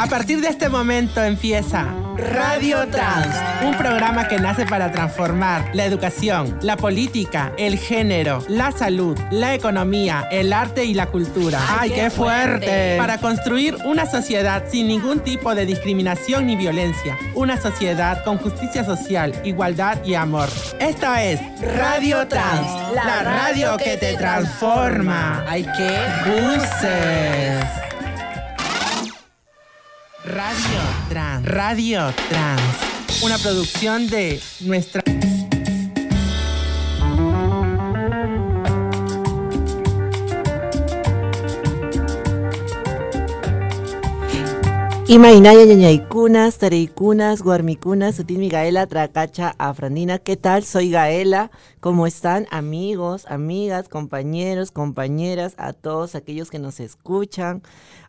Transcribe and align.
A 0.00 0.06
partir 0.06 0.40
de 0.40 0.48
este 0.48 0.68
momento 0.68 1.20
empieza 1.24 1.86
Radio 2.16 2.86
Trans, 2.86 3.34
un 3.64 3.76
programa 3.76 4.28
que 4.28 4.38
nace 4.38 4.64
para 4.64 4.92
transformar 4.92 5.70
la 5.72 5.84
educación, 5.84 6.56
la 6.62 6.76
política, 6.76 7.52
el 7.58 7.78
género, 7.78 8.44
la 8.48 8.70
salud, 8.70 9.18
la 9.32 9.54
economía, 9.54 10.28
el 10.30 10.52
arte 10.52 10.84
y 10.84 10.94
la 10.94 11.06
cultura. 11.06 11.60
¡Ay, 11.80 11.90
qué 11.90 12.10
fuerte! 12.10 12.96
Para 12.96 13.18
construir 13.18 13.76
una 13.84 14.06
sociedad 14.06 14.62
sin 14.70 14.86
ningún 14.86 15.18
tipo 15.18 15.54
de 15.56 15.66
discriminación 15.66 16.46
ni 16.46 16.54
violencia. 16.54 17.18
Una 17.34 17.56
sociedad 17.56 18.22
con 18.22 18.38
justicia 18.38 18.84
social, 18.84 19.32
igualdad 19.44 20.04
y 20.04 20.14
amor. 20.14 20.48
Esta 20.78 21.24
es 21.24 21.40
Radio 21.60 22.28
Trans, 22.28 22.94
la 22.94 23.22
radio 23.24 23.76
que 23.76 23.96
te 23.96 24.14
transforma. 24.16 25.44
¡Ay, 25.48 25.66
qué 25.76 25.98
buses! 26.30 27.88
Radio 30.28 30.80
Trans. 31.08 31.46
Radio 31.46 32.12
Trans. 32.28 33.22
Una 33.22 33.38
producción 33.38 34.08
de 34.08 34.38
nuestra... 34.60 35.02
Imainaya 45.10 45.64
ñañaykunas, 45.64 46.58
tareikunas, 46.58 47.40
guarmicunas, 47.40 48.16
sutil 48.16 48.50
Gaela, 48.50 48.86
tracacha, 48.86 49.54
afrandina. 49.56 50.18
¿Qué 50.18 50.36
tal? 50.36 50.64
Soy 50.64 50.90
Gaela. 50.90 51.50
¿Cómo 51.80 52.06
están 52.06 52.46
amigos, 52.50 53.24
amigas, 53.30 53.88
compañeros, 53.88 54.70
compañeras, 54.70 55.54
a 55.56 55.72
todos 55.72 56.14
aquellos 56.14 56.50
que 56.50 56.58
nos 56.58 56.78
escuchan, 56.80 57.62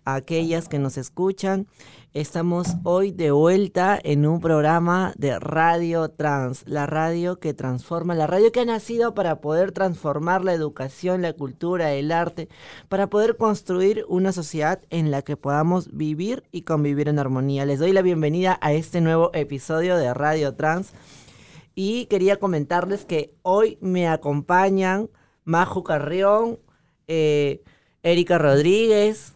a 0.10 0.16
aquellas 0.16 0.68
que 0.68 0.80
nos 0.80 0.98
escuchan? 0.98 1.68
Estamos 2.14 2.68
hoy 2.84 3.12
de 3.12 3.30
vuelta 3.30 4.00
en 4.04 4.26
un 4.26 4.42
programa 4.42 5.14
de 5.18 5.38
Radio 5.38 6.10
Trans, 6.10 6.64
la 6.66 6.88
radio 6.88 7.40
que 7.40 7.54
transforma, 7.54 8.16
la 8.16 8.26
radio 8.26 8.52
que 8.52 8.62
ha 8.62 8.66
nacido 8.66 9.14
para 9.14 9.42
poder 9.42 9.72
transformar 9.72 10.44
la 10.44 10.54
educación, 10.54 11.22
la 11.22 11.34
cultura, 11.34 11.94
el 11.94 12.12
arte, 12.12 12.50
para 12.88 13.08
poder 13.08 13.38
construir 13.38 14.06
una 14.08 14.32
sociedad 14.32 14.82
en 14.90 15.12
la 15.12 15.22
que 15.22 15.38
podamos 15.38 15.96
vivir 15.96 16.44
y 16.52 16.64
convivir 16.64 17.10
en 17.10 17.20
armonía. 17.20 17.66
Les 17.66 17.78
doy 17.78 17.94
la 17.94 18.02
bienvenida 18.02 18.58
a 18.62 18.74
este 18.74 19.02
nuevo 19.02 19.30
episodio 19.34 19.96
de 19.98 20.12
Radio 20.14 20.56
Trans 20.56 20.94
y 21.76 22.08
quería 22.08 22.40
comentarles 22.40 23.06
que 23.06 23.36
hoy 23.44 23.78
me 23.82 24.08
acompañan 24.08 25.10
Majo 25.46 25.84
Carrión, 25.84 26.60
eh, 27.08 27.62
Erika 28.02 28.38
Rodríguez, 28.38 29.36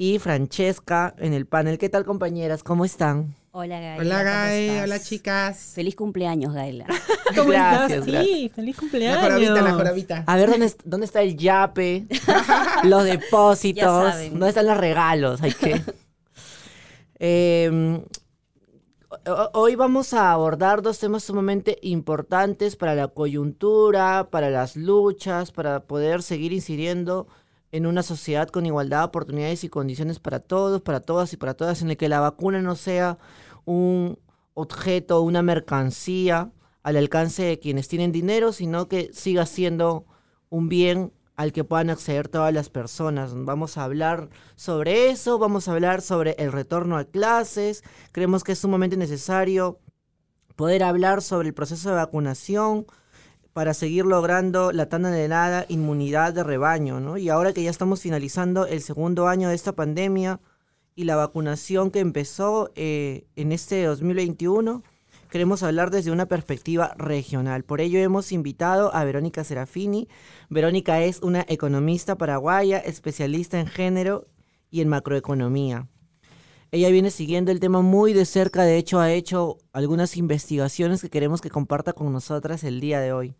y 0.00 0.20
Francesca 0.20 1.12
en 1.18 1.34
el 1.34 1.44
panel. 1.46 1.76
¿Qué 1.76 1.88
tal, 1.88 2.04
compañeras? 2.04 2.62
¿Cómo 2.62 2.84
están? 2.84 3.34
Hola, 3.50 3.80
Gaila. 3.80 4.00
Hola, 4.00 4.22
Gael. 4.22 4.82
Hola, 4.84 5.00
chicas. 5.00 5.72
Feliz 5.74 5.96
cumpleaños, 5.96 6.54
Gaila. 6.54 6.86
¿Cómo 7.36 7.50
gracias, 7.50 8.04
Sí, 8.04 8.10
gracias. 8.12 8.52
feliz 8.52 8.76
La 8.76 8.80
cumpleaños. 8.80 9.22
jorobita, 9.22 9.62
la 9.62 9.72
jorobita. 9.72 10.24
A 10.26 10.36
ver, 10.36 10.50
¿dónde, 10.50 10.72
dónde 10.84 11.06
está 11.06 11.22
el 11.22 11.36
yape? 11.36 12.06
Los 12.84 13.04
depósitos. 13.04 13.82
Ya 14.04 14.12
saben. 14.12 14.30
¿Dónde 14.34 14.48
están 14.50 14.66
los 14.68 14.76
regalos? 14.78 15.42
Hay 15.42 15.52
que... 15.52 15.82
Eh, 17.20 18.00
ho- 19.26 19.50
hoy 19.54 19.74
vamos 19.74 20.14
a 20.14 20.30
abordar 20.30 20.82
dos 20.82 21.00
temas 21.00 21.24
sumamente 21.24 21.76
importantes 21.82 22.76
para 22.76 22.94
la 22.94 23.08
coyuntura, 23.08 24.28
para 24.30 24.50
las 24.50 24.76
luchas, 24.76 25.50
para 25.50 25.80
poder 25.80 26.22
seguir 26.22 26.52
incidiendo 26.52 27.26
en 27.72 27.86
una 27.86 28.02
sociedad 28.02 28.48
con 28.48 28.66
igualdad 28.66 29.00
de 29.00 29.04
oportunidades 29.04 29.64
y 29.64 29.68
condiciones 29.68 30.18
para 30.18 30.40
todos, 30.40 30.80
para 30.82 31.00
todas 31.00 31.32
y 31.32 31.36
para 31.36 31.54
todas, 31.54 31.82
en 31.82 31.90
el 31.90 31.96
que 31.96 32.08
la 32.08 32.20
vacuna 32.20 32.62
no 32.62 32.76
sea 32.76 33.18
un 33.64 34.18
objeto, 34.54 35.20
una 35.22 35.42
mercancía 35.42 36.50
al 36.82 36.96
alcance 36.96 37.42
de 37.42 37.58
quienes 37.58 37.88
tienen 37.88 38.12
dinero, 38.12 38.52
sino 38.52 38.88
que 38.88 39.10
siga 39.12 39.44
siendo 39.46 40.06
un 40.48 40.68
bien 40.68 41.12
al 41.36 41.52
que 41.52 41.62
puedan 41.62 41.90
acceder 41.90 42.28
todas 42.28 42.52
las 42.52 42.68
personas. 42.68 43.32
Vamos 43.34 43.76
a 43.76 43.84
hablar 43.84 44.28
sobre 44.56 45.10
eso, 45.10 45.38
vamos 45.38 45.68
a 45.68 45.72
hablar 45.72 46.02
sobre 46.02 46.34
el 46.38 46.50
retorno 46.50 46.96
a 46.96 47.04
clases. 47.04 47.84
Creemos 48.10 48.42
que 48.42 48.52
es 48.52 48.58
sumamente 48.58 48.96
necesario 48.96 49.78
poder 50.56 50.82
hablar 50.82 51.22
sobre 51.22 51.48
el 51.48 51.54
proceso 51.54 51.90
de 51.90 51.94
vacunación 51.94 52.86
para 53.58 53.74
seguir 53.74 54.06
logrando 54.06 54.70
la 54.70 54.88
tan 54.88 55.04
anhelada 55.04 55.66
inmunidad 55.68 56.32
de 56.32 56.44
rebaño, 56.44 57.00
¿no? 57.00 57.18
Y 57.18 57.28
ahora 57.28 57.52
que 57.52 57.64
ya 57.64 57.70
estamos 57.70 58.00
finalizando 58.00 58.66
el 58.66 58.80
segundo 58.82 59.26
año 59.26 59.48
de 59.48 59.56
esta 59.56 59.72
pandemia 59.72 60.40
y 60.94 61.02
la 61.02 61.16
vacunación 61.16 61.90
que 61.90 61.98
empezó 61.98 62.70
eh, 62.76 63.26
en 63.34 63.50
este 63.50 63.82
2021, 63.82 64.84
queremos 65.28 65.64
hablar 65.64 65.90
desde 65.90 66.12
una 66.12 66.26
perspectiva 66.26 66.94
regional. 66.98 67.64
Por 67.64 67.80
ello 67.80 67.98
hemos 67.98 68.30
invitado 68.30 68.94
a 68.94 69.02
Verónica 69.02 69.42
Serafini. 69.42 70.06
Verónica 70.48 71.02
es 71.02 71.20
una 71.20 71.44
economista 71.48 72.16
paraguaya, 72.16 72.78
especialista 72.78 73.58
en 73.58 73.66
género 73.66 74.28
y 74.70 74.82
en 74.82 74.88
macroeconomía. 74.88 75.88
Ella 76.70 76.90
viene 76.90 77.10
siguiendo 77.10 77.50
el 77.50 77.58
tema 77.58 77.82
muy 77.82 78.12
de 78.12 78.24
cerca, 78.24 78.62
de 78.62 78.76
hecho 78.76 79.00
ha 79.00 79.10
hecho 79.10 79.58
algunas 79.72 80.16
investigaciones 80.16 81.02
que 81.02 81.10
queremos 81.10 81.40
que 81.40 81.50
comparta 81.50 81.92
con 81.92 82.12
nosotras 82.12 82.62
el 82.62 82.78
día 82.78 83.00
de 83.00 83.12
hoy. 83.12 83.34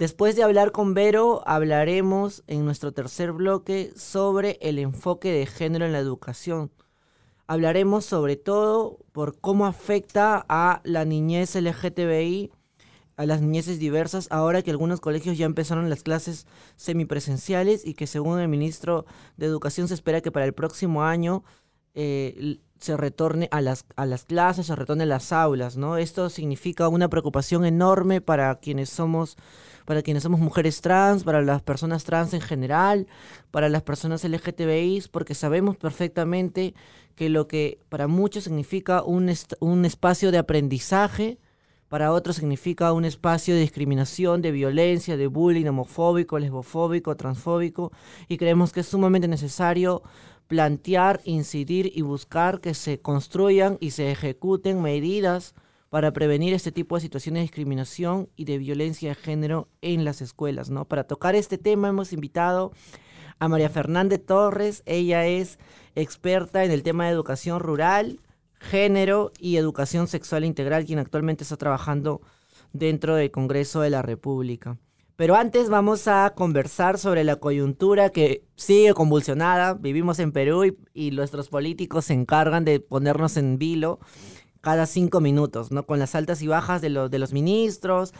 Después 0.00 0.34
de 0.34 0.42
hablar 0.42 0.72
con 0.72 0.94
Vero, 0.94 1.42
hablaremos 1.44 2.42
en 2.46 2.64
nuestro 2.64 2.90
tercer 2.90 3.32
bloque 3.32 3.92
sobre 3.94 4.56
el 4.62 4.78
enfoque 4.78 5.30
de 5.30 5.44
género 5.44 5.84
en 5.84 5.92
la 5.92 5.98
educación. 5.98 6.72
Hablaremos 7.46 8.06
sobre 8.06 8.36
todo 8.36 8.96
por 9.12 9.38
cómo 9.38 9.66
afecta 9.66 10.46
a 10.48 10.80
la 10.84 11.04
niñez 11.04 11.54
LGTBI, 11.54 12.50
a 13.18 13.26
las 13.26 13.42
niñeces 13.42 13.78
diversas, 13.78 14.26
ahora 14.30 14.62
que 14.62 14.70
algunos 14.70 15.02
colegios 15.02 15.36
ya 15.36 15.44
empezaron 15.44 15.90
las 15.90 16.02
clases 16.02 16.46
semipresenciales 16.76 17.86
y 17.86 17.92
que 17.92 18.06
según 18.06 18.40
el 18.40 18.48
ministro 18.48 19.04
de 19.36 19.44
Educación 19.44 19.86
se 19.86 19.92
espera 19.92 20.22
que 20.22 20.32
para 20.32 20.46
el 20.46 20.54
próximo 20.54 21.02
año 21.04 21.44
eh, 21.92 22.58
se 22.80 22.96
retorne 22.96 23.48
a 23.52 23.60
las, 23.60 23.84
a 23.96 24.06
las 24.06 24.24
clases, 24.24 24.66
se 24.66 24.76
retorne 24.76 25.02
a 25.02 25.06
las 25.06 25.32
aulas, 25.32 25.76
¿no? 25.76 25.98
Esto 25.98 26.30
significa 26.30 26.88
una 26.88 27.10
preocupación 27.10 27.66
enorme 27.66 28.22
para 28.22 28.54
quienes 28.56 28.88
somos, 28.88 29.36
para 29.84 30.02
quienes 30.02 30.22
somos 30.22 30.40
mujeres 30.40 30.80
trans, 30.80 31.24
para 31.24 31.42
las 31.42 31.62
personas 31.62 32.04
trans 32.04 32.34
en 32.34 32.40
general, 32.40 33.06
para 33.50 33.68
las 33.68 33.82
personas 33.82 34.24
LGTBI, 34.24 35.04
porque 35.10 35.34
sabemos 35.34 35.76
perfectamente 35.76 36.74
que 37.14 37.28
lo 37.28 37.48
que 37.48 37.78
para 37.88 38.06
muchos 38.06 38.44
significa 38.44 39.02
un, 39.02 39.32
un 39.60 39.84
espacio 39.84 40.30
de 40.30 40.38
aprendizaje, 40.38 41.38
para 41.88 42.12
otros 42.12 42.36
significa 42.36 42.92
un 42.92 43.04
espacio 43.04 43.54
de 43.54 43.62
discriminación, 43.62 44.42
de 44.42 44.52
violencia, 44.52 45.16
de 45.16 45.26
bullying 45.26 45.66
homofóbico, 45.66 46.38
lesbofóbico, 46.38 47.16
transfóbico, 47.16 47.90
y 48.28 48.36
creemos 48.36 48.72
que 48.72 48.80
es 48.80 48.86
sumamente 48.86 49.26
necesario 49.26 50.02
plantear, 50.46 51.20
incidir 51.24 51.92
y 51.94 52.02
buscar 52.02 52.60
que 52.60 52.74
se 52.74 53.00
construyan 53.00 53.76
y 53.80 53.90
se 53.90 54.10
ejecuten 54.10 54.82
medidas 54.82 55.54
para 55.90 56.12
prevenir 56.12 56.54
este 56.54 56.72
tipo 56.72 56.94
de 56.94 57.02
situaciones 57.02 57.40
de 57.40 57.42
discriminación 57.42 58.30
y 58.36 58.44
de 58.44 58.58
violencia 58.58 59.10
de 59.10 59.14
género 59.16 59.68
en 59.82 60.04
las 60.04 60.22
escuelas, 60.22 60.70
¿no? 60.70 60.86
Para 60.86 61.04
tocar 61.04 61.34
este 61.34 61.58
tema 61.58 61.88
hemos 61.88 62.12
invitado 62.12 62.72
a 63.40 63.48
María 63.48 63.68
Fernández 63.68 64.24
Torres, 64.24 64.82
ella 64.86 65.26
es 65.26 65.58
experta 65.96 66.64
en 66.64 66.70
el 66.70 66.84
tema 66.84 67.06
de 67.06 67.10
educación 67.10 67.58
rural, 67.58 68.20
género 68.60 69.32
y 69.40 69.56
educación 69.56 70.06
sexual 70.06 70.44
integral, 70.44 70.84
quien 70.84 71.00
actualmente 71.00 71.42
está 71.42 71.56
trabajando 71.56 72.20
dentro 72.72 73.16
del 73.16 73.32
Congreso 73.32 73.80
de 73.80 73.90
la 73.90 74.02
República. 74.02 74.78
Pero 75.16 75.34
antes 75.34 75.68
vamos 75.68 76.06
a 76.08 76.32
conversar 76.34 76.98
sobre 76.98 77.24
la 77.24 77.36
coyuntura 77.36 78.08
que 78.10 78.44
sigue 78.54 78.94
convulsionada. 78.94 79.74
Vivimos 79.74 80.18
en 80.18 80.32
Perú 80.32 80.64
y, 80.64 80.78
y 80.94 81.10
nuestros 81.10 81.48
políticos 81.48 82.06
se 82.06 82.14
encargan 82.14 82.64
de 82.64 82.80
ponernos 82.80 83.36
en 83.36 83.58
vilo 83.58 83.98
cada 84.60 84.86
cinco 84.86 85.20
minutos, 85.20 85.70
¿no? 85.70 85.86
Con 85.86 85.98
las 85.98 86.14
altas 86.14 86.42
y 86.42 86.46
bajas 86.46 86.80
de, 86.82 86.90
los 86.90 87.10
de 87.10 87.18
los 87.18 87.32
ministros. 87.32 88.12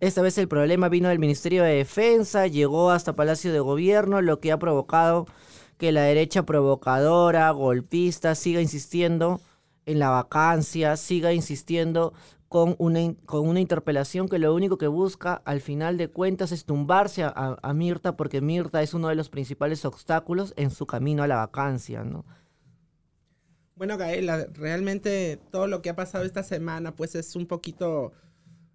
Esta 0.00 0.22
vez 0.22 0.36
el 0.38 0.48
problema 0.48 0.88
vino 0.88 1.08
del 1.08 1.18
Ministerio 1.18 1.62
de 1.62 1.74
Defensa, 1.76 2.46
llegó 2.46 2.90
hasta 2.90 3.14
Palacio 3.16 3.52
de 3.52 3.60
Gobierno, 3.60 4.20
lo 4.22 4.40
que 4.40 4.52
ha 4.52 4.58
provocado 4.58 5.26
que 5.78 5.92
la 5.92 6.02
derecha 6.02 6.44
provocadora, 6.44 7.50
golpista, 7.50 8.34
siga 8.34 8.60
insistiendo 8.60 9.40
en 9.86 9.98
la 9.98 10.08
vacancia, 10.10 10.96
siga 10.96 11.32
insistiendo 11.32 12.12
con 12.48 12.76
una, 12.78 13.00
con 13.26 13.48
una 13.48 13.58
interpelación 13.60 14.28
que 14.28 14.38
lo 14.38 14.54
único 14.54 14.78
que 14.78 14.86
busca 14.86 15.42
al 15.44 15.60
final 15.60 15.96
de 15.98 16.08
cuentas 16.08 16.52
es 16.52 16.64
tumbarse 16.64 17.24
a- 17.24 17.56
a 17.60 17.74
Mirta 17.74 18.16
porque 18.16 18.40
Mirta 18.40 18.82
es 18.82 18.94
uno 18.94 19.08
de 19.08 19.16
los 19.16 19.28
principales 19.28 19.84
obstáculos 19.84 20.54
en 20.56 20.70
su 20.70 20.86
camino 20.86 21.22
a 21.24 21.26
la 21.26 21.36
vacancia, 21.36 22.04
¿no? 22.04 22.24
Bueno, 23.76 23.98
Gaela, 23.98 24.46
realmente 24.52 25.40
todo 25.50 25.66
lo 25.66 25.82
que 25.82 25.90
ha 25.90 25.96
pasado 25.96 26.24
esta 26.24 26.44
semana, 26.44 26.94
pues 26.94 27.16
es 27.16 27.34
un 27.34 27.46
poquito 27.46 28.12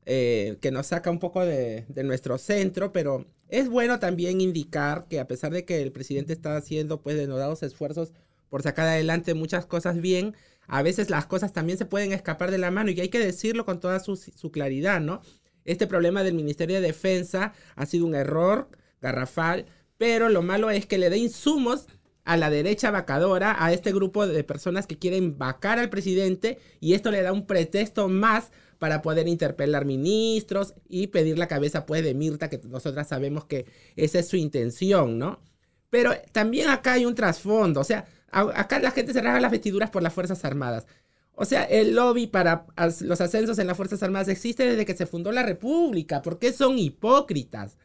eh, 0.06 0.58
que 0.62 0.72
nos 0.72 0.88
saca 0.88 1.10
un 1.10 1.20
poco 1.20 1.46
de, 1.46 1.86
nuestro 2.04 2.38
centro, 2.38 2.92
pero 2.92 3.26
es 3.48 3.70
bueno 3.70 4.00
también 4.00 4.42
indicar 4.42 5.08
que 5.08 5.20
a 5.22 5.28
pesar 5.28 5.54
de 5.54 5.64
que 5.64 5.82
el 5.82 5.94
presidente 5.94 6.34
está 6.34 6.58
haciendo 6.58 7.02
pues 7.02 7.16
denodados 7.16 7.64
esfuerzos 7.64 8.12
por 8.50 8.62
sacar 8.62 8.88
adelante 8.88 9.34
muchas 9.36 9.66
cosas 9.66 10.02
bien, 10.02 10.36
a 10.68 10.82
veces 10.82 11.10
las 11.10 11.26
cosas 11.28 11.54
también 11.54 11.78
se 11.78 11.86
pueden 11.86 12.12
escapar 12.12 12.52
de 12.52 12.58
la 12.58 12.72
mano 12.72 12.92
y 12.92 13.00
hay 13.00 13.10
que 13.10 13.20
decirlo 13.20 13.66
con 13.66 13.80
toda 13.80 14.00
su, 14.00 14.18
su 14.18 14.52
claridad, 14.52 15.00
¿no? 15.00 15.22
Este 15.64 15.88
problema 15.88 16.24
del 16.24 16.34
Ministerio 16.34 16.76
de 16.78 16.88
Defensa 16.88 17.54
ha 17.76 17.86
sido 17.86 18.06
un 18.06 18.16
error 18.16 18.68
garrafal, 19.02 19.66
pero 19.98 20.28
lo 20.28 20.42
malo 20.42 20.70
es 20.72 20.86
que 20.86 20.98
le 20.98 21.10
da 21.10 21.18
insumos 21.18 21.88
a 22.30 22.38
la 22.38 22.52
derecha 22.52 22.92
vacadora, 22.92 23.56
a 23.58 23.74
este 23.74 23.92
grupo 23.92 24.28
de 24.28 24.44
personas 24.44 24.86
que 24.86 25.00
quieren 25.00 25.40
vacar 25.40 25.80
al 25.80 25.90
presidente 25.90 26.60
y 26.80 26.94
esto 26.94 27.10
le 27.10 27.24
da 27.24 27.34
un 27.34 27.48
pretexto 27.48 28.08
más 28.08 28.52
para 28.78 29.02
poder 29.02 29.28
interpelar 29.28 29.86
ministros 29.86 30.76
y 30.88 31.08
pedir 31.08 31.40
la 31.40 31.48
cabeza 31.48 31.88
pues 31.88 32.04
de 32.04 32.14
Mirta, 32.14 32.48
que 32.48 32.62
nosotras 32.66 33.08
sabemos 33.08 33.46
que 33.46 33.66
esa 33.96 34.20
es 34.20 34.28
su 34.28 34.38
intención, 34.38 35.18
¿no? 35.18 35.42
Pero 35.90 36.12
también 36.32 36.70
acá 36.70 36.94
hay 36.94 37.06
un 37.08 37.16
trasfondo, 37.16 37.80
o 37.80 37.84
sea, 37.84 38.06
acá 38.30 38.78
la 38.78 38.92
gente 38.92 39.12
se 39.12 39.22
rasga 39.22 39.40
las 39.40 39.52
vestiduras 39.52 39.90
por 39.90 40.04
las 40.04 40.14
Fuerzas 40.14 40.46
Armadas. 40.46 40.86
O 41.34 41.46
sea, 41.46 41.64
el 41.64 41.96
lobby 41.96 42.28
para 42.28 42.68
los 43.02 43.22
ascensos 43.22 43.58
en 43.58 43.66
las 43.66 43.76
Fuerzas 43.76 44.04
Armadas 44.04 44.28
existe 44.28 44.68
desde 44.68 44.86
que 44.86 44.96
se 44.96 45.08
fundó 45.08 45.32
la 45.32 45.42
República. 45.42 46.22
¿Por 46.22 46.38
qué 46.38 46.54
son 46.54 46.78
hipócritas? 46.78 47.76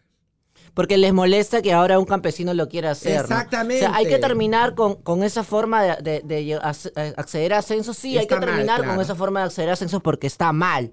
Porque 0.75 0.99
les 0.99 1.13
molesta 1.13 1.63
que 1.63 1.73
ahora 1.73 1.99
un 1.99 2.05
campesino 2.05 2.53
lo 2.53 2.69
quiera 2.69 2.91
hacer. 2.91 3.21
Exactamente. 3.21 3.87
O 3.87 3.89
sea, 3.89 3.97
hay 3.97 4.07
que 4.07 4.19
terminar 4.19 4.75
con, 4.75 4.97
con 4.97 5.23
esa 5.23 5.45
forma 5.45 5.97
de, 5.97 6.61
acceder 7.17 7.55
a 7.55 7.59
ascensos. 7.59 7.97
Sí, 7.97 8.19
hay 8.19 8.27
que 8.27 8.37
terminar 8.37 8.85
con 8.85 9.01
esa 9.01 9.15
forma 9.15 9.41
de 9.41 9.47
acceder 9.47 9.71
a 9.71 9.73
ascensos 9.75 10.03
porque 10.03 10.27
está 10.27 10.53
mal. 10.53 10.93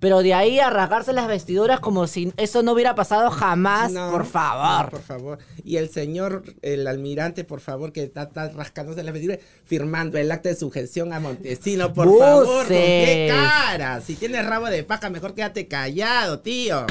Pero 0.00 0.22
de 0.22 0.32
ahí 0.32 0.58
a 0.58 0.70
rasgarse 0.70 1.12
las 1.12 1.28
vestiduras 1.28 1.78
como 1.78 2.06
si 2.06 2.32
eso 2.38 2.62
no 2.62 2.72
hubiera 2.72 2.94
pasado 2.94 3.30
jamás, 3.30 3.92
por 3.92 4.24
favor. 4.24 4.90
por 4.90 5.02
favor. 5.02 5.38
Y 5.62 5.76
el 5.76 5.90
señor, 5.90 6.42
el 6.62 6.86
almirante, 6.86 7.44
por 7.44 7.60
favor, 7.60 7.92
que 7.92 8.04
está, 8.04 8.30
rascándose 8.48 9.02
las 9.02 9.12
vestiduras, 9.12 9.44
firmando 9.64 10.16
el 10.16 10.32
acta 10.32 10.48
de 10.48 10.56
sujeción 10.56 11.12
a 11.12 11.20
Montesino, 11.20 11.92
por 11.92 12.08
favor. 12.18 12.66
qué 12.66 13.30
cara? 13.30 14.00
Si 14.00 14.16
tienes 14.16 14.44
rabo 14.46 14.66
de 14.66 14.82
paja, 14.84 15.10
mejor 15.10 15.34
quédate 15.34 15.68
callado, 15.68 16.40
tío. 16.40 16.86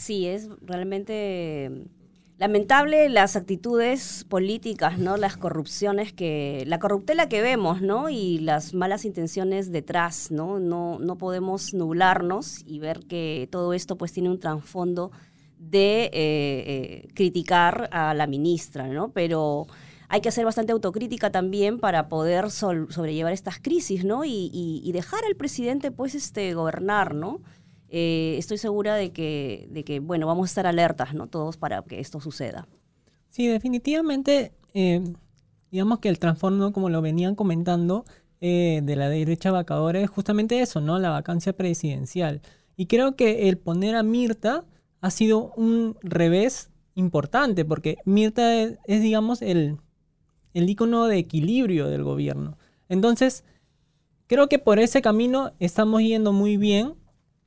Sí, 0.00 0.26
es 0.26 0.48
realmente 0.62 1.70
lamentable 2.38 3.10
las 3.10 3.36
actitudes 3.36 4.24
políticas, 4.30 4.98
¿no? 4.98 5.18
Las 5.18 5.36
corrupciones 5.36 6.14
que, 6.14 6.64
la 6.66 6.78
corruptela 6.78 7.28
que 7.28 7.42
vemos, 7.42 7.82
¿no? 7.82 8.08
Y 8.08 8.38
las 8.38 8.72
malas 8.72 9.04
intenciones 9.04 9.70
detrás, 9.70 10.30
¿no? 10.30 10.58
No, 10.58 10.98
no 10.98 11.18
podemos 11.18 11.74
nublarnos 11.74 12.62
y 12.64 12.78
ver 12.78 13.00
que 13.00 13.46
todo 13.52 13.74
esto 13.74 13.98
pues 13.98 14.10
tiene 14.14 14.30
un 14.30 14.40
trasfondo 14.40 15.10
de 15.58 16.04
eh, 16.04 16.10
eh, 16.14 17.08
criticar 17.12 17.90
a 17.92 18.14
la 18.14 18.26
ministra, 18.26 18.88
¿no? 18.88 19.12
Pero 19.12 19.66
hay 20.08 20.22
que 20.22 20.30
hacer 20.30 20.46
bastante 20.46 20.72
autocrítica 20.72 21.30
también 21.30 21.78
para 21.78 22.08
poder 22.08 22.50
sobrellevar 22.50 23.34
estas 23.34 23.58
crisis, 23.58 24.02
¿no? 24.06 24.24
Y, 24.24 24.50
y, 24.50 24.90
dejar 24.92 25.20
al 25.26 25.36
presidente 25.36 25.90
pues 25.90 26.14
este 26.14 26.54
gobernar, 26.54 27.14
¿no? 27.14 27.42
Eh, 27.92 28.36
estoy 28.38 28.56
segura 28.56 28.94
de 28.94 29.10
que, 29.10 29.66
de 29.70 29.82
que, 29.82 29.98
bueno, 29.98 30.26
vamos 30.28 30.48
a 30.48 30.50
estar 30.50 30.66
alertas, 30.66 31.12
¿no? 31.12 31.26
Todos 31.26 31.56
para 31.56 31.82
que 31.82 31.98
esto 31.98 32.20
suceda. 32.20 32.68
Sí, 33.30 33.48
definitivamente, 33.48 34.52
eh, 34.74 35.02
digamos 35.72 35.98
que 35.98 36.08
el 36.08 36.20
trastorno, 36.20 36.72
como 36.72 36.88
lo 36.88 37.02
venían 37.02 37.34
comentando, 37.34 38.04
eh, 38.40 38.80
de 38.84 38.96
la 38.96 39.08
derecha 39.08 39.50
vacadora 39.50 40.00
es 40.00 40.08
justamente 40.08 40.60
eso, 40.60 40.80
¿no? 40.80 41.00
La 41.00 41.10
vacancia 41.10 41.52
presidencial. 41.52 42.40
Y 42.76 42.86
creo 42.86 43.16
que 43.16 43.48
el 43.48 43.58
poner 43.58 43.96
a 43.96 44.04
Mirta 44.04 44.64
ha 45.00 45.10
sido 45.10 45.52
un 45.56 45.96
revés 46.00 46.70
importante, 46.94 47.64
porque 47.64 47.96
Mirta 48.04 48.54
es, 48.54 48.78
es 48.84 49.02
digamos, 49.02 49.42
el, 49.42 49.78
el 50.54 50.70
icono 50.70 51.06
de 51.06 51.18
equilibrio 51.18 51.88
del 51.88 52.04
gobierno. 52.04 52.56
Entonces, 52.88 53.44
creo 54.28 54.48
que 54.48 54.60
por 54.60 54.78
ese 54.78 55.02
camino 55.02 55.52
estamos 55.58 56.02
yendo 56.02 56.32
muy 56.32 56.56
bien 56.56 56.94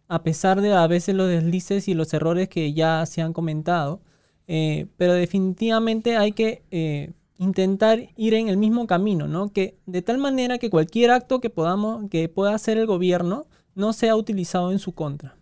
a 0.07 0.23
pesar 0.23 0.61
de 0.61 0.73
a 0.73 0.87
veces 0.87 1.15
los 1.15 1.29
deslices 1.29 1.87
y 1.87 1.93
los 1.93 2.13
errores 2.13 2.49
que 2.49 2.73
ya 2.73 3.05
se 3.05 3.21
han 3.21 3.33
comentado. 3.33 4.01
Eh, 4.47 4.87
pero 4.97 5.13
definitivamente 5.13 6.17
hay 6.17 6.33
que 6.33 6.63
eh, 6.71 7.11
intentar 7.37 8.09
ir 8.15 8.33
en 8.33 8.49
el 8.49 8.57
mismo 8.57 8.87
camino, 8.87 9.27
¿no? 9.27 9.51
Que 9.51 9.77
de 9.85 10.01
tal 10.01 10.17
manera 10.17 10.57
que 10.57 10.69
cualquier 10.69 11.11
acto 11.11 11.39
que 11.39 11.49
podamos, 11.49 12.09
que 12.09 12.29
pueda 12.29 12.53
hacer 12.53 12.77
el 12.77 12.85
gobierno, 12.85 13.47
no 13.75 13.93
sea 13.93 14.15
utilizado 14.15 14.71
en 14.71 14.79
su 14.79 14.93
contra. 14.93 15.35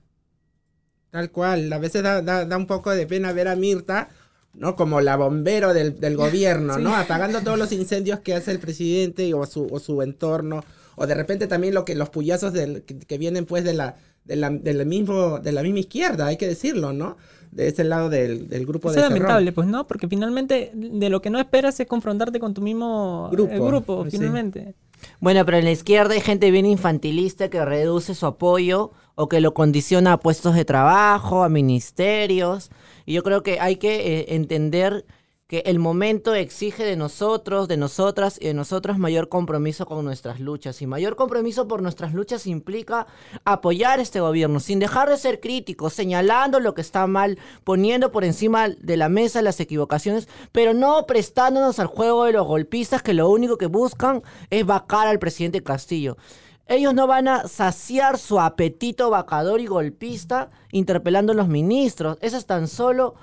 Tal 1.10 1.32
cual, 1.32 1.72
a 1.74 1.78
veces 1.78 2.04
da, 2.04 2.58
un 2.58 2.68
poco 2.68 2.92
de 2.92 3.06
pena 3.06 3.34
ver 3.34 3.48
a 3.48 3.56
Mirta, 3.56 4.10
¿no? 4.54 4.76
Como 4.76 5.02
la 5.02 5.18
bombero 5.18 5.74
del, 5.74 6.16
gobierno, 6.16 6.78
¿no? 6.78 6.96
Apagando 6.96 7.42
todos 7.42 7.58
los 7.58 7.72
incendios 7.72 8.20
que 8.20 8.34
hace 8.34 8.52
el 8.52 8.60
presidente 8.60 9.34
o 9.34 9.46
su, 9.46 9.68
o 9.72 9.80
su 9.80 10.02
entorno. 10.02 10.64
O 10.96 11.08
de 11.08 11.16
repente 11.16 11.48
también 11.48 11.74
lo 11.74 11.84
que, 11.84 11.96
los 11.96 12.10
puyazos 12.10 12.54
del, 12.54 12.84
que 12.84 13.18
vienen 13.18 13.46
pues 13.46 13.64
de 13.64 13.74
la, 13.74 13.96
de 14.26 14.36
la, 14.36 14.50
mismo, 14.50 15.40
de 15.40 15.52
la 15.52 15.64
misma 15.64 15.80
izquierda, 15.80 16.28
hay 16.28 16.38
que 16.38 16.48
decirlo, 16.48 16.94
¿no? 16.94 17.18
De 17.52 17.68
ese 17.68 17.84
lado 17.84 18.10
del, 18.10 18.48
grupo 18.66 18.92
de 18.92 19.00
Es 19.00 19.04
lamentable, 19.04 19.52
pues, 19.52 19.68
¿no? 19.68 19.86
Porque 19.88 20.08
finalmente 20.08 20.72
de 20.74 21.10
lo 21.10 21.22
que 21.22 21.30
no 21.30 21.40
esperas 21.40 21.80
es 21.80 21.88
confrontarte 21.88 22.40
con 22.40 22.54
tu 22.54 22.62
mismo 22.62 23.30
eh, 23.32 23.36
grupo, 23.36 23.66
grupo 23.66 23.98
pues 24.02 24.14
finalmente. 24.14 24.74
Bueno, 25.20 25.46
pero 25.46 25.58
en 25.58 25.66
la 25.66 25.72
izquierda 25.72 26.14
hay 26.14 26.22
gente 26.22 26.52
bien 26.52 26.66
infantilista 26.66 27.50
que 27.50 27.66
reduce 27.66 28.16
su 28.16 28.26
apoyo 28.26 28.92
o 29.16 29.28
que 29.28 29.42
lo 29.42 29.54
condiciona 29.54 30.14
a 30.14 30.20
puestos 30.20 30.56
de 30.56 30.64
trabajo, 30.64 31.44
a 31.44 31.50
ministerios. 31.50 32.70
Y 33.06 33.14
yo 33.14 33.24
creo 33.24 33.44
que 33.44 33.60
hay 33.60 33.78
que 33.78 34.20
eh, 34.20 34.36
entender 34.36 35.06
que 35.52 35.64
el 35.66 35.80
momento 35.80 36.34
exige 36.34 36.86
de 36.86 36.96
nosotros, 36.96 37.68
de 37.68 37.76
nosotras 37.76 38.38
y 38.40 38.48
de 38.48 38.54
nosotros 38.54 38.98
mayor 38.98 39.28
compromiso 39.28 39.86
con 39.86 40.06
nuestras 40.06 40.40
luchas. 40.40 40.82
Y 40.82 40.88
mayor 40.88 41.18
compromiso 41.18 41.68
por 41.68 41.82
nuestras 41.82 42.14
luchas 42.14 42.48
implica 42.48 43.06
apoyar 43.44 44.00
este 44.00 44.22
gobierno, 44.22 44.62
sin 44.62 44.80
dejar 44.80 45.10
de 45.10 45.18
ser 45.18 45.42
críticos, 45.42 45.92
señalando 45.92 46.62
lo 46.62 46.74
que 46.74 46.80
está 46.80 47.06
mal, 47.06 47.38
poniendo 47.66 48.14
por 48.14 48.24
encima 48.24 48.70
de 48.70 48.96
la 48.96 49.10
mesa 49.10 49.42
las 49.42 49.60
equivocaciones, 49.60 50.30
pero 50.54 50.74
no 50.74 51.06
prestándonos 51.06 51.80
al 51.80 51.88
juego 51.88 52.24
de 52.24 52.32
los 52.32 52.48
golpistas 52.48 53.04
que 53.04 53.14
lo 53.14 53.30
único 53.30 53.58
que 53.58 53.66
buscan 53.66 54.24
es 54.52 54.66
vacar 54.66 55.08
al 55.08 55.20
presidente 55.20 55.62
Castillo. 55.62 56.16
Ellos 56.66 56.94
no 56.94 57.08
van 57.08 57.28
a 57.28 57.50
saciar 57.50 58.18
su 58.18 58.40
apetito 58.40 59.10
vacador 59.10 59.60
y 59.60 59.66
golpista 59.66 60.50
interpelando 60.72 61.34
a 61.34 61.36
los 61.36 61.50
ministros. 61.50 62.18
Eso 62.22 62.38
es 62.38 62.46
tan 62.46 62.70
solo 62.70 63.16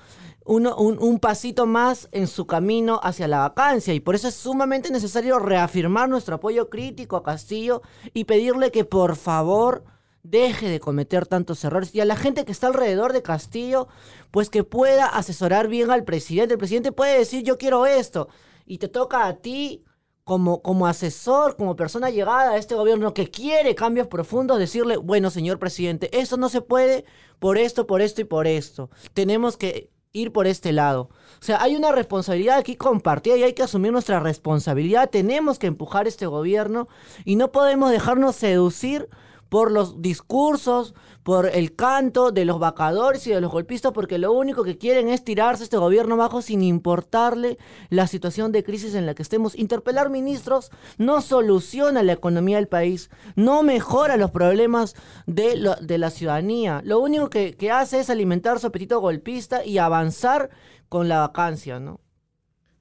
un, 0.49 1.19
pasito 1.21 1.67
más 1.67 2.09
en 2.11 2.27
su 2.27 2.47
camino 2.47 3.01
hacia 3.03 3.29
la 3.29 3.41
vacancia 3.41 3.93
y 3.93 4.01
por 4.01 4.15
eso 4.15 4.29
es 4.29 4.35
sumamente 4.35 4.91
necesario 4.91 5.39
reafirmar 5.39 6.09
nuestro 6.09 6.37
apoyo 6.37 6.71
crítico 6.71 7.17
a 7.17 7.23
Castillo 7.23 7.83
y 8.15 8.25
pedirle 8.25 8.71
que 8.71 8.85
por 8.85 9.17
favor 9.17 9.85
deje 10.23 10.71
de 10.71 10.81
cometer 10.81 11.27
tantos 11.27 11.63
errores 11.65 11.95
y 11.95 12.01
a 12.01 12.07
la 12.07 12.17
gente 12.17 12.47
que 12.47 12.53
está 12.53 12.69
alrededor 12.69 13.13
de 13.13 13.23
Castillo 13.23 13.89
pues 14.31 14.49
que 14.49 14.65
pueda 14.65 15.05
asesorar 15.07 15.69
bien 15.69 15.91
al 15.91 16.05
presidente. 16.05 16.55
El 16.55 16.59
presidente 16.59 16.93
puede 16.93 17.19
decir 17.19 17.43
yo 17.43 17.59
quiero 17.59 17.85
esto 17.85 18.29
y 18.65 18.79
te 18.79 18.89
toca 18.89 19.27
a 19.27 19.37
ti 19.37 19.85
como, 20.25 20.63
como 20.63 20.87
asesor, 20.87 21.57
como 21.57 21.77
persona 21.77 22.09
llegada 22.09 22.53
a 22.53 22.57
este 22.57 22.75
gobierno 22.75 23.13
que 23.13 23.31
quiere 23.31 23.75
cambios 23.75 24.09
profundos, 24.09 24.59
decirle, 24.59 24.99
bueno, 24.99 25.31
señor 25.31 25.59
presidente, 25.59 26.11
eso 26.19 26.37
no 26.37 26.51
se 26.51 26.61
puede 26.61 27.05
por 27.39 27.57
esto, 27.57 27.87
por 27.87 28.03
esto 28.03 28.21
y 28.21 28.25
por 28.25 28.47
esto. 28.47 28.91
Tenemos 29.15 29.57
que 29.57 29.91
ir 30.13 30.33
por 30.33 30.47
este 30.47 30.73
lado. 30.73 31.11
O 31.41 31.45
sea, 31.45 31.63
hay 31.63 31.77
una 31.77 31.93
responsabilidad 31.93 32.59
aquí 32.59 32.77
compartida 32.77 33.37
y 33.37 33.43
hay 33.43 33.53
que 33.53 33.63
asumir 33.63 33.93
nuestra 33.93 34.21
responsabilidad. 34.21 35.11
Tenemos 35.11 35.59
que 35.59 35.67
empujar 35.67 36.09
este 36.09 36.27
gobierno 36.27 36.89
y 37.25 37.37
no 37.37 37.53
podemos 37.53 37.91
dejarnos 37.91 38.37
seducir 38.37 39.09
por 39.49 39.71
los 39.71 40.03
discursos, 40.03 40.95
por 41.29 41.45
el 41.45 41.77
canto 41.77 42.33
de 42.33 42.47
los 42.47 42.59
vacadores 42.59 43.27
y 43.27 43.31
de 43.33 43.43
los 43.43 43.53
golpistas, 43.53 43.93
porque 43.93 44.17
lo 44.17 44.33
único 44.33 44.65
que 44.65 44.79
quieren 44.79 45.11
es 45.11 45.25
tirarse 45.25 45.63
este 45.63 45.77
gobierno 45.77 46.15
abajo 46.15 46.41
sin 46.41 46.63
importarle 46.63 47.59
la 47.91 48.07
situación 48.07 48.51
de 48.51 48.65
crisis 48.65 48.95
en 48.95 49.05
la 49.05 49.15
que 49.15 49.21
estemos. 49.21 49.55
Interpelar 49.55 50.09
ministros 50.09 50.71
no 50.97 51.21
soluciona 51.21 52.03
la 52.03 52.15
economía 52.15 52.57
del 52.57 52.67
país, 52.67 53.11
no 53.37 53.63
mejora 53.63 54.17
los 54.17 54.31
problemas 54.31 54.95
de, 55.27 55.55
la 55.99 56.11
ciudadanía. 56.11 56.81
Lo 56.83 56.99
único 56.99 57.29
que, 57.29 57.71
hace 57.71 58.01
es 58.01 58.09
alimentar 58.09 58.59
su 58.59 58.69
apetito 58.69 58.99
golpista 58.99 59.67
y 59.67 59.77
avanzar 59.77 60.49
con 60.89 61.11
la 61.11 61.19
vacancia, 61.19 61.79
¿no? 61.79 62.01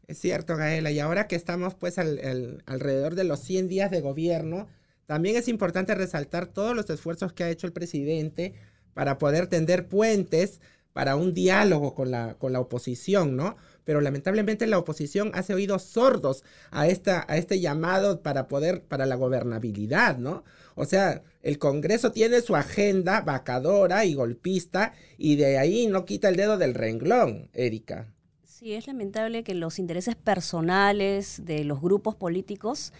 Es 0.08 0.20
cierto, 0.20 0.56
Gaela, 0.56 0.90
y 0.90 1.02
ahora 1.02 1.28
que 1.28 1.36
estamos 1.36 1.76
pues 1.76 1.98
alrededor 1.98 3.16
de 3.16 3.26
los 3.26 3.42
100 3.42 3.68
días 3.68 3.92
de 3.92 4.00
gobierno, 4.00 4.70
también 5.08 5.38
es 5.38 5.48
importante 5.48 5.96
resaltar 5.96 6.48
todos 6.48 6.76
los 6.76 6.90
esfuerzos 6.90 7.34
que 7.34 7.44
ha 7.44 7.50
hecho 7.50 7.66
el 7.66 7.74
presidente 7.74 8.54
para 8.94 9.18
poder 9.18 9.48
tender 9.48 9.88
puentes 9.88 10.60
para 10.92 11.16
un 11.16 11.34
diálogo 11.34 11.94
con 11.94 12.12
la, 12.12 12.34
con 12.40 12.52
la 12.54 12.60
oposición, 12.60 13.36
¿no? 13.36 13.56
Pero 13.84 14.02
lamentablemente 14.02 14.68
la 14.68 14.80
oposición 14.80 15.32
hace 15.34 15.54
oídos 15.54 15.84
sordos 15.84 16.44
a, 16.72 16.88
esta, 16.88 17.24
a 17.30 17.38
este 17.38 17.60
llamado 17.60 18.22
para 18.22 18.48
poder, 18.48 18.82
para 18.82 19.06
la 19.06 19.16
gobernabilidad, 19.16 20.18
¿no? 20.18 20.44
O 20.76 20.86
sea, 20.86 21.22
el 21.42 21.58
Congreso 21.60 22.12
tiene 22.12 22.42
su 22.42 22.56
agenda 22.56 23.22
vacadora 23.22 24.06
y 24.06 24.14
golpista 24.16 24.94
y 25.18 25.36
de 25.36 25.58
ahí 25.58 25.88
no 25.88 26.04
quita 26.04 26.30
el 26.30 26.36
dedo 26.36 26.58
del 26.58 26.74
renglón, 26.74 27.50
Erika. 27.54 28.12
Sí, 28.44 28.74
es 28.74 28.88
lamentable 28.88 29.44
que 29.44 29.54
los 29.54 29.80
intereses 29.80 30.16
personales 30.16 31.46
de 31.46 31.64
los 31.64 31.80
grupos 31.80 32.16
políticos 32.16 32.92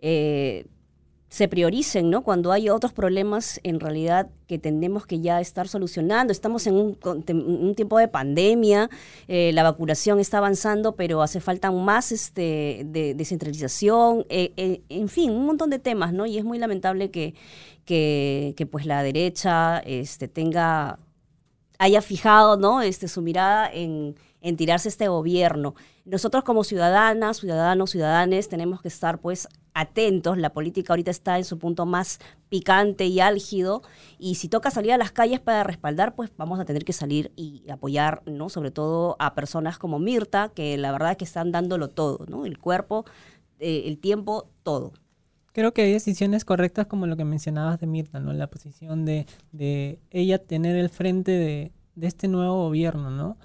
eh, 0.00 0.64
se 1.32 1.48
prioricen, 1.48 2.10
¿no? 2.10 2.22
Cuando 2.24 2.52
hay 2.52 2.68
otros 2.68 2.92
problemas 2.92 3.58
en 3.62 3.80
realidad 3.80 4.28
que 4.46 4.58
tenemos 4.58 5.06
que 5.06 5.20
ya 5.20 5.40
estar 5.40 5.66
solucionando. 5.66 6.30
Estamos 6.30 6.66
en 6.66 6.74
un, 6.74 7.74
tiempo 7.74 7.96
de 7.96 8.06
pandemia, 8.06 8.90
eh, 9.28 9.50
la 9.54 9.62
vacunación 9.62 10.20
está 10.20 10.36
avanzando, 10.36 10.94
pero 10.94 11.22
hace 11.22 11.40
falta 11.40 11.70
más 11.70 12.12
este, 12.12 12.82
de 12.84 13.14
descentralización, 13.14 14.26
eh, 14.28 14.52
eh, 14.58 14.82
en 14.90 15.08
fin, 15.08 15.30
un 15.30 15.46
montón 15.46 15.70
de 15.70 15.78
temas, 15.78 16.12
¿no? 16.12 16.26
Y 16.26 16.36
es 16.36 16.44
muy 16.44 16.58
lamentable 16.58 17.10
que, 17.10 17.34
que, 17.86 18.52
que 18.54 18.66
pues 18.66 18.84
la 18.84 19.02
derecha 19.02 19.78
este, 19.86 20.28
tenga, 20.28 20.98
haya 21.78 22.02
fijado, 22.02 22.58
¿no? 22.58 22.82
Este, 22.82 23.08
su 23.08 23.22
mirada 23.22 23.72
en 23.72 24.16
en 24.42 24.56
tirarse 24.56 24.88
este 24.88 25.08
gobierno. 25.08 25.74
Nosotros 26.04 26.44
como 26.44 26.64
ciudadanas, 26.64 27.38
ciudadanos, 27.38 27.90
ciudadanes, 27.90 28.48
tenemos 28.48 28.82
que 28.82 28.88
estar 28.88 29.18
pues 29.18 29.48
atentos. 29.74 30.38
La 30.38 30.52
política 30.52 30.92
ahorita 30.92 31.10
está 31.10 31.38
en 31.38 31.44
su 31.44 31.58
punto 31.58 31.86
más 31.86 32.18
picante 32.48 33.06
y 33.06 33.20
álgido. 33.20 33.82
Y 34.18 34.36
si 34.36 34.48
toca 34.48 34.70
salir 34.70 34.92
a 34.92 34.98
las 34.98 35.12
calles 35.12 35.40
para 35.40 35.64
respaldar, 35.64 36.14
pues 36.14 36.30
vamos 36.36 36.60
a 36.60 36.64
tener 36.64 36.84
que 36.84 36.92
salir 36.92 37.32
y 37.36 37.68
apoyar, 37.70 38.22
¿no? 38.26 38.48
Sobre 38.48 38.70
todo 38.70 39.16
a 39.18 39.34
personas 39.34 39.78
como 39.78 39.98
Mirta, 39.98 40.50
que 40.54 40.76
la 40.78 40.92
verdad 40.92 41.12
es 41.12 41.16
que 41.16 41.24
están 41.24 41.52
dándolo 41.52 41.88
todo, 41.88 42.24
¿no? 42.28 42.46
El 42.46 42.58
cuerpo, 42.58 43.04
eh, 43.58 43.84
el 43.86 43.98
tiempo, 43.98 44.48
todo. 44.62 44.92
Creo 45.52 45.74
que 45.74 45.82
hay 45.82 45.92
decisiones 45.92 46.44
correctas 46.44 46.86
como 46.86 47.06
lo 47.06 47.16
que 47.16 47.24
mencionabas 47.24 47.78
de 47.78 47.86
Mirta, 47.86 48.20
¿no? 48.20 48.32
La 48.32 48.46
posición 48.46 49.04
de, 49.04 49.26
de 49.52 49.98
ella 50.10 50.38
tener 50.38 50.76
el 50.76 50.88
frente 50.88 51.32
de, 51.32 51.72
de 51.94 52.06
este 52.06 52.28
nuevo 52.28 52.64
gobierno, 52.64 53.10
¿no? 53.10 53.36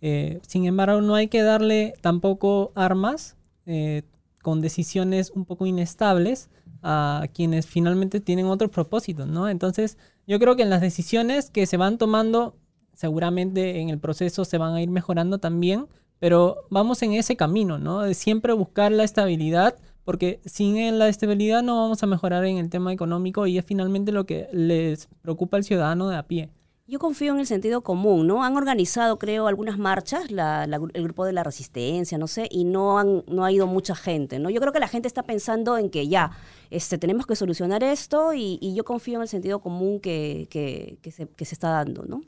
Eh, 0.00 0.40
sin 0.46 0.66
embargo, 0.66 1.00
no 1.00 1.14
hay 1.14 1.28
que 1.28 1.42
darle 1.42 1.94
tampoco 2.02 2.72
armas 2.74 3.36
eh, 3.64 4.02
con 4.44 4.60
decisiones 4.60 5.30
un 5.30 5.46
poco 5.46 5.64
inestables 5.64 6.50
a 6.82 7.28
quienes 7.32 7.66
finalmente 7.66 8.20
tienen 8.20 8.44
otros 8.44 8.70
propósitos, 8.70 9.26
¿no? 9.26 9.48
Entonces, 9.48 9.96
yo 10.26 10.38
creo 10.38 10.54
que 10.54 10.62
en 10.64 10.68
las 10.68 10.82
decisiones 10.82 11.48
que 11.50 11.64
se 11.64 11.78
van 11.78 11.96
tomando, 11.96 12.54
seguramente 12.92 13.80
en 13.80 13.88
el 13.88 13.98
proceso 13.98 14.44
se 14.44 14.58
van 14.58 14.74
a 14.74 14.82
ir 14.82 14.90
mejorando 14.90 15.38
también, 15.38 15.86
pero 16.18 16.66
vamos 16.68 17.02
en 17.02 17.14
ese 17.14 17.36
camino, 17.36 17.78
¿no? 17.78 18.02
De 18.02 18.12
siempre 18.12 18.52
buscar 18.52 18.92
la 18.92 19.04
estabilidad, 19.04 19.76
porque 20.04 20.40
sin 20.44 20.98
la 20.98 21.08
estabilidad 21.08 21.62
no 21.62 21.80
vamos 21.80 22.02
a 22.02 22.06
mejorar 22.06 22.44
en 22.44 22.58
el 22.58 22.68
tema 22.68 22.92
económico 22.92 23.46
y 23.46 23.56
es 23.56 23.64
finalmente 23.64 24.12
lo 24.12 24.26
que 24.26 24.48
les 24.52 25.08
preocupa 25.22 25.56
al 25.56 25.64
ciudadano 25.64 26.10
de 26.10 26.16
a 26.18 26.24
pie. 26.24 26.50
Yo 26.86 26.98
confío 26.98 27.32
en 27.32 27.40
el 27.40 27.46
sentido 27.46 27.80
común, 27.80 28.26
¿no? 28.26 28.44
Han 28.44 28.58
organizado, 28.58 29.18
creo, 29.18 29.46
algunas 29.46 29.78
marchas, 29.78 30.26
el 30.28 31.02
grupo 31.02 31.24
de 31.24 31.32
la 31.32 31.42
resistencia, 31.42 32.18
no 32.18 32.26
sé, 32.26 32.46
y 32.50 32.64
no, 32.64 32.98
han, 32.98 33.24
no 33.26 33.42
ha 33.46 33.50
ido 33.50 33.66
mucha 33.66 33.94
gente, 33.94 34.38
¿no? 34.38 34.50
Yo 34.50 34.60
creo 34.60 34.70
que 34.70 34.80
la 34.80 34.88
gente 34.88 35.08
está 35.08 35.22
pensando 35.22 35.78
en 35.78 35.88
que 35.88 36.08
ya, 36.08 36.32
este, 36.70 36.98
tenemos 36.98 37.26
que 37.26 37.36
solucionar 37.36 37.82
esto 37.82 38.34
y, 38.34 38.74
yo 38.74 38.84
confío 38.84 39.16
en 39.16 39.22
el 39.22 39.28
sentido 39.28 39.60
común 39.60 39.98
que, 39.98 40.46
que, 40.50 41.10
se, 41.10 41.26
que 41.26 41.46
se 41.46 41.54
está 41.54 41.70
dando, 41.70 42.04
¿no? 42.04 42.20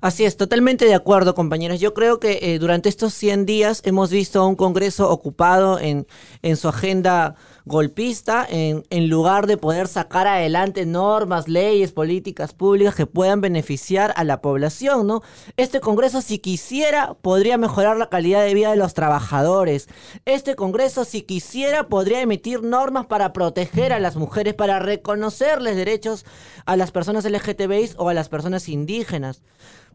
Así 0.00 0.24
es, 0.24 0.36
totalmente 0.36 0.84
de 0.84 0.94
acuerdo, 0.94 1.34
compañeros. 1.34 1.80
Yo 1.80 1.92
creo 1.92 2.20
que 2.20 2.38
eh, 2.40 2.60
durante 2.60 2.88
estos 2.88 3.14
100 3.14 3.46
días 3.46 3.82
hemos 3.84 4.10
visto 4.10 4.40
a 4.40 4.46
un 4.46 4.54
Congreso 4.54 5.10
ocupado 5.10 5.80
en, 5.80 6.06
en 6.42 6.56
su 6.56 6.68
agenda 6.68 7.34
golpista, 7.66 8.46
en, 8.48 9.08
lugar 9.08 9.46
de 9.46 9.56
poder 9.56 9.88
sacar 9.88 10.26
adelante 10.26 10.84
normas, 10.84 11.48
leyes, 11.48 11.92
políticas 11.92 12.52
públicas 12.52 12.94
que 12.94 13.06
puedan 13.06 13.40
beneficiar 13.40 14.12
a 14.16 14.24
la 14.24 14.42
población, 14.42 15.06
¿no? 15.06 15.22
Este 15.56 15.80
Congreso, 15.80 16.20
si 16.20 16.38
quisiera, 16.38 17.14
podría 17.14 17.56
mejorar 17.56 17.96
la 17.96 18.10
calidad 18.10 18.44
de 18.44 18.52
vida 18.52 18.70
de 18.70 18.76
los 18.76 18.92
trabajadores. 18.92 19.88
Este 20.26 20.56
Congreso, 20.56 21.04
si 21.04 21.22
quisiera, 21.22 21.88
podría 21.88 22.20
emitir 22.20 22.62
normas 22.62 23.06
para 23.06 23.32
proteger 23.32 23.92
a 23.92 23.98
las 23.98 24.16
mujeres, 24.16 24.54
para 24.54 24.78
reconocerles 24.78 25.76
derechos 25.76 26.26
a 26.66 26.76
las 26.76 26.90
personas 26.90 27.24
LGTBI 27.24 27.92
o 27.96 28.10
a 28.10 28.14
las 28.14 28.28
personas 28.28 28.68
indígenas 28.68 29.42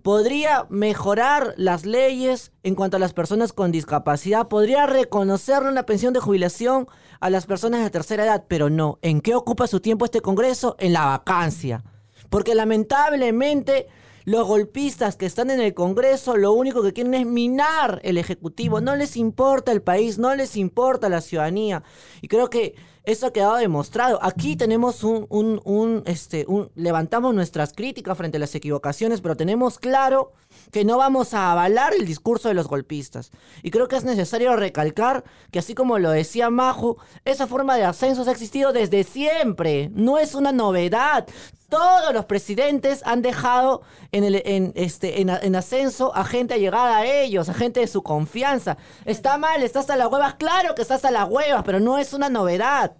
podría 0.01 0.65
mejorar 0.69 1.53
las 1.57 1.85
leyes 1.85 2.51
en 2.63 2.75
cuanto 2.75 2.97
a 2.97 2.99
las 2.99 3.13
personas 3.13 3.53
con 3.53 3.71
discapacidad, 3.71 4.47
podría 4.47 4.85
reconocerle 4.85 5.69
una 5.69 5.85
pensión 5.85 6.13
de 6.13 6.19
jubilación 6.19 6.87
a 7.19 7.29
las 7.29 7.45
personas 7.45 7.83
de 7.83 7.89
tercera 7.89 8.25
edad, 8.25 8.45
pero 8.47 8.69
no. 8.69 8.99
¿En 9.01 9.21
qué 9.21 9.35
ocupa 9.35 9.67
su 9.67 9.79
tiempo 9.79 10.05
este 10.05 10.21
Congreso? 10.21 10.75
En 10.79 10.93
la 10.93 11.05
vacancia. 11.05 11.83
Porque 12.29 12.55
lamentablemente 12.55 13.87
los 14.25 14.47
golpistas 14.47 15.15
que 15.15 15.25
están 15.25 15.49
en 15.49 15.59
el 15.59 15.73
Congreso 15.73 16.37
lo 16.37 16.51
único 16.51 16.83
que 16.83 16.93
quieren 16.93 17.13
es 17.15 17.25
minar 17.25 17.99
el 18.03 18.17
Ejecutivo. 18.17 18.79
No 18.79 18.95
les 18.95 19.17
importa 19.17 19.71
el 19.71 19.81
país, 19.81 20.19
no 20.19 20.35
les 20.35 20.55
importa 20.55 21.09
la 21.09 21.21
ciudadanía. 21.21 21.83
Y 22.21 22.27
creo 22.27 22.49
que 22.49 22.75
eso 23.03 23.25
ha 23.25 23.33
quedado 23.33 23.55
demostrado. 23.55 24.19
Aquí 24.21 24.55
tenemos 24.55 25.03
un, 25.03 25.25
un, 25.29 25.59
un, 25.63 26.03
este, 26.05 26.45
un, 26.47 26.69
levantamos 26.75 27.33
nuestras 27.33 27.73
críticas 27.73 28.17
frente 28.17 28.37
a 28.37 28.39
las 28.39 28.53
equivocaciones, 28.53 29.21
pero 29.21 29.35
tenemos 29.35 29.79
claro 29.79 30.33
que 30.71 30.85
no 30.85 30.97
vamos 30.97 31.33
a 31.33 31.51
avalar 31.51 31.93
el 31.93 32.05
discurso 32.05 32.47
de 32.47 32.53
los 32.53 32.67
golpistas. 32.67 33.31
Y 33.63 33.71
creo 33.71 33.87
que 33.87 33.95
es 33.95 34.03
necesario 34.03 34.55
recalcar 34.55 35.23
que 35.51 35.59
así 35.59 35.75
como 35.75 35.99
lo 35.99 36.11
decía 36.11 36.49
Majo, 36.49 36.97
esa 37.25 37.47
forma 37.47 37.75
de 37.75 37.85
ascensos 37.85 38.27
ha 38.27 38.31
existido 38.31 38.73
desde 38.73 39.03
siempre. 39.03 39.89
No 39.93 40.17
es 40.17 40.35
una 40.35 40.51
novedad. 40.51 41.27
Todos 41.69 42.13
los 42.13 42.25
presidentes 42.25 43.01
han 43.05 43.21
dejado 43.21 43.81
en, 44.11 44.23
el, 44.23 44.41
en, 44.45 44.73
este, 44.75 45.21
en, 45.21 45.55
ascenso 45.55 46.15
a 46.15 46.23
gente 46.23 46.55
allegada 46.55 46.97
a 46.97 47.05
ellos, 47.05 47.47
a 47.47 47.53
gente 47.53 47.79
de 47.79 47.87
su 47.87 48.01
confianza. 48.01 48.77
Está 49.05 49.37
mal, 49.37 49.61
está 49.61 49.79
hasta 49.79 49.95
las 49.95 50.07
huevas. 50.11 50.35
Claro 50.35 50.73
que 50.73 50.81
está 50.81 50.95
hasta 50.95 51.11
las 51.11 51.29
huevas, 51.29 51.63
pero 51.63 51.79
no 51.79 51.97
es 51.99 52.13
una 52.13 52.29
novedad. 52.29 52.95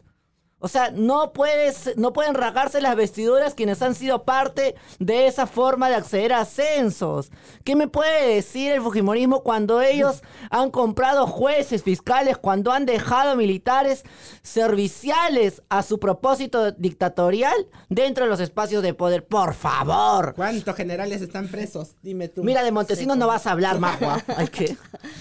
O 0.60 0.68
sea, 0.68 0.92
no, 0.92 1.32
puedes, 1.32 1.96
no 1.96 2.12
pueden 2.12 2.34
rasgarse 2.34 2.82
las 2.82 2.96
vestiduras 2.96 3.54
quienes 3.54 3.82
han 3.82 3.96
sido 3.96 4.24
parte 4.24 4.76
de 5.00 5.28
esa 5.28 5.48
forma 5.48 5.88
de 5.90 5.96
acceder 5.96 6.34
a 6.34 6.42
ascensos. 6.42 7.32
¿Qué 7.64 7.76
me 7.76 7.88
puede 7.88 8.36
decir 8.36 8.72
el 8.72 8.82
Fujimorismo 8.82 9.42
cuando 9.42 9.82
ellos 9.82 10.22
han 10.50 10.70
comprado 10.70 11.28
jueces 11.28 11.84
fiscales, 11.84 12.38
cuando 12.38 12.74
han 12.74 12.86
dejado 12.86 13.38
militares 13.38 14.04
serviciales 14.42 15.62
a 15.70 15.82
su 15.82 16.00
propósito 16.00 16.72
dictatorial 16.72 17.68
dentro 17.88 18.26
de 18.26 18.30
los 18.30 18.42
espacios 18.42 18.84
de 18.84 18.94
poder? 18.94 19.26
Por 19.26 19.54
favor. 19.54 20.34
¿Cuántos 20.36 20.76
generales 20.76 21.22
están 21.22 21.48
presos? 21.48 21.96
Dime 22.02 22.28
tú. 22.28 22.44
Mira, 22.44 22.64
de 22.64 22.72
Montesinos 22.72 23.16
no 23.16 23.28
vas 23.28 23.48
a 23.48 23.52
hablar. 23.52 23.80
Hay 24.36 24.48
que... 24.48 24.76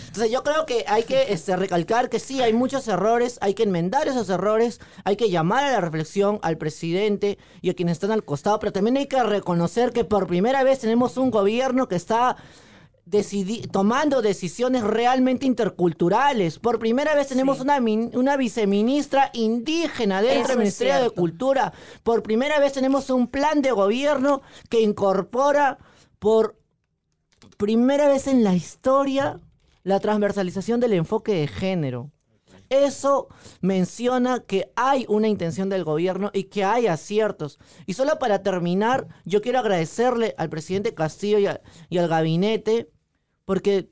Entonces 0.06 0.30
yo 0.32 0.42
creo 0.42 0.66
que 0.66 0.84
hay 0.88 1.04
que 1.04 1.32
este, 1.32 1.54
recalcar 1.54 2.08
que 2.08 2.18
sí, 2.18 2.40
hay 2.40 2.52
muchos 2.52 2.88
errores, 2.88 3.38
hay 3.40 3.54
que 3.54 3.62
enmendar 3.62 4.08
esos 4.08 4.28
errores, 4.30 4.80
hay 5.04 5.16
que 5.16 5.27
llamar 5.30 5.64
a 5.64 5.72
la 5.72 5.80
reflexión 5.80 6.38
al 6.42 6.58
presidente 6.58 7.38
y 7.60 7.70
a 7.70 7.74
quienes 7.74 7.92
están 7.92 8.10
al 8.10 8.24
costado, 8.24 8.58
pero 8.58 8.72
también 8.72 8.96
hay 8.96 9.06
que 9.06 9.22
reconocer 9.22 9.92
que 9.92 10.04
por 10.04 10.26
primera 10.26 10.62
vez 10.64 10.80
tenemos 10.80 11.16
un 11.16 11.30
gobierno 11.30 11.88
que 11.88 11.96
está 11.96 12.36
tomando 13.70 14.22
decisiones 14.22 14.82
realmente 14.82 15.46
interculturales. 15.46 16.58
Por 16.58 16.78
primera 16.78 17.14
vez 17.14 17.28
tenemos 17.28 17.60
una, 17.60 17.78
una 17.78 18.36
viceministra 18.36 19.30
indígena 19.32 20.20
dentro 20.20 20.48
del 20.48 20.58
Ministerio 20.58 21.02
de 21.02 21.10
Cultura. 21.10 21.72
Por 22.02 22.22
primera 22.22 22.58
vez 22.58 22.74
tenemos 22.74 23.10
un 23.10 23.28
plan 23.28 23.62
de 23.62 23.72
gobierno 23.72 24.42
que 24.68 24.80
incorpora 24.80 25.78
por 26.18 26.56
primera 27.56 28.08
vez 28.08 28.26
en 28.26 28.44
la 28.44 28.54
historia 28.54 29.40
la 29.84 30.00
transversalización 30.00 30.80
del 30.80 30.92
enfoque 30.92 31.32
de 31.32 31.48
género. 31.48 32.10
Eso 32.70 33.28
menciona 33.60 34.40
que 34.40 34.72
hay 34.76 35.06
una 35.08 35.28
intención 35.28 35.68
del 35.68 35.84
gobierno 35.84 36.30
y 36.34 36.44
que 36.44 36.64
hay 36.64 36.86
aciertos. 36.86 37.58
Y 37.86 37.94
solo 37.94 38.18
para 38.18 38.42
terminar, 38.42 39.08
yo 39.24 39.40
quiero 39.40 39.58
agradecerle 39.58 40.34
al 40.36 40.50
presidente 40.50 40.94
Castillo 40.94 41.38
y, 41.38 41.98
al 41.98 42.08
gabinete 42.08 42.90
porque 43.44 43.90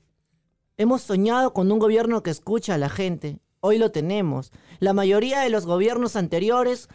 hemos 0.77 1.01
soñado 1.01 1.55
con 1.55 1.73
un 1.73 1.79
gobierno 1.79 2.23
que 2.23 2.31
escucha 2.31 2.75
a 2.75 2.79
la 2.79 2.91
gente. 2.91 3.39
Hoy 3.61 3.79
lo 3.79 3.91
tenemos. 3.91 4.53
La 4.79 4.93
mayoría 4.93 5.41
de 5.41 5.49
los 5.49 5.65
gobiernos 5.65 6.15
anteriores 6.15 6.89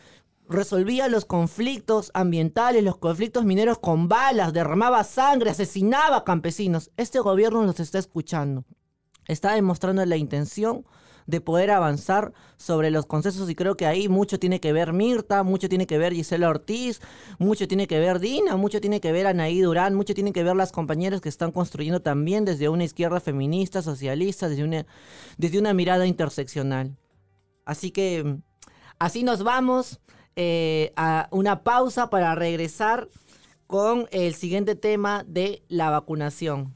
resolvía 0.47 1.07
los 1.07 1.25
conflictos 1.25 2.11
ambientales, 2.13 2.83
los 2.83 2.97
conflictos 2.97 3.45
mineros 3.45 3.79
con 3.79 4.07
balas, 4.07 4.53
derramaba 4.53 5.03
sangre, 5.03 5.49
asesinaba 5.49 6.23
campesinos. 6.23 6.91
Este 6.97 7.19
gobierno 7.19 7.63
nos 7.65 7.79
está 7.79 7.97
escuchando. 7.97 8.65
Está 9.27 9.53
demostrando 9.53 10.05
la 10.05 10.17
intención 10.17 10.85
de 11.27 11.41
poder 11.41 11.71
avanzar 11.71 12.33
sobre 12.57 12.91
los 12.91 13.05
consensos 13.05 13.49
y 13.49 13.55
creo 13.55 13.75
que 13.75 13.85
ahí 13.85 14.09
mucho 14.09 14.39
tiene 14.39 14.59
que 14.59 14.73
ver 14.73 14.93
Mirta, 14.93 15.43
mucho 15.43 15.69
tiene 15.69 15.87
que 15.87 15.97
ver 15.97 16.13
Gisela 16.13 16.49
Ortiz, 16.49 17.01
mucho 17.39 17.67
tiene 17.67 17.87
que 17.87 17.99
ver 17.99 18.19
Dina, 18.19 18.55
mucho 18.55 18.81
tiene 18.81 19.01
que 19.01 19.11
ver 19.11 19.27
Anaí 19.27 19.61
Durán, 19.61 19.95
mucho 19.95 20.13
tiene 20.13 20.33
que 20.33 20.43
ver 20.43 20.55
las 20.55 20.71
compañeras 20.71 21.21
que 21.21 21.29
están 21.29 21.51
construyendo 21.51 22.01
también 22.01 22.45
desde 22.45 22.69
una 22.69 22.83
izquierda 22.83 23.19
feminista, 23.19 23.81
socialista, 23.81 24.49
desde 24.49 24.63
una, 24.63 24.85
desde 25.37 25.59
una 25.59 25.73
mirada 25.73 26.05
interseccional. 26.05 26.97
Así 27.65 27.91
que 27.91 28.37
así 28.99 29.23
nos 29.23 29.43
vamos 29.43 29.99
eh, 30.35 30.93
a 30.95 31.27
una 31.31 31.63
pausa 31.63 32.09
para 32.09 32.35
regresar 32.35 33.09
con 33.67 34.07
el 34.11 34.35
siguiente 34.35 34.75
tema 34.75 35.23
de 35.27 35.63
la 35.67 35.89
vacunación. 35.89 36.75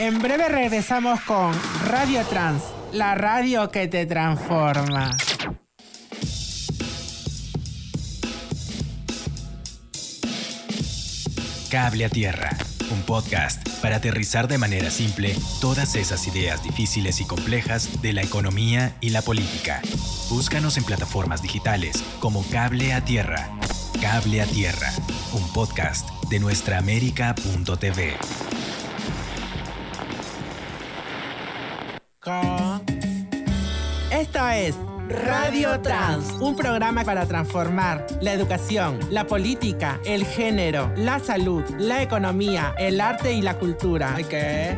En 0.00 0.18
breve 0.18 0.48
regresamos 0.48 1.20
con 1.20 1.52
Radio 1.86 2.24
Trans, 2.24 2.62
la 2.90 3.14
radio 3.14 3.70
que 3.70 3.86
te 3.86 4.06
transforma. 4.06 5.14
Cable 11.68 12.06
a 12.06 12.08
Tierra, 12.08 12.48
un 12.90 13.02
podcast 13.02 13.68
para 13.82 13.96
aterrizar 13.96 14.48
de 14.48 14.56
manera 14.56 14.90
simple 14.90 15.36
todas 15.60 15.94
esas 15.96 16.26
ideas 16.26 16.64
difíciles 16.64 17.20
y 17.20 17.26
complejas 17.26 18.00
de 18.00 18.14
la 18.14 18.22
economía 18.22 18.96
y 19.02 19.10
la 19.10 19.20
política. 19.20 19.82
Búscanos 20.30 20.78
en 20.78 20.84
plataformas 20.84 21.42
digitales 21.42 22.02
como 22.20 22.42
Cable 22.48 22.94
a 22.94 23.04
Tierra. 23.04 23.50
Cable 24.00 24.40
a 24.40 24.46
Tierra, 24.46 24.90
un 25.34 25.46
podcast 25.52 26.08
de 26.30 26.40
nuestraamérica.tv. 26.40 28.16
Esto 34.12 34.48
es 34.50 34.76
Radio 35.08 35.80
Trans, 35.80 36.32
un 36.38 36.54
programa 36.54 37.02
para 37.02 37.24
transformar 37.24 38.06
la 38.20 38.34
educación, 38.34 38.98
la 39.10 39.26
política, 39.26 39.98
el 40.04 40.26
género, 40.26 40.92
la 40.96 41.18
salud, 41.18 41.64
la 41.78 42.02
economía, 42.02 42.74
el 42.78 43.00
arte 43.00 43.32
y 43.32 43.40
la 43.40 43.58
cultura. 43.58 44.18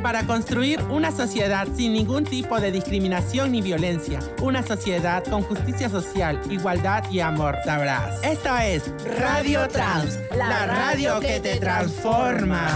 Para 0.05 0.25
construir 0.25 0.81
una 0.85 1.11
sociedad 1.11 1.67
sin 1.75 1.95
ningún 1.95 2.23
tipo 2.23 2.61
de 2.61 2.71
discriminación 2.71 3.51
ni 3.51 3.61
violencia. 3.61 4.21
Una 4.41 4.63
sociedad 4.63 5.25
con 5.25 5.43
justicia 5.43 5.89
social, 5.89 6.41
igualdad 6.49 7.11
y 7.11 7.19
amor. 7.19 7.57
Sabrás. 7.65 8.23
Esto 8.23 8.57
es 8.59 8.85
Radio 9.19 9.67
Trans, 9.67 10.17
la 10.37 10.67
radio 10.67 11.19
que 11.19 11.41
te 11.41 11.59
transforma. 11.59 12.69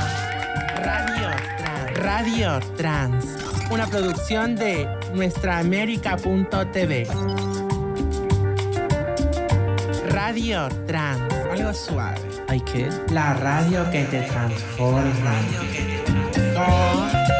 Radio 0.75 1.31
Trans. 1.57 1.99
Radio 1.99 2.61
Trans. 2.77 3.46
Una 3.71 3.87
producción 3.87 4.55
de 4.57 4.89
nuestraamérica.tv. 5.13 7.07
Radio 10.09 10.69
Trans. 10.87 11.23
Algo 11.51 11.73
suave. 11.75 12.19
¿Ay 12.49 12.61
qué? 12.61 12.89
La 13.13 13.35
radio 13.35 13.89
que 13.91 14.05
te 14.05 14.21
transforma. 14.23 15.35
Con- 16.55 17.11
Buse. 17.11 17.36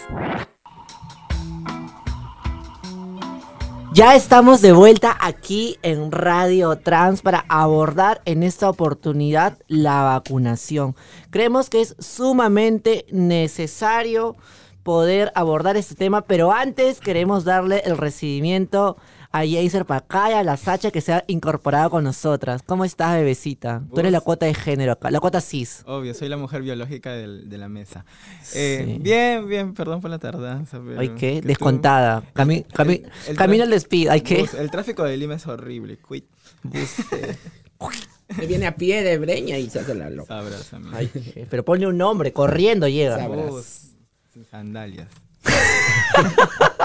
Ya 3.92 4.14
estamos 4.14 4.62
de 4.62 4.70
vuelta 4.70 5.16
aquí 5.20 5.76
en 5.82 6.12
Radio 6.12 6.78
Trans 6.78 7.22
para 7.22 7.44
abordar 7.48 8.22
en 8.26 8.44
esta 8.44 8.70
oportunidad 8.70 9.58
la 9.66 10.04
vacunación. 10.04 10.94
Creemos 11.30 11.68
que 11.68 11.80
es 11.80 11.96
sumamente 11.98 13.06
necesario 13.10 14.36
poder 14.84 15.32
abordar 15.34 15.76
este 15.76 15.96
tema, 15.96 16.20
pero 16.20 16.52
antes 16.52 17.00
queremos 17.00 17.42
darle 17.42 17.82
el 17.86 17.98
recibimiento 17.98 18.98
a 19.36 19.40
Jaser 19.44 19.84
Pacaya, 19.84 20.38
a 20.38 20.42
la 20.44 20.56
Sacha 20.56 20.92
que 20.92 21.00
se 21.00 21.12
ha 21.12 21.24
incorporado 21.26 21.90
con 21.90 22.04
nosotras. 22.04 22.62
¿Cómo 22.64 22.84
estás, 22.84 23.14
bebecita? 23.16 23.82
Tú 23.92 23.98
eres 23.98 24.12
la 24.12 24.20
cuota 24.20 24.46
de 24.46 24.54
género 24.54 24.92
acá, 24.92 25.10
la 25.10 25.18
cuota 25.18 25.40
cis. 25.40 25.82
Obvio, 25.86 26.14
soy 26.14 26.28
la 26.28 26.36
mujer 26.36 26.62
biológica 26.62 27.10
del- 27.12 27.48
de 27.48 27.58
la 27.58 27.68
mesa. 27.68 28.04
Eh, 28.54 28.84
Sí. 28.86 28.98
Bien, 29.00 29.48
bien, 29.48 29.74
perdón 29.74 30.00
por 30.00 30.10
la 30.10 30.20
tardanza. 30.20 30.78
Pero 30.86 31.00
Ay, 31.00 31.08
¿qué? 31.10 31.40
que 31.40 31.48
Descontada. 31.48 32.22
Cami- 32.32 32.64
El- 32.64 32.68
cami- 32.74 33.02
el- 33.04 33.30
el 33.30 33.36
camino 33.36 33.62
tra- 33.64 33.66
al 33.66 33.70
despido. 33.72 34.12
Ay, 34.12 34.20
¿qué? 34.20 34.38
Bus- 34.42 34.54
El 34.54 34.70
tráfico 34.70 35.02
de 35.02 35.16
Lima 35.16 35.34
es 35.34 35.46
horrible. 35.48 35.98
Quit. 36.08 36.26
Me 38.38 38.46
viene 38.46 38.68
a 38.68 38.76
pie 38.76 39.02
de 39.02 39.18
breña 39.18 39.58
y 39.58 39.68
se 39.68 39.80
hace 39.80 39.96
la 39.96 40.10
loca. 40.10 40.28
Sabrás, 40.40 40.72
amigo. 40.74 40.92
Ay, 40.96 41.10
pero 41.50 41.64
ponle 41.64 41.88
un 41.88 41.98
nombre, 41.98 42.32
corriendo 42.32 42.86
llega. 42.86 43.18
Sin 44.32 44.44
sandalias. 44.48 45.08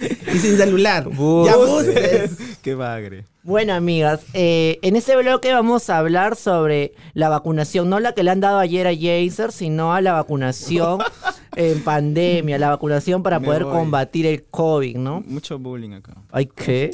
Y 0.34 0.38
sin 0.38 0.56
celular. 0.56 1.04
Ya 1.04 1.56
buses. 1.56 2.36
Qué 2.62 2.74
bagre. 2.74 3.24
Bueno, 3.42 3.74
amigas, 3.74 4.22
eh, 4.34 4.78
en 4.82 4.96
este 4.96 5.16
bloque 5.16 5.52
vamos 5.52 5.88
a 5.88 5.98
hablar 5.98 6.34
sobre 6.34 6.94
la 7.14 7.28
vacunación, 7.28 7.88
no 7.88 8.00
la 8.00 8.12
que 8.12 8.24
le 8.24 8.32
han 8.32 8.40
dado 8.40 8.58
ayer 8.58 8.86
a 8.88 8.92
Jaser, 8.92 9.52
sino 9.52 9.94
a 9.94 10.00
la 10.00 10.12
vacunación 10.14 11.00
en 11.56 11.82
pandemia, 11.84 12.58
la 12.58 12.70
vacunación 12.70 13.22
para 13.22 13.38
Me 13.38 13.46
poder 13.46 13.64
voy. 13.64 13.72
combatir 13.74 14.26
el 14.26 14.44
COVID, 14.44 14.96
¿no? 14.96 15.22
Mucho 15.26 15.58
bullying 15.58 15.92
acá. 15.92 16.14
Ay, 16.32 16.46
¿qué? 16.54 16.90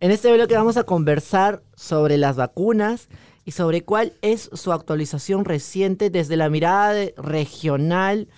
En 0.00 0.10
este 0.10 0.32
bloque 0.32 0.54
vamos 0.54 0.76
a 0.76 0.84
conversar 0.84 1.62
sobre 1.76 2.16
las 2.18 2.36
vacunas 2.36 3.08
y 3.44 3.52
sobre 3.52 3.82
cuál 3.82 4.12
es 4.22 4.50
su 4.52 4.72
actualización 4.72 5.44
reciente 5.44 6.10
desde 6.10 6.36
la 6.36 6.50
mirada 6.50 6.94
regional. 7.16 8.28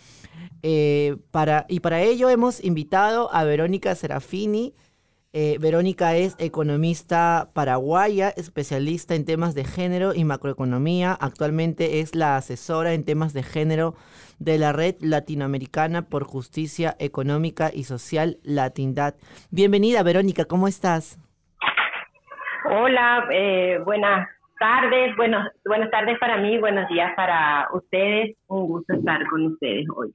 Eh, 0.63 1.17
para, 1.31 1.67
y 1.69 1.81
para 1.81 2.01
ello 2.01 2.29
hemos 2.29 2.63
invitado 2.63 3.33
a 3.33 3.45
Verónica 3.45 3.95
Serafini. 3.95 4.75
Eh, 5.33 5.59
Verónica 5.61 6.17
es 6.17 6.35
economista 6.41 7.51
paraguaya, 7.55 8.31
especialista 8.31 9.15
en 9.15 9.25
temas 9.25 9.55
de 9.55 9.65
género 9.65 10.13
y 10.13 10.25
macroeconomía. 10.25 11.17
Actualmente 11.21 12.01
es 12.01 12.17
la 12.17 12.37
asesora 12.37 12.95
en 12.95 13.05
temas 13.05 13.33
de 13.33 13.45
género 13.45 13.95
de 14.41 14.59
la 14.59 14.73
Red 14.73 14.97
Latinoamericana 15.01 16.03
por 16.03 16.25
Justicia 16.25 16.97
Económica 16.99 17.71
y 17.73 17.85
Social 17.85 18.39
Latindad. 18.43 19.15
Bienvenida, 19.51 20.03
Verónica, 20.03 20.47
¿cómo 20.47 20.67
estás? 20.67 21.17
Hola, 22.65 23.29
eh, 23.33 23.79
buenas 23.85 24.29
tardes, 24.59 25.15
buenos, 25.17 25.47
buenas 25.65 25.91
tardes 25.91 26.19
para 26.19 26.39
mí, 26.39 26.59
buenos 26.59 26.89
días 26.89 27.13
para 27.15 27.69
ustedes. 27.73 28.37
Un 28.49 28.67
gusto 28.67 28.95
estar 28.95 29.25
con 29.29 29.47
ustedes 29.47 29.87
hoy. 29.95 30.13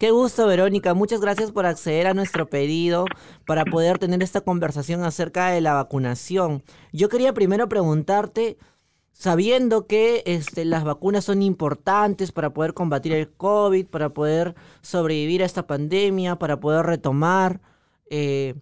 Qué 0.00 0.12
gusto, 0.12 0.46
Verónica. 0.46 0.94
Muchas 0.94 1.20
gracias 1.20 1.52
por 1.52 1.66
acceder 1.66 2.06
a 2.06 2.14
nuestro 2.14 2.48
pedido 2.48 3.04
para 3.44 3.66
poder 3.66 3.98
tener 3.98 4.22
esta 4.22 4.40
conversación 4.40 5.04
acerca 5.04 5.50
de 5.50 5.60
la 5.60 5.74
vacunación. 5.74 6.62
Yo 6.90 7.10
quería 7.10 7.34
primero 7.34 7.68
preguntarte, 7.68 8.56
sabiendo 9.12 9.86
que 9.86 10.22
este, 10.24 10.64
las 10.64 10.84
vacunas 10.84 11.24
son 11.26 11.42
importantes 11.42 12.32
para 12.32 12.54
poder 12.54 12.72
combatir 12.72 13.12
el 13.12 13.30
COVID, 13.30 13.88
para 13.88 14.08
poder 14.14 14.54
sobrevivir 14.80 15.42
a 15.42 15.46
esta 15.46 15.66
pandemia, 15.66 16.36
para 16.36 16.60
poder 16.60 16.86
retomar, 16.86 17.60
eh, 18.08 18.54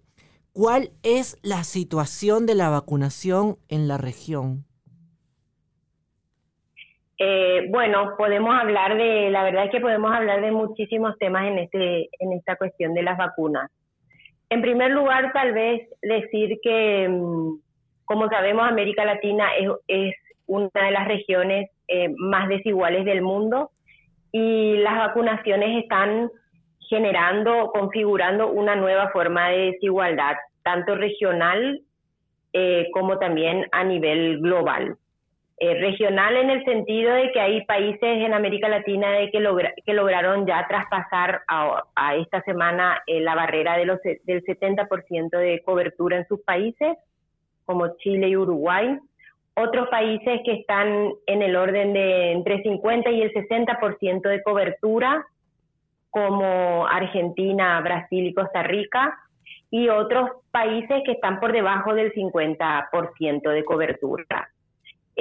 ¿cuál 0.51 0.91
es 1.03 1.37
la 1.41 1.63
situación 1.63 2.47
de 2.47 2.55
la 2.55 2.67
vacunación 2.67 3.57
en 3.69 3.87
la 3.87 3.97
región? 3.97 4.65
Eh, 7.21 7.67
bueno, 7.69 8.15
podemos 8.17 8.57
hablar 8.57 8.95
de, 8.95 9.29
la 9.29 9.43
verdad 9.43 9.65
es 9.65 9.71
que 9.71 9.81
podemos 9.81 10.15
hablar 10.15 10.39
de 10.39 10.51
muchísimos 10.51 11.17
temas 11.19 11.47
en 11.47 11.59
este, 11.59 12.09
en 12.17 12.31
esta 12.31 12.55
cuestión 12.55 12.93
de 12.93 13.03
las 13.03 13.17
vacunas. 13.17 13.69
En 14.49 14.61
primer 14.61 14.91
lugar, 14.91 15.31
tal 15.33 15.53
vez 15.53 15.87
decir 16.01 16.59
que, 16.63 17.09
mm, 17.09 17.59
como 18.05 18.29
sabemos, 18.29 18.65
América 18.65 19.03
Latina 19.03 19.49
es, 19.87 20.13
una 20.47 20.69
de 20.73 20.91
las 20.91 21.07
regiones 21.07 21.69
eh, 21.87 22.09
más 22.17 22.49
desiguales 22.49 23.05
del 23.05 23.21
mundo 23.21 23.69
y 24.31 24.77
las 24.77 24.97
vacunaciones 24.97 25.83
están 25.83 26.31
generando, 26.89 27.69
configurando 27.71 28.47
una 28.47 28.75
nueva 28.75 29.09
forma 29.09 29.49
de 29.49 29.73
desigualdad, 29.73 30.37
tanto 30.63 30.95
regional 30.95 31.81
eh, 32.53 32.87
como 32.93 33.19
también 33.19 33.67
a 33.71 33.83
nivel 33.83 34.39
global. 34.39 34.97
Eh, 35.61 35.73
regional 35.75 36.37
en 36.37 36.49
el 36.49 36.63
sentido 36.63 37.13
de 37.13 37.31
que 37.33 37.41
hay 37.41 37.65
países 37.65 38.01
en 38.01 38.33
América 38.33 38.69
Latina 38.69 39.11
de 39.11 39.29
que, 39.29 39.41
lograron 39.93 40.47
ya 40.47 40.65
traspasar 40.69 41.41
a, 41.49 42.15
esta 42.15 42.41
semana 42.43 43.01
eh, 43.05 43.19
la 43.19 43.35
barrera 43.35 43.77
de 43.77 43.83
los, 43.83 43.99
del 44.01 44.41
70% 44.45 45.37
de 45.37 45.61
cobertura 45.65 46.15
en 46.15 46.27
sus 46.27 46.39
países, 46.43 46.97
como 47.65 47.97
Chile 47.97 48.29
y 48.29 48.37
Uruguay. 48.37 48.99
Otros 49.53 49.89
países 49.89 50.39
que 50.45 50.53
están 50.53 51.11
en 51.25 51.41
el 51.41 51.57
orden 51.57 51.91
de 51.91 52.31
entre 52.31 52.63
50 52.63 53.11
y 53.11 53.21
el 53.21 53.33
60% 53.33 54.29
de 54.29 54.41
cobertura, 54.41 55.25
como 56.09 56.87
Argentina, 56.87 57.81
Brasil 57.81 58.27
y 58.27 58.33
Costa 58.33 58.63
Rica, 58.63 59.19
y 59.71 59.89
otros 59.89 60.29
países 60.51 61.01
que 61.05 61.11
están 61.11 61.41
por 61.41 61.51
debajo 61.51 61.93
del 61.93 62.13
50% 62.13 63.49
de 63.49 63.65
cobertura. 63.65 64.49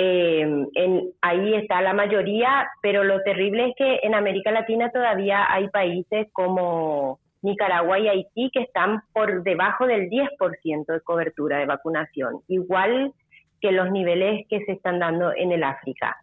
Eh, 0.00 0.42
en, 0.74 1.12
ahí 1.22 1.54
está 1.54 1.82
la 1.82 1.92
mayoría, 1.92 2.70
pero 2.80 3.02
lo 3.02 3.20
terrible 3.22 3.70
es 3.70 3.74
que 3.74 3.98
en 4.04 4.14
América 4.14 4.52
Latina 4.52 4.92
todavía 4.92 5.52
hay 5.52 5.66
países 5.70 6.28
como 6.32 7.18
Nicaragua 7.42 7.98
y 7.98 8.06
Haití 8.06 8.48
que 8.52 8.60
están 8.60 9.02
por 9.12 9.42
debajo 9.42 9.88
del 9.88 10.08
10% 10.08 10.86
de 10.86 11.00
cobertura 11.00 11.58
de 11.58 11.66
vacunación, 11.66 12.42
igual 12.46 13.12
que 13.60 13.72
los 13.72 13.90
niveles 13.90 14.46
que 14.48 14.64
se 14.66 14.72
están 14.72 15.00
dando 15.00 15.32
en 15.34 15.50
el 15.50 15.64
África. 15.64 16.16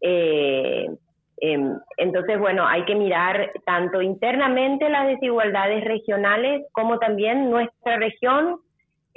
Eh, 0.00 0.86
em, 1.42 1.78
entonces, 1.98 2.38
bueno, 2.38 2.66
hay 2.66 2.86
que 2.86 2.94
mirar 2.94 3.52
tanto 3.66 4.00
internamente 4.00 4.88
las 4.88 5.06
desigualdades 5.06 5.84
regionales 5.84 6.64
como 6.72 6.98
también 6.98 7.50
nuestra 7.50 7.98
región 7.98 8.60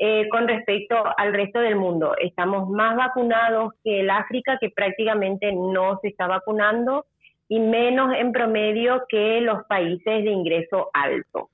eh, 0.01 0.29
con 0.29 0.47
respecto 0.47 0.95
al 1.17 1.33
resto 1.33 1.59
del 1.59 1.75
mundo. 1.75 2.15
Estamos 2.21 2.69
más 2.69 2.95
vacunados 2.95 3.73
que 3.83 3.99
el 3.99 4.09
África, 4.09 4.57
que 4.59 4.69
prácticamente 4.69 5.51
no 5.51 5.99
se 6.01 6.07
está 6.07 6.25
vacunando, 6.25 7.05
y 7.49 7.59
menos 7.59 8.15
en 8.15 8.31
promedio 8.31 9.03
que 9.09 9.41
los 9.41 9.65
países 9.65 10.23
de 10.23 10.31
ingreso 10.31 10.89
alto. 10.93 11.49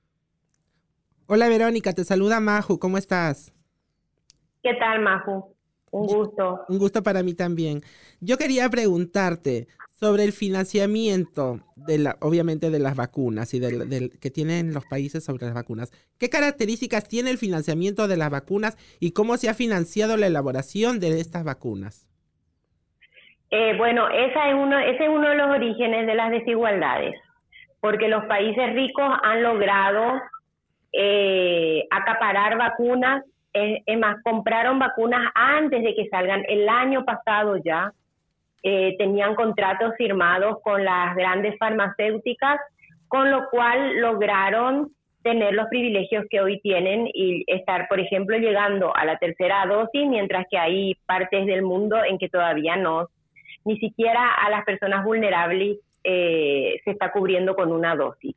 Hola 1.26 1.48
Verónica, 1.48 1.92
te 1.92 2.04
saluda 2.04 2.38
Maju, 2.38 2.78
¿cómo 2.78 2.98
estás? 2.98 3.52
¿Qué 4.62 4.74
tal 4.74 5.00
Maju? 5.00 5.56
Un 5.90 6.06
gusto. 6.06 6.60
Un 6.68 6.78
gusto 6.78 7.02
para 7.02 7.24
mí 7.24 7.34
también. 7.34 7.80
Yo 8.20 8.36
quería 8.36 8.68
preguntarte, 8.68 9.66
sobre 9.96 10.24
el 10.24 10.32
financiamiento 10.32 11.60
de 11.74 11.98
la, 11.98 12.16
obviamente 12.20 12.68
de 12.68 12.78
las 12.78 12.96
vacunas 12.96 13.54
y 13.54 13.60
del, 13.60 14.10
que 14.20 14.30
tienen 14.30 14.74
los 14.74 14.84
países 14.84 15.24
sobre 15.24 15.46
las 15.46 15.54
vacunas. 15.54 15.90
¿Qué 16.20 16.28
características 16.28 17.08
tiene 17.08 17.30
el 17.30 17.38
financiamiento 17.38 18.06
de 18.06 18.18
las 18.18 18.30
vacunas 18.30 18.76
y 19.00 19.12
cómo 19.12 19.38
se 19.38 19.48
ha 19.48 19.54
financiado 19.54 20.18
la 20.18 20.26
elaboración 20.26 21.00
de 21.00 21.18
estas 21.18 21.44
vacunas? 21.44 22.06
Eh, 23.50 23.74
bueno, 23.78 24.08
esa 24.10 24.50
es 24.50 24.54
uno, 24.54 24.78
ese 24.78 25.04
es 25.04 25.08
uno 25.08 25.30
de 25.30 25.36
los 25.36 25.48
orígenes 25.48 26.06
de 26.06 26.14
las 26.14 26.30
desigualdades, 26.30 27.14
porque 27.80 28.08
los 28.08 28.24
países 28.26 28.74
ricos 28.74 29.10
han 29.22 29.42
logrado 29.42 30.20
eh, 30.92 31.84
acaparar 31.90 32.58
vacunas, 32.58 33.24
es 33.54 33.98
más, 33.98 34.16
compraron 34.22 34.78
vacunas 34.78 35.32
antes 35.34 35.82
de 35.82 35.94
que 35.94 36.06
salgan 36.10 36.42
el 36.46 36.68
año 36.68 37.06
pasado 37.06 37.56
ya, 37.64 37.90
eh, 38.62 38.96
tenían 38.98 39.34
contratos 39.34 39.94
firmados 39.96 40.58
con 40.62 40.84
las 40.84 41.14
grandes 41.14 41.56
farmacéuticas, 41.58 42.58
con 43.08 43.30
lo 43.30 43.48
cual 43.50 44.00
lograron 44.00 44.90
tener 45.22 45.54
los 45.54 45.66
privilegios 45.66 46.24
que 46.30 46.40
hoy 46.40 46.60
tienen 46.60 47.08
y 47.12 47.44
estar, 47.48 47.88
por 47.88 47.98
ejemplo, 47.98 48.38
llegando 48.38 48.94
a 48.94 49.04
la 49.04 49.18
tercera 49.18 49.66
dosis, 49.66 50.06
mientras 50.06 50.46
que 50.48 50.56
hay 50.56 50.94
partes 51.06 51.46
del 51.46 51.62
mundo 51.62 51.96
en 52.04 52.18
que 52.18 52.28
todavía 52.28 52.76
no, 52.76 53.08
ni 53.64 53.76
siquiera 53.78 54.34
a 54.34 54.50
las 54.50 54.64
personas 54.64 55.04
vulnerables 55.04 55.78
eh, 56.04 56.80
se 56.84 56.90
está 56.92 57.10
cubriendo 57.10 57.56
con 57.56 57.72
una 57.72 57.96
dosis. 57.96 58.36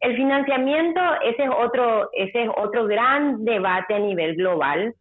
El 0.00 0.16
financiamiento, 0.16 1.00
ese 1.24 1.44
es 1.44 1.50
otro, 1.50 2.10
ese 2.12 2.44
es 2.44 2.50
otro 2.56 2.86
gran 2.86 3.44
debate 3.44 3.94
a 3.94 3.98
nivel 3.98 4.36
global 4.36 4.94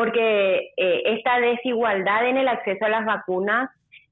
porque 0.00 0.72
eh, 0.78 1.02
esta 1.04 1.38
desigualdad 1.40 2.26
en 2.26 2.38
el 2.38 2.48
acceso 2.48 2.86
a 2.86 2.88
las 2.88 3.04
vacunas 3.04 3.68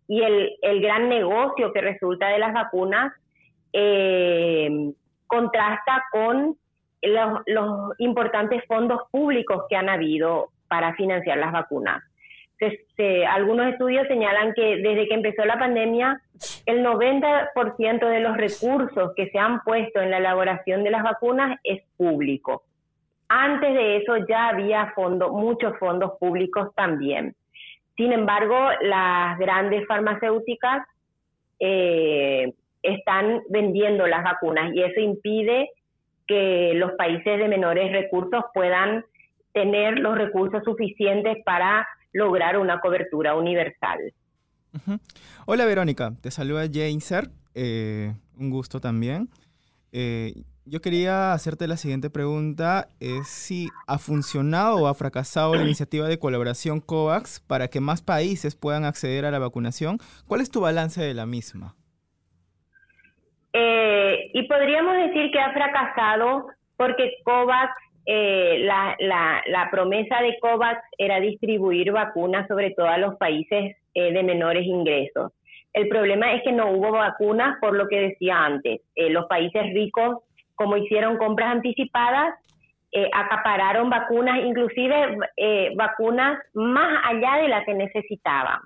y 0.07 0.21
el, 0.21 0.83
gran 0.83 1.09
negocio 1.09 1.73
que 1.73 1.81
resulta 1.81 2.29
de 2.29 2.39
las 2.39 2.53
vacunas 2.53 3.11
eh, 3.73 4.93
contrasta 5.27 6.05
con 6.13 6.59
los, 7.01 7.41
los, 7.47 7.99
importantes 8.01 8.63
fondos 8.67 9.01
públicos 9.11 9.63
que 9.71 9.77
han 9.77 9.89
habido 9.89 10.51
para 10.69 10.95
financiar 10.95 11.39
las 11.39 11.53
vacunas. 11.53 12.03
algunos 13.31 13.73
estudios 13.73 14.07
señalan 14.09 14.53
que 14.53 14.77
desde 14.77 15.09
que 15.09 15.15
empezó 15.15 15.47
la 15.47 15.59
pandemia, 15.59 16.21
el 16.67 16.85
90% 16.85 18.09
de 18.11 18.21
los 18.21 18.37
recursos 18.37 19.13
que 19.17 19.31
se 19.31 19.39
han 19.39 19.63
puesto 19.63 20.03
en 20.03 20.11
la 20.11 20.19
elaboración 20.19 20.85
de 20.85 20.91
las 20.91 21.03
vacunas 21.03 21.59
es 21.65 21.81
público. 21.97 22.65
Antes 23.29 23.75
de 23.75 23.97
eso 23.99 24.17
ya 24.29 24.49
había 24.49 24.93
fondos, 24.95 25.31
muchos 25.33 25.79
fondos 25.79 26.13
públicos 26.19 26.75
también. 26.75 27.35
Sin 27.97 28.13
embargo, 28.13 28.57
las 28.81 29.39
grandes 29.39 29.87
farmacéuticas 29.87 30.87
eh, 31.61 32.55
están 32.83 33.43
vendiendo 33.51 34.07
las 34.07 34.23
vacunas 34.25 34.73
y 34.75 34.83
eso 34.83 35.01
impide 35.01 35.69
que 36.27 36.73
los 36.75 36.93
países 36.93 37.39
de 37.39 37.49
menores 37.49 37.91
recursos 37.93 38.45
puedan 38.55 39.05
tener 39.53 39.99
los 39.99 40.17
recursos 40.17 40.63
suficientes 40.65 41.39
para 41.45 41.87
lograr 42.13 42.59
una 42.59 42.81
cobertura 42.81 43.35
universal. 43.35 43.99
Hola 45.47 45.65
Verónica, 45.65 46.13
te 46.21 46.31
saluda 46.31 46.67
Jane 46.73 46.99
eh, 47.55 48.15
un 48.39 48.51
gusto 48.51 48.81
también. 48.81 49.29
Eh, 49.91 50.33
yo 50.71 50.81
quería 50.81 51.33
hacerte 51.33 51.67
la 51.67 51.77
siguiente 51.77 52.11
pregunta, 52.11 52.89
es 53.01 53.29
si 53.29 53.69
ha 53.87 53.99
funcionado 53.99 54.77
o 54.77 54.87
ha 54.87 54.95
fracasado 54.95 55.55
la 55.55 55.63
iniciativa 55.63 56.07
de 56.09 56.19
colaboración 56.19 56.81
COVAX 56.81 57.41
para 57.41 57.69
que 57.69 57.81
más 57.81 58.03
países 58.03 58.57
puedan 58.57 58.85
acceder 58.85 59.25
a 59.25 59.31
la 59.31 59.39
vacunación. 59.39 59.99
¿Cuál 60.27 60.41
es 60.41 60.51
tu 60.51 60.61
balance 60.61 61.01
de 61.03 61.15
la 61.15 61.27
misma? 61.27 61.75
Eh, 63.53 64.31
y 64.35 64.43
podríamos 64.47 64.97
decir 64.97 65.31
que 65.31 65.41
ha 65.41 65.53
fracasado 65.53 66.47
porque 66.77 67.15
COVAX, 67.25 67.73
eh, 68.07 68.59
la, 68.61 69.69
promesa 69.71 70.21
de 70.21 70.39
COVAX 70.41 70.81
era 70.99 71.21
distribuir 71.21 71.93
vacunas 71.93 72.47
sobre 72.47 72.71
todo 72.73 72.89
a 72.89 72.99
los 72.99 73.17
países 73.17 73.77
eh, 73.95 74.13
de 74.13 74.23
menores 74.23 74.67
ingresos. 74.67 75.33
El 75.73 75.89
problema 75.89 76.35
es 76.35 76.43
que 76.43 76.53
no 76.53 76.71
hubo 76.73 76.93
vacunas 76.93 77.59
por 77.61 77.75
lo 77.75 77.89
que 77.89 78.01
decía 78.01 78.45
antes. 78.45 78.81
los 78.97 79.27
países 79.27 79.63
ricos 79.75 80.19
como 80.59 80.77
hicieron 80.77 81.17
compras 81.19 81.53
anticipadas, 81.53 82.35
eh, 82.91 83.09
acapararon 83.15 83.89
vacunas, 83.89 84.41
inclusive 84.45 85.19
eh, 85.37 85.73
vacunas 85.77 86.39
más 86.53 87.01
allá 87.05 87.37
de 87.41 87.49
las 87.49 87.65
que 87.65 87.75
necesitaban. 87.75 88.59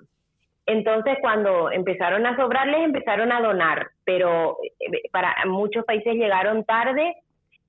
Entonces, 0.65 1.17
cuando 1.21 1.71
empezaron 1.71 2.25
a 2.25 2.35
sobrarles, 2.35 2.81
empezaron 2.81 3.31
a 3.31 3.41
donar, 3.41 3.89
pero 4.05 4.57
eh, 4.79 5.01
para 5.11 5.35
muchos 5.45 5.85
países 5.85 6.15
llegaron 6.15 6.63
tarde 6.63 7.15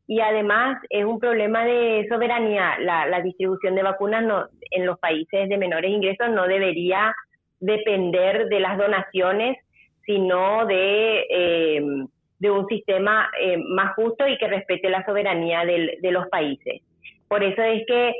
y 0.06 0.20
además 0.20 0.78
es 0.88 1.04
un 1.04 1.18
problema 1.18 1.66
de 1.66 2.06
soberanía. 2.08 2.78
La, 2.78 3.20
distribución 3.20 3.74
de 3.74 3.82
vacunas 3.82 4.24
no, 4.24 4.46
en 4.70 4.86
los 4.86 4.98
países 4.98 5.50
de 5.50 5.58
menores 5.58 5.90
ingresos 5.90 6.30
no 6.30 6.46
debería 6.46 7.14
depender 7.60 8.46
de 8.46 8.60
las 8.60 8.78
donaciones, 8.78 9.58
sino 10.06 10.64
de 10.66 12.06
de 12.44 12.50
un 12.50 12.66
sistema 12.66 13.30
eh, 13.40 13.56
más 13.56 13.94
justo 13.94 14.28
y 14.28 14.36
que 14.36 14.46
respete 14.46 14.90
la 14.90 15.02
soberanía 15.06 15.64
de 15.64 16.10
los 16.12 16.28
países. 16.28 16.82
Por 17.26 17.42
eso 17.42 17.62
es 17.62 17.86
que 17.86 18.12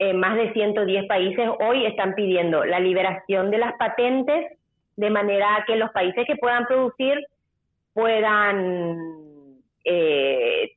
eh, 0.00 0.12
más 0.12 0.36
de 0.36 0.52
110 0.52 1.06
países 1.06 1.48
hoy 1.60 1.86
están 1.86 2.14
pidiendo 2.14 2.62
la 2.66 2.78
liberación 2.78 3.50
de 3.50 3.56
las 3.56 3.72
patentes 3.78 4.52
de 4.96 5.08
manera 5.10 5.64
que 5.66 5.76
los 5.76 5.90
países 5.92 6.26
que 6.26 6.36
puedan 6.36 6.66
producir 6.66 7.24
puedan 7.94 9.56
eh, 9.84 10.70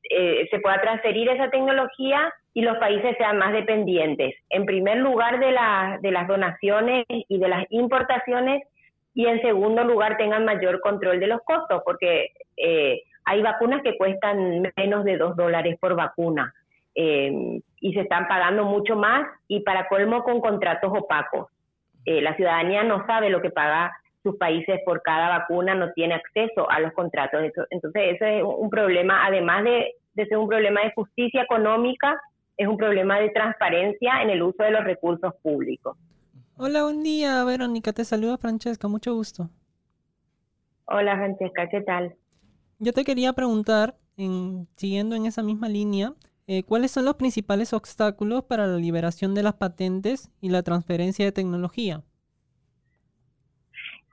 se 0.50 0.58
pueda 0.60 0.80
transferir 0.80 1.28
esa 1.28 1.50
tecnología 1.50 2.32
y 2.54 2.62
los 2.62 2.78
países 2.78 3.16
sean 3.18 3.36
más 3.36 3.52
dependientes. 3.52 4.34
En 4.48 4.64
primer 4.64 4.96
lugar 4.96 5.40
de, 5.40 5.52
la, 5.52 5.98
de 6.00 6.10
las 6.10 6.26
donaciones 6.26 7.04
y 7.08 7.38
de 7.38 7.48
las 7.48 7.66
importaciones 7.68 8.62
y 9.18 9.26
en 9.26 9.42
segundo 9.42 9.82
lugar 9.82 10.16
tengan 10.16 10.44
mayor 10.44 10.80
control 10.80 11.18
de 11.18 11.26
los 11.26 11.40
costos, 11.42 11.82
porque 11.84 12.28
eh, 12.56 13.02
hay 13.24 13.42
vacunas 13.42 13.82
que 13.82 13.98
cuestan 13.98 14.70
menos 14.76 15.04
de 15.04 15.16
dos 15.16 15.34
dólares 15.34 15.76
por 15.80 15.96
vacuna 15.96 16.54
eh, 16.94 17.60
y 17.80 17.92
se 17.94 18.02
están 18.02 18.28
pagando 18.28 18.64
mucho 18.64 18.94
más 18.94 19.26
y 19.48 19.58
para 19.64 19.88
colmo 19.88 20.22
con 20.22 20.40
contratos 20.40 20.92
opacos. 20.96 21.48
Eh, 22.04 22.20
la 22.20 22.36
ciudadanía 22.36 22.84
no 22.84 23.04
sabe 23.06 23.28
lo 23.28 23.42
que 23.42 23.50
paga 23.50 23.90
sus 24.22 24.36
países 24.36 24.78
por 24.84 25.02
cada 25.02 25.36
vacuna, 25.36 25.74
no 25.74 25.90
tiene 25.94 26.14
acceso 26.14 26.70
a 26.70 26.78
los 26.78 26.92
contratos. 26.92 27.42
Entonces, 27.70 28.14
eso 28.14 28.24
es 28.24 28.44
un 28.44 28.70
problema, 28.70 29.26
además 29.26 29.64
de, 29.64 29.94
de 30.14 30.26
ser 30.26 30.38
un 30.38 30.48
problema 30.48 30.82
de 30.82 30.92
justicia 30.92 31.42
económica, 31.42 32.20
es 32.56 32.68
un 32.68 32.76
problema 32.76 33.18
de 33.18 33.30
transparencia 33.30 34.22
en 34.22 34.30
el 34.30 34.44
uso 34.44 34.62
de 34.62 34.70
los 34.70 34.84
recursos 34.84 35.34
públicos. 35.42 35.96
Hola, 36.60 36.82
buen 36.82 37.04
día, 37.04 37.44
Verónica. 37.44 37.92
Te 37.92 38.04
saluda 38.04 38.36
Francesca, 38.36 38.88
mucho 38.88 39.14
gusto. 39.14 39.48
Hola 40.86 41.14
Francesca, 41.14 41.68
¿qué 41.68 41.82
tal? 41.82 42.16
Yo 42.80 42.92
te 42.92 43.04
quería 43.04 43.32
preguntar, 43.32 43.94
en, 44.16 44.66
siguiendo 44.76 45.14
en 45.14 45.26
esa 45.26 45.44
misma 45.44 45.68
línea, 45.68 46.14
eh, 46.48 46.64
¿cuáles 46.64 46.90
son 46.90 47.04
los 47.04 47.14
principales 47.14 47.72
obstáculos 47.72 48.42
para 48.42 48.66
la 48.66 48.76
liberación 48.76 49.36
de 49.36 49.44
las 49.44 49.54
patentes 49.54 50.32
y 50.40 50.50
la 50.50 50.64
transferencia 50.64 51.24
de 51.24 51.30
tecnología? 51.30 52.02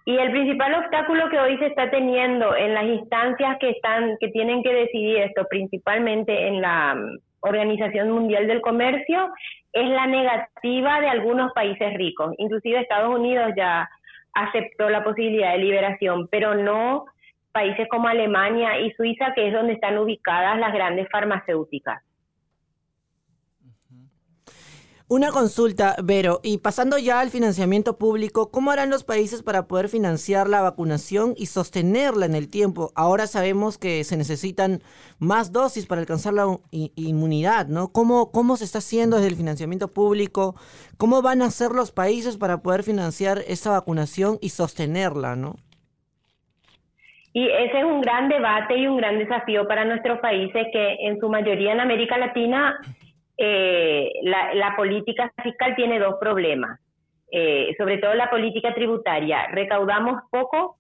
Y 0.06 0.16
el 0.16 0.30
principal 0.30 0.76
obstáculo 0.76 1.28
que 1.32 1.40
hoy 1.40 1.58
se 1.58 1.66
está 1.66 1.90
teniendo 1.90 2.56
en 2.56 2.76
las 2.76 2.86
instancias 2.86 3.58
que 3.60 3.72
están, 3.72 4.18
que 4.20 4.28
tienen 4.28 4.62
que 4.62 4.72
decidir 4.72 5.18
esto, 5.18 5.48
principalmente 5.50 6.48
en 6.48 6.62
la 6.62 6.94
mm, 6.94 7.18
Organización 7.40 8.12
Mundial 8.12 8.46
del 8.46 8.62
Comercio, 8.62 9.32
es 9.76 9.90
la 9.90 10.08
negativa 10.08 11.02
de 11.02 11.10
algunos 11.10 11.52
países 11.52 11.94
ricos. 11.96 12.34
Inclusive 12.38 12.80
Estados 12.80 13.14
Unidos 13.14 13.52
ya 13.58 13.90
aceptó 14.34 14.90
la 14.90 15.04
posibilidad 15.04 15.52
de 15.52 15.58
liberación, 15.60 16.30
pero 16.30 16.56
no 16.56 17.06
países 17.52 17.88
como 17.90 18.08
Alemania 18.08 18.80
y 18.80 18.92
Suiza, 18.94 19.34
que 19.34 19.48
es 19.48 19.54
donde 19.54 19.74
están 19.74 19.98
ubicadas 19.98 20.58
las 20.60 20.74
grandes 20.74 21.10
farmacéuticas. 21.10 22.02
Una 25.08 25.30
consulta, 25.30 25.96
Vero, 26.04 26.40
y 26.42 26.58
pasando 26.58 26.98
ya 26.98 27.20
al 27.20 27.30
financiamiento 27.30 28.00
público, 28.00 28.50
¿cómo 28.50 28.72
harán 28.72 28.90
los 28.90 29.04
países 29.04 29.44
para 29.44 29.68
poder 29.68 29.88
financiar 29.88 30.50
la 30.50 30.64
vacunación 30.64 31.36
y 31.38 31.46
sostenerla 31.46 32.26
en 32.26 32.34
el 32.34 32.50
tiempo? 32.50 32.90
Ahora 32.96 33.28
sabemos 33.28 33.78
que 33.78 34.04
se 34.04 34.18
necesitan 34.18 34.80
más 35.20 35.52
dosis 35.52 35.86
para 35.86 36.02
alcanzar 36.02 36.34
la 36.34 36.58
inmunidad, 36.72 37.68
¿no? 37.68 37.92
¿Cómo, 37.92 38.32
¿Cómo 38.32 38.58
se 38.58 38.64
está 38.64 38.80
haciendo 38.80 39.18
desde 39.18 39.30
el 39.30 39.36
financiamiento 39.36 39.94
público? 39.94 40.56
¿Cómo 40.98 41.22
van 41.22 41.44
a 41.44 41.46
hacer 41.46 41.70
los 41.70 41.92
países 41.92 42.38
para 42.38 42.64
poder 42.64 42.82
financiar 42.82 43.44
esa 43.48 43.74
vacunación 43.74 44.40
y 44.42 44.50
sostenerla, 44.50 45.36
¿no? 45.36 45.58
Y 47.32 47.48
ese 47.48 47.78
es 47.78 47.86
un 47.86 48.02
gran 48.02 48.28
debate 48.28 48.76
y 48.76 48.88
un 48.88 48.98
gran 48.98 49.20
desafío 49.20 49.68
para 49.68 49.86
nuestros 49.86 50.18
países 50.18 50.66
que 50.74 50.96
en 51.02 51.20
su 51.20 51.30
mayoría 51.30 51.74
en 51.74 51.82
América 51.82 52.18
Latina 52.18 52.80
eh, 53.38 54.12
la, 54.24 54.76
política 54.76 55.32
fiscal 55.44 55.76
tiene 55.76 56.00
dos 56.00 56.16
problemas, 56.20 56.80
eh, 57.32 57.74
sobre 57.78 57.98
todo 57.98 58.14
la 58.14 58.30
política 58.30 58.74
tributaria. 58.74 59.48
Recaudamos 59.48 60.22
poco 60.30 60.78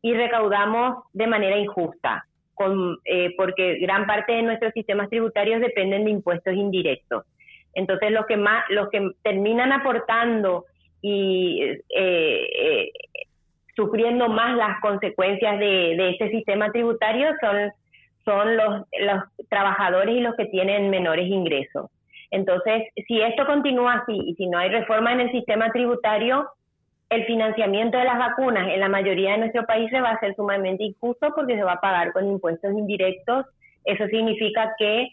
y 0.00 0.14
recaudamos 0.14 1.04
de 1.12 1.26
manera 1.26 1.56
injusta, 1.56 2.26
con, 2.54 2.98
eh, 3.04 3.34
porque 3.36 3.78
gran 3.80 4.06
parte 4.06 4.32
de 4.32 4.42
nuestros 4.42 4.72
sistemas 4.72 5.08
tributarios 5.10 5.60
dependen 5.60 6.04
de 6.04 6.10
impuestos 6.10 6.54
indirectos. 6.54 7.24
Entonces, 7.74 8.10
los 8.10 8.26
que 8.26 8.36
más, 8.36 8.64
los 8.68 8.88
que 8.90 9.10
terminan 9.22 9.72
aportando 9.72 10.66
y 11.00 11.62
eh, 11.96 12.92
sufriendo 13.74 14.28
más 14.28 14.56
las 14.56 14.80
consecuencias 14.80 15.58
de, 15.58 15.96
de 15.96 16.10
este 16.10 16.30
sistema 16.30 16.70
tributario 16.70 17.30
son 17.40 17.72
son 18.24 18.56
los, 18.56 18.82
los 19.00 19.22
trabajadores 19.48 20.16
y 20.16 20.20
los 20.20 20.34
que 20.36 20.46
tienen 20.46 20.90
menores 20.90 21.26
ingresos. 21.26 21.90
Entonces, 22.30 22.84
si 23.06 23.20
esto 23.20 23.44
continúa 23.46 23.94
así 23.94 24.18
y 24.26 24.34
si 24.36 24.46
no 24.46 24.58
hay 24.58 24.70
reforma 24.70 25.12
en 25.12 25.20
el 25.20 25.30
sistema 25.30 25.70
tributario, 25.70 26.48
el 27.10 27.26
financiamiento 27.26 27.98
de 27.98 28.04
las 28.04 28.18
vacunas 28.18 28.68
en 28.68 28.80
la 28.80 28.88
mayoría 28.88 29.32
de 29.32 29.38
nuestros 29.38 29.66
países 29.66 30.02
va 30.02 30.10
a 30.10 30.20
ser 30.20 30.34
sumamente 30.34 30.82
injusto 30.82 31.32
porque 31.34 31.56
se 31.56 31.62
va 31.62 31.72
a 31.72 31.80
pagar 31.80 32.12
con 32.12 32.26
impuestos 32.26 32.72
indirectos. 32.72 33.44
Eso 33.84 34.06
significa 34.06 34.72
que 34.78 35.08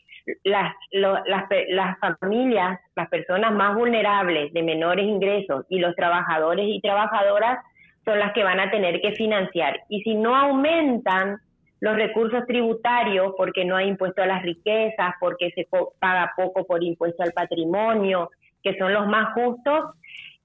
las, 0.46 0.74
las, 0.92 1.44
las 1.70 1.98
familias, 2.22 2.80
las 2.96 3.10
personas 3.10 3.52
más 3.52 3.76
vulnerables 3.76 4.54
de 4.54 4.64
menores 4.64 5.06
ingresos 5.06 5.66
y 5.68 5.80
los 5.80 5.94
trabajadores 5.96 6.66
y 6.70 6.80
trabajadoras 6.80 7.60
son 8.06 8.18
las 8.18 8.32
que 8.32 8.46
van 8.46 8.62
a 8.62 8.72
tener 8.72 9.02
que 9.02 9.12
financiar. 9.12 9.82
Y 9.90 10.02
si 10.04 10.16
no 10.16 10.36
aumentan 10.36 11.40
los 11.80 11.96
recursos 11.96 12.46
tributarios, 12.46 13.34
porque 13.38 13.66
no 13.66 13.76
hay 13.76 13.88
impuesto 13.88 14.22
a 14.22 14.26
las 14.26 14.44
riquezas, 14.44 15.14
porque 15.20 15.52
se 15.52 15.68
paga 16.00 16.34
poco 16.36 16.66
por 16.66 16.84
impuesto 16.84 17.24
al 17.24 17.32
patrimonio, 17.32 18.30
que 18.62 18.78
son 18.78 18.94
los 18.94 19.08
más 19.08 19.34
justos, 19.34 19.96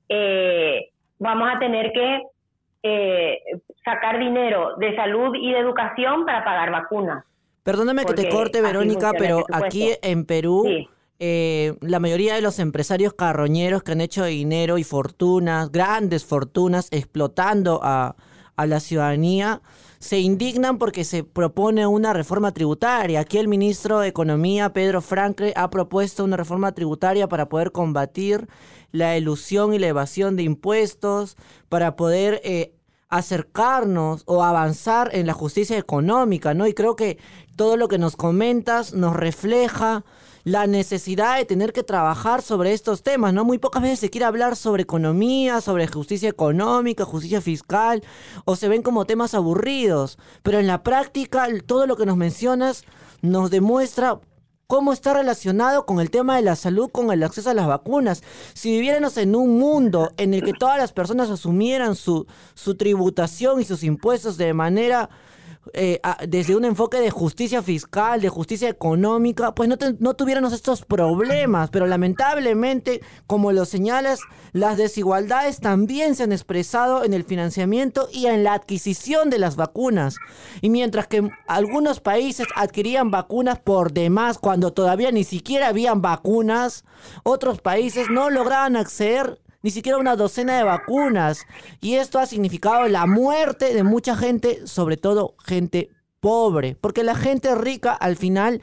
eh, 0.09 0.90
vamos 1.18 1.49
a 1.53 1.59
tener 1.59 1.92
que 1.92 2.23
eh, 2.83 3.38
sacar 3.85 4.18
dinero 4.18 4.77
de 4.77 4.94
salud 4.94 5.35
y 5.35 5.53
de 5.53 5.59
educación 5.59 6.25
para 6.25 6.44
pagar 6.44 6.70
vacunas. 6.70 7.25
Perdóname 7.62 8.05
que 8.05 8.12
te 8.12 8.29
corte, 8.29 8.61
Verónica, 8.61 9.12
pero 9.18 9.44
aquí 9.51 9.92
en 10.03 10.27
Perú, 10.27 10.66
eh, 11.18 11.75
la 11.81 11.99
mayoría 11.99 12.35
de 12.35 12.42
los 12.42 12.59
empresarios 12.59 13.14
carroñeros 13.14 13.83
que 13.83 13.92
han 13.92 14.03
hecho 14.03 14.25
dinero 14.25 14.77
y 14.77 14.85
fortunas, 14.85 15.73
grandes 15.73 16.27
fortunas, 16.27 16.92
explotando 16.92 17.81
a, 17.83 18.16
a 18.57 18.66
la 18.66 18.81
ciudadanía, 18.81 19.62
se 20.04 20.20
indignan 20.20 20.76
porque 20.76 21.02
se 21.02 21.24
propone 21.24 21.86
una 21.86 22.12
reforma 22.12 22.52
tributaria. 22.52 23.20
Aquí 23.20 23.38
el 23.38 23.48
ministro 23.48 24.00
de 24.00 24.08
Economía, 24.08 24.70
Pedro 24.74 25.00
Franque, 25.00 25.54
ha 25.56 25.70
propuesto 25.70 26.24
una 26.24 26.36
reforma 26.36 26.72
tributaria 26.72 27.26
para 27.26 27.48
poder 27.48 27.72
combatir 27.72 28.46
la 28.92 29.16
ilusión 29.16 29.72
y 29.72 29.78
la 29.78 29.86
evasión 29.86 30.36
de 30.36 30.42
impuestos, 30.42 31.38
para 31.70 31.96
poder 31.96 32.42
eh, 32.44 32.74
acercarnos 33.08 34.24
o 34.26 34.44
avanzar 34.44 35.08
en 35.14 35.26
la 35.26 35.32
justicia 35.32 35.78
económica, 35.78 36.52
¿no? 36.52 36.66
Y 36.66 36.74
creo 36.74 36.96
que 36.96 37.16
todo 37.56 37.78
lo 37.78 37.88
que 37.88 37.96
nos 37.96 38.14
comentas 38.14 38.92
nos 38.92 39.16
refleja 39.16 40.04
la 40.44 40.66
necesidad 40.66 41.38
de 41.38 41.46
tener 41.46 41.72
que 41.72 41.83
trabajar 41.83 42.42
sobre 42.42 42.72
estos 42.74 43.02
temas, 43.02 43.33
¿no? 43.33 43.44
Muy 43.44 43.59
pocas 43.59 43.83
veces 43.83 43.98
se 43.98 44.11
quiere 44.11 44.26
hablar 44.26 44.57
sobre 44.57 44.83
economía, 44.83 45.62
sobre 45.62 45.87
justicia 45.87 46.28
económica, 46.28 47.04
justicia 47.04 47.40
fiscal, 47.40 48.02
o 48.44 48.54
se 48.54 48.68
ven 48.68 48.83
como 48.83 49.07
temas 49.07 49.35
aburridos, 49.35 50.18
pero 50.42 50.59
en 50.59 50.66
la 50.66 50.83
práctica 50.83 51.48
todo 51.66 51.87
lo 51.87 51.96
que 51.96 52.07
nos 52.07 52.18
mencionas 52.18 52.85
nos 53.22 53.50
demuestra 53.50 54.20
cómo 54.66 54.92
está 54.92 55.14
relacionado 55.14 55.87
con 55.87 56.00
el 56.00 56.11
tema 56.11 56.37
de 56.37 56.42
la 56.42 56.57
salud, 56.57 56.90
con 56.90 57.11
el 57.11 57.22
acceso 57.22 57.50
a 57.50 57.54
las 57.54 57.66
vacunas. 57.66 58.22
Si 58.52 58.70
viviéramos 58.70 59.16
en 59.16 59.35
un 59.37 59.59
mundo 59.59 60.11
en 60.16 60.35
el 60.35 60.42
que 60.42 60.52
todas 60.52 60.78
las 60.78 60.92
personas 60.92 61.30
asumieran 61.30 61.96
su, 61.96 62.26
su 62.54 62.74
tributación 62.74 63.61
y 63.61 63.64
sus 63.64 63.83
impuestos 63.83 64.37
de 64.37 64.52
manera 64.52 65.09
eh, 65.72 66.00
desde 66.29 66.57
un 66.57 66.64
enfoque 66.64 66.98
de 66.98 67.11
justicia 67.11 67.62
fiscal, 67.62 68.20
de 68.20 68.29
justicia 68.29 68.68
económica, 68.68 69.55
pues 69.55 69.68
no, 69.68 69.77
no 69.98 70.14
tuviéramos 70.14 70.53
estos 70.53 70.85
problemas. 70.85 71.70
Pero 71.70 71.87
lamentablemente, 71.87 73.00
como 73.27 73.53
lo 73.53 73.64
señalas, 73.64 74.20
las 74.53 74.77
desigualdades 74.77 75.61
también 75.61 76.14
se 76.14 76.24
han 76.24 76.33
expresado 76.33 77.05
en 77.05 77.14
el 77.14 77.24
financiamiento 77.24 78.09
y 78.12 78.27
en 78.27 78.44
la 78.44 78.55
adquisición 78.55 79.31
de 79.31 79.38
las 79.38 79.57
vacunas. 79.57 80.16
Y 80.61 80.70
mientras 80.70 81.07
que 81.07 81.29
algunos 81.46 82.00
países 82.00 82.46
adquirían 82.55 83.11
vacunas 83.11 83.59
por 83.59 83.92
demás 83.92 84.38
cuando 84.38 84.72
todavía 84.72 85.11
ni 85.11 85.24
siquiera 85.24 85.68
habían 85.68 86.03
vacunas, 86.03 86.85
otros 87.22 87.61
países 87.61 88.11
no 88.11 88.31
lograban 88.31 88.77
acceder 88.77 89.40
ni 89.64 89.70
siquiera 89.70 89.96
una 89.96 90.14
docena 90.14 90.59
de 90.59 90.62
vacunas. 90.62 91.46
Y 91.81 91.94
esto 91.94 92.18
ha 92.18 92.27
significado 92.27 92.87
la 92.87 93.07
muerte 93.07 93.72
de 93.72 93.83
mucha 93.83 94.14
gente, 94.14 94.66
sobre 94.66 94.98
todo 94.98 95.37
gente 95.42 95.88
pobre, 96.20 96.77
porque 96.79 97.03
la 97.03 97.14
gente 97.14 97.55
rica 97.55 97.94
al 97.94 98.16
final 98.16 98.61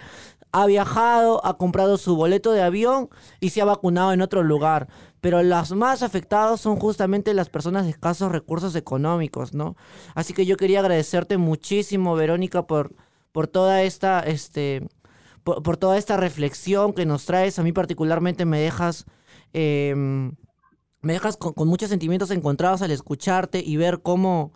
ha 0.52 0.68
viajado, 0.68 1.44
ha 1.44 1.58
comprado 1.58 1.98
su 1.98 2.16
boleto 2.16 2.52
de 2.52 2.62
avión 2.62 3.10
y 3.40 3.50
se 3.50 3.62
ha 3.62 3.66
vacunado 3.66 4.14
en 4.14 4.22
otro 4.22 4.44
lugar. 4.44 4.90
Pero 5.22 5.42
las 5.42 5.72
más 5.72 6.04
afectadas 6.04 6.62
son 6.62 6.76
justamente 6.76 7.34
las 7.34 7.50
personas 7.50 7.86
de 7.86 7.92
escasos 7.92 8.32
recursos 8.32 8.76
económicos, 8.76 9.56
¿no? 9.56 9.76
Así 10.14 10.34
que 10.36 10.46
yo 10.46 10.56
quería 10.56 10.82
agradecerte 10.82 11.38
muchísimo, 11.38 12.14
Verónica, 12.14 12.68
por, 12.68 12.92
por 13.32 13.48
toda 13.48 13.82
esta, 13.82 14.20
este, 14.20 14.88
por, 15.44 15.78
toda 15.78 15.98
esta 15.98 16.16
reflexión 16.16 16.94
que 16.94 17.08
nos 17.08 17.26
traes. 17.26 17.58
A 17.58 17.64
mí 17.64 17.72
particularmente 17.72 18.46
me 18.46 18.60
dejas 18.60 19.06
em, 19.54 20.36
me 21.02 21.14
dejas 21.14 21.38
con, 21.38 21.68
muchos 21.68 21.90
sentimientos 21.90 22.32
encontrados 22.32 22.82
al 22.82 22.92
escucharte 22.92 23.62
y 23.66 23.78
ver 23.78 24.02
cómo, 24.04 24.54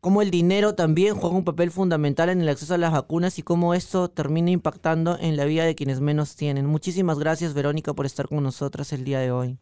cómo 0.00 0.22
el 0.22 0.30
dinero 0.30 0.74
también 0.74 1.14
juega 1.14 1.36
un 1.36 1.44
papel 1.44 1.70
fundamental 1.70 2.28
en 2.28 2.40
el 2.40 2.48
acceso 2.48 2.74
a 2.74 2.78
las 2.78 2.92
vacunas 2.92 3.38
y 3.38 3.42
cómo 3.42 3.74
esto 3.74 4.08
termina 4.08 4.50
impactando 4.50 5.16
en 5.20 5.36
la 5.36 5.44
vida 5.44 5.64
de 5.64 5.74
quienes 5.74 6.00
menos 6.00 6.36
tienen. 6.36 6.66
Muchísimas 6.66 7.18
gracias, 7.18 7.54
Verónica, 7.54 7.94
por 7.94 8.06
estar 8.06 8.28
con 8.28 8.42
nosotras 8.42 8.92
el 8.92 9.04
día 9.04 9.20
de 9.20 9.30
hoy. 9.30 9.58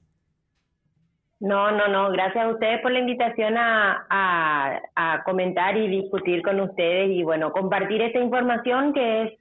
No, 1.41 1.71
no, 1.71 1.89
no. 1.89 2.11
Gracias 2.11 2.43
a 2.43 2.49
ustedes 2.49 2.81
por 2.81 2.91
la 2.91 3.01
invitación 3.01 3.57
a, 3.59 4.07
a, 4.97 5.23
comentar 5.25 5.77
y 5.77 5.89
discutir 5.89 6.43
con 6.43 6.59
ustedes 6.61 7.11
y, 7.11 7.23
bueno, 7.23 7.53
compartir 7.53 8.01
esta 8.01 8.19
información 8.19 8.95
que 8.95 9.23
es, 9.23 9.33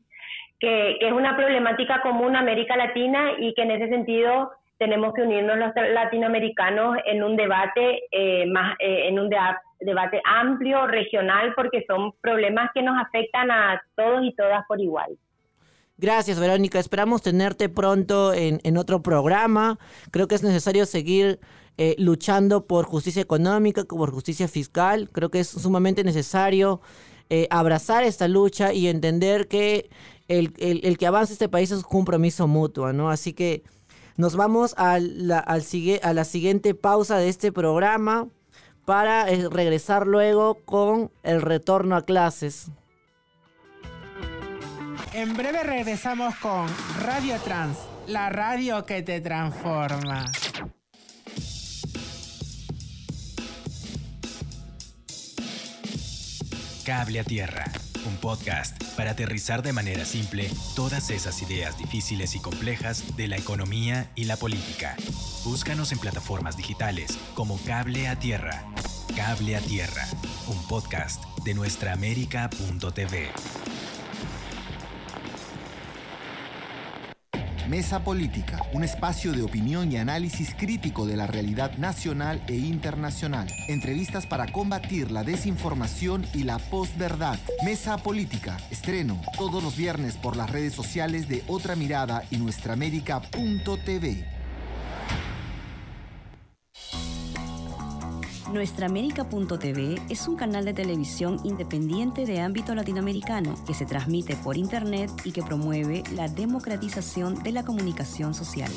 que, 0.59 0.97
es 0.99 1.13
una 1.13 1.37
problemática 1.37 2.01
común 2.01 2.35
a 2.35 2.39
América 2.39 2.75
Latina 2.75 3.31
y 3.39 3.53
que 3.53 3.61
en 3.61 3.71
ese 3.71 3.87
sentido 3.87 4.51
tenemos 4.83 5.13
que 5.13 5.21
unirnos 5.21 5.57
los 5.57 5.71
latinoamericanos 5.93 6.97
en 7.05 7.23
un 7.23 7.37
debate 7.37 8.01
eh, 8.11 8.45
más 8.51 8.75
eh, 8.79 9.07
en 9.07 9.17
un 9.17 9.29
debate 9.79 10.21
amplio 10.25 10.87
regional 10.87 11.53
porque 11.55 11.85
son 11.87 12.11
problemas 12.21 12.69
que 12.73 12.81
nos 12.81 12.95
afectan 13.01 13.49
a 13.49 13.81
todos 13.95 14.19
y 14.25 14.35
todas 14.35 14.61
por 14.67 14.81
igual. 14.81 15.11
Gracias, 15.97 16.37
Verónica. 16.37 16.79
Esperamos 16.79 17.21
tenerte 17.21 17.69
pronto 17.69 18.33
en, 18.33 18.59
en, 18.63 18.77
otro 18.77 19.01
programa. 19.01 19.77
Creo 20.11 20.27
que 20.27 20.35
es 20.35 20.43
necesario 20.43 20.85
seguir 20.85 21.39
eh, 21.77 21.95
luchando 21.97 22.67
por 22.67 22.83
justicia 22.85 23.21
económica, 23.21 23.83
por 23.85 24.11
justicia 24.11 24.47
fiscal. 24.49 25.09
Creo 25.11 25.29
que 25.29 25.39
es 25.39 25.47
sumamente 25.47 26.03
necesario 26.03 26.81
eh, 27.29 27.47
abrazar 27.49 28.03
esta 28.03 28.27
lucha 28.27 28.73
y 28.73 28.87
entender 28.87 29.47
que 29.47 29.89
el, 30.27 30.53
el- 30.57 30.97
que 30.97 31.07
avance 31.07 31.33
este 31.33 31.47
país 31.47 31.71
es 31.71 31.77
un 31.77 31.89
compromiso 31.97 32.47
mutuo, 32.47 32.91
¿no? 32.91 33.09
Así 33.09 33.33
que 33.33 33.63
nos 34.17 34.35
vamos 34.35 34.73
a 34.77 34.99
la, 34.99 35.39
al 35.39 35.63
sigue- 35.63 35.99
a 36.03 36.13
la 36.13 36.23
siguiente 36.25 36.73
pausa 36.75 37.17
de 37.17 37.29
este 37.29 37.51
programa 37.51 38.27
para 38.85 39.29
eh, 39.29 39.47
regresar 39.49 40.07
luego 40.07 40.55
con 40.65 41.11
el 41.23 41.41
retorno 41.41 41.95
a 41.95 42.03
clases. 42.05 42.67
En 45.13 45.35
breve 45.35 45.63
regresamos 45.63 46.35
con 46.37 46.67
Radio 47.03 47.35
Trans, 47.43 47.77
la 48.07 48.29
radio 48.29 48.85
que 48.85 49.01
te 49.03 49.21
transforma. 49.21 50.25
Cable 56.85 57.19
a 57.19 57.23
Tierra, 57.23 57.65
un 58.05 58.17
podcast 58.17 58.81
para 58.95 59.11
aterrizar 59.11 59.61
de 59.63 59.73
manera 59.73 60.05
simple 60.05 60.49
todas 60.75 61.09
esas 61.09 61.41
ideas 61.41 61.77
difíciles 61.77 62.35
y 62.35 62.39
complejas 62.39 63.15
de 63.15 63.27
la 63.27 63.37
economía 63.37 64.09
y 64.15 64.25
la 64.25 64.37
política. 64.37 64.95
Búscanos 65.43 65.91
en 65.91 65.99
plataformas 65.99 66.57
digitales 66.57 67.17
como 67.33 67.59
Cable 67.65 68.07
a 68.07 68.17
Tierra. 68.17 68.63
Cable 69.15 69.55
a 69.55 69.61
Tierra, 69.61 70.05
un 70.47 70.61
podcast 70.67 71.23
de 71.43 71.53
nuestraamérica.tv. 71.53 73.31
Mesa 77.69 78.03
Política, 78.03 78.61
un 78.73 78.83
espacio 78.83 79.31
de 79.31 79.41
opinión 79.41 79.89
y 79.89 79.97
análisis 79.97 80.53
crítico 80.53 81.05
de 81.05 81.15
la 81.15 81.27
realidad 81.27 81.77
nacional 81.77 82.43
e 82.47 82.55
internacional. 82.55 83.47
Entrevistas 83.69 84.25
para 84.25 84.51
combatir 84.51 85.11
la 85.11 85.23
desinformación 85.23 86.25
y 86.33 86.43
la 86.43 86.59
posverdad. 86.59 87.39
Mesa 87.63 87.97
Política, 87.97 88.57
estreno 88.69 89.21
todos 89.37 89.63
los 89.63 89.77
viernes 89.77 90.17
por 90.17 90.35
las 90.35 90.49
redes 90.49 90.73
sociales 90.73 91.29
de 91.29 91.41
Otra 91.47 91.77
Mirada 91.77 92.23
y 92.31 92.37
nuestraamérica.tv. 92.37 94.42
Nuestraamérica.tv 98.53 99.99
es 100.09 100.27
un 100.27 100.35
canal 100.35 100.63
de 100.63 100.75
televisión 100.75 101.39
independiente 101.43 102.27
de 102.27 102.39
ámbito 102.39 102.75
latinoamericano 102.75 103.55
que 103.65 103.73
se 103.73 103.87
transmite 103.87 104.35
por 104.35 104.57
Internet 104.57 105.09
y 105.23 105.31
que 105.31 105.41
promueve 105.41 106.03
la 106.13 106.27
democratización 106.27 107.41
de 107.41 107.51
la 107.51 107.63
comunicación 107.63 108.35
social. 108.35 108.71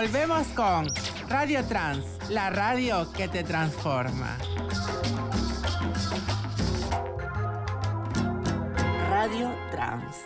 Volvemos 0.00 0.46
con 0.56 0.86
Radio 1.28 1.62
Trans, 1.66 2.06
la 2.30 2.48
radio 2.48 3.12
que 3.12 3.28
te 3.28 3.44
transforma. 3.44 4.38
Radio 9.10 9.52
Trans. 9.70 10.16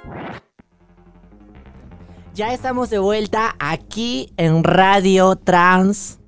Ya 2.35 2.55
estamos 2.55 2.89
de 2.89 3.01
vuelta 3.01 3.57
aquí 3.59 4.33
en 4.37 4.63
Radio 4.63 5.35
Trans. 5.35 6.21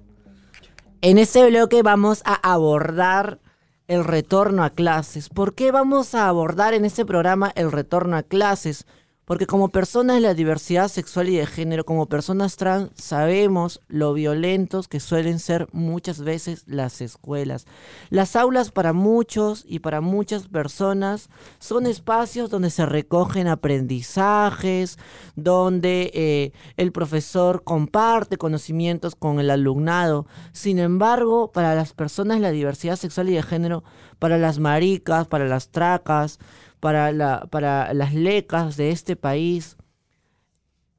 En 1.01 1.17
este 1.17 1.49
bloque 1.49 1.83
vamos 1.83 2.23
a 2.25 2.35
abordar 2.35 3.39
el 3.87 4.03
retorno 4.03 4.65
a 4.65 4.71
clases. 4.71 5.29
¿Por 5.29 5.55
qué 5.55 5.71
vamos 5.71 6.17
a 6.17 6.27
abordar 6.27 6.75
en 6.75 6.85
este 6.85 7.07
programa 7.07 7.53
el 7.55 7.71
retorno 7.71 8.17
a 8.17 8.25
clases? 8.25 8.87
Porque 9.27 9.49
como 9.49 9.71
personas 9.71 10.17
de 10.17 10.21
la 10.21 10.35
diversidad 10.35 10.87
sexual 10.87 11.29
y 11.29 11.37
de 11.37 11.47
género, 11.47 11.85
como 11.85 12.07
personas 12.07 12.55
trans, 12.55 12.93
sabemos 12.95 13.83
lo 13.89 14.12
violentos 14.12 14.87
que 14.87 15.01
suelen 15.01 15.41
ser 15.41 15.67
muchas 15.73 16.21
veces 16.23 16.62
las 16.69 17.01
escuelas. 17.01 17.67
Las 18.09 18.37
aulas 18.37 18.71
para 18.71 18.93
muchos 18.93 19.65
y 19.67 19.81
para 19.81 20.01
muchas 20.01 20.47
personas 20.47 21.29
son 21.59 21.87
espacios 21.87 22.51
donde 22.51 22.71
se 22.71 22.87
recogen 22.87 23.49
aprendizajes, 23.49 24.97
donde 25.35 26.12
eh, 26.15 26.53
el 26.77 26.93
profesor 26.93 27.65
comparte 27.65 28.39
conocimientos 28.39 29.17
con 29.17 29.41
el 29.41 29.51
alumnado. 29.51 30.29
Sin 30.53 30.79
embargo, 30.79 31.51
para 31.51 31.75
las 31.75 31.95
personas 31.95 32.37
de 32.37 32.43
la 32.43 32.53
diversidad 32.53 32.95
sexual 32.95 33.29
y 33.29 33.35
de 33.35 33.43
género, 33.43 33.83
para 34.21 34.39
las 34.39 34.61
maricas, 34.61 35.27
para 35.27 35.49
las 35.49 35.71
tracas, 35.71 36.39
para, 36.81 37.12
la, 37.12 37.47
para 37.51 37.93
las 37.95 38.15
lecas 38.15 38.77
de 38.77 38.91
este 38.91 39.17
país, 39.17 39.77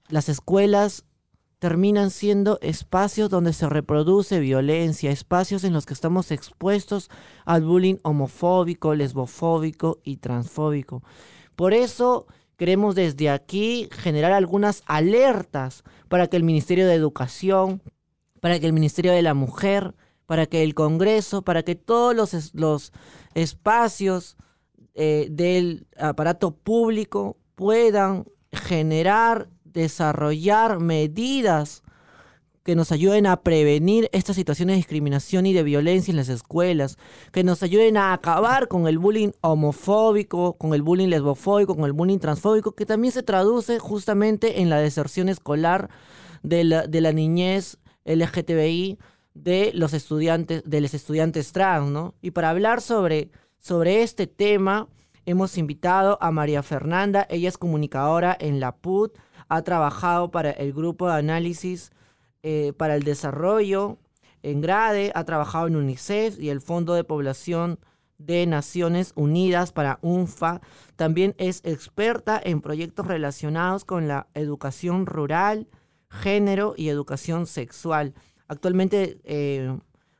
las 0.10 0.30
escuelas 0.30 1.06
terminan 1.60 2.12
siendo 2.12 2.60
espacios 2.62 3.30
donde 3.30 3.52
se 3.52 3.68
reproduce 3.68 4.40
violencia, 4.40 5.12
espacios 5.12 5.64
en 5.64 5.74
los 5.74 5.86
que 5.86 5.94
estamos 5.94 6.32
expuestos 6.32 7.10
al 7.46 7.64
bullying 7.64 7.98
homofóbico, 8.04 8.94
lesbofóbico 8.94 10.00
y 10.04 10.18
transfóbico. 10.18 11.02
Por 11.56 11.74
eso 11.74 12.28
queremos 12.58 12.96
desde 12.96 13.30
aquí 13.30 13.90
generar 13.92 14.34
algunas 14.34 14.84
alertas 14.86 15.84
para 16.10 16.28
que 16.28 16.38
el 16.38 16.44
Ministerio 16.44 16.88
de 16.88 16.94
Educación, 16.94 17.82
para 18.40 18.60
que 18.60 18.68
el 18.68 18.74
Ministerio 18.74 19.12
de 19.12 19.24
la 19.24 19.34
Mujer, 19.34 19.96
para 20.28 20.46
que 20.46 20.62
el 20.62 20.76
Congreso, 20.76 21.42
para 21.42 21.64
que 21.64 21.76
todos 21.76 22.16
los, 22.16 22.54
los 22.54 22.92
espacios 23.34 24.38
eh, 25.00 25.28
del 25.30 25.86
aparato 25.96 26.56
público 26.56 27.38
puedan 27.54 28.26
generar, 28.52 29.48
desarrollar 29.64 30.80
medidas 30.80 31.84
que 32.64 32.76
nos 32.76 32.92
ayuden 32.92 33.28
a 33.28 33.44
prevenir 33.44 34.10
estas 34.12 34.36
situaciones 34.36 34.74
de 34.74 34.78
discriminación 34.78 35.46
y 35.46 35.54
de 35.54 35.62
violencia 35.62 36.12
en 36.12 36.18
las 36.18 36.30
escuelas, 36.30 36.98
que 37.32 37.44
nos 37.44 37.62
ayuden 37.62 37.96
a 37.96 38.12
acabar 38.12 38.68
con 38.68 38.88
el 38.88 38.98
bullying 38.98 39.34
homofóbico, 39.42 40.58
con 40.58 40.74
el 40.74 40.82
bullying 40.82 41.10
lesbofóbico, 41.10 41.76
con 41.76 41.86
el 41.86 41.94
bullying 41.94 42.18
transfóbico, 42.18 42.72
que 42.72 42.88
también 42.88 43.12
se 43.12 43.22
traduce 43.22 43.78
justamente 43.78 44.62
en 44.62 44.72
la 44.72 44.80
deserción 44.80 45.30
escolar 45.30 45.92
de 46.42 46.64
la, 46.64 46.88
de 46.88 47.02
la 47.02 47.14
niñez 47.14 47.78
LGTBI 48.04 48.98
de 49.36 49.72
los 49.76 49.94
estudiantes, 49.94 50.64
de 50.66 50.82
los 50.82 50.96
estudiantes 50.96 51.52
trans, 51.52 51.92
¿no? 51.92 52.16
Y 52.20 52.32
para 52.32 52.50
hablar 52.50 52.82
sobre, 52.82 53.30
sobre 53.60 54.04
este 54.04 54.28
tema, 54.28 54.88
hemos 55.26 55.58
invitado 55.58 56.18
a 56.22 56.32
María 56.32 56.64
Fernanda, 56.64 57.28
ella 57.30 57.50
es 57.50 57.58
comunicadora 57.58 58.36
en 58.40 58.60
la 58.60 58.76
PUT, 58.76 59.18
ha 59.50 59.62
trabajado 59.62 60.32
para 60.32 60.52
el 60.52 60.74
grupo 60.74 61.08
de 61.08 61.16
análisis 61.16 61.92
eh, 62.44 62.74
para 62.78 62.96
el 62.96 63.04
desarrollo 63.04 63.98
en 64.44 64.62
GRADE, 64.62 65.12
ha 65.16 65.24
trabajado 65.26 65.68
en 65.68 65.76
UNICEF 65.76 66.40
y 66.40 66.50
el 66.50 66.62
Fondo 66.62 66.94
de 66.94 67.04
Población 67.04 67.80
de 68.18 68.46
Naciones 68.46 69.12
Unidas 69.16 69.72
para 69.72 70.00
UNFA. 70.02 70.62
También 70.96 71.36
es 71.38 71.62
experta 71.66 72.42
en 72.44 72.62
proyectos 72.62 73.08
relacionados 73.08 73.86
con 73.86 74.08
la 74.08 74.28
educación 74.34 75.06
rural, 75.06 75.68
género 76.10 76.74
y 76.78 76.90
educación 76.90 77.46
sexual. 77.46 78.14
Actualmente 78.48 79.20
eh, 79.24 79.78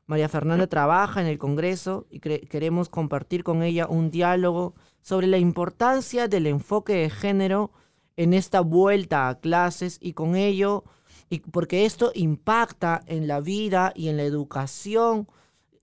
María 0.08 0.30
Fernanda 0.30 0.68
trabaja 0.68 1.20
en 1.20 1.28
el 1.28 1.38
Congreso 1.38 2.08
y 2.10 2.20
queremos 2.22 2.88
compartir 2.88 3.44
con 3.44 3.62
ella 3.62 3.88
un 3.88 4.10
diálogo 4.10 4.74
sobre 5.02 5.28
la 5.28 5.38
importancia 5.38 6.30
del 6.30 6.48
enfoque 6.48 6.94
de 6.94 7.10
género 7.10 7.72
en 8.16 8.34
esta 8.34 8.62
vuelta 8.62 9.28
a 9.28 9.40
clases 9.40 10.00
y 10.02 10.14
con 10.14 10.36
ello, 10.36 10.86
y 11.30 11.42
porque 11.42 11.86
esto 11.86 12.12
impacta 12.16 13.02
en 13.06 13.28
la 13.28 13.42
vida 13.42 13.92
y 13.96 14.08
en 14.08 14.16
la 14.16 14.24
educación 14.24 15.28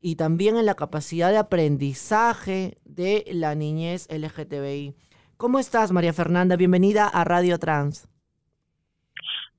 y 0.00 0.16
también 0.16 0.56
en 0.56 0.66
la 0.66 0.74
capacidad 0.74 1.30
de 1.30 1.38
aprendizaje 1.38 2.78
de 2.84 3.24
la 3.30 3.54
niñez 3.54 4.08
LGTBI. 4.10 4.94
¿Cómo 5.36 5.58
estás, 5.58 5.92
María 5.92 6.14
Fernanda? 6.14 6.56
Bienvenida 6.56 7.08
a 7.08 7.24
Radio 7.24 7.58
Trans. 7.58 8.08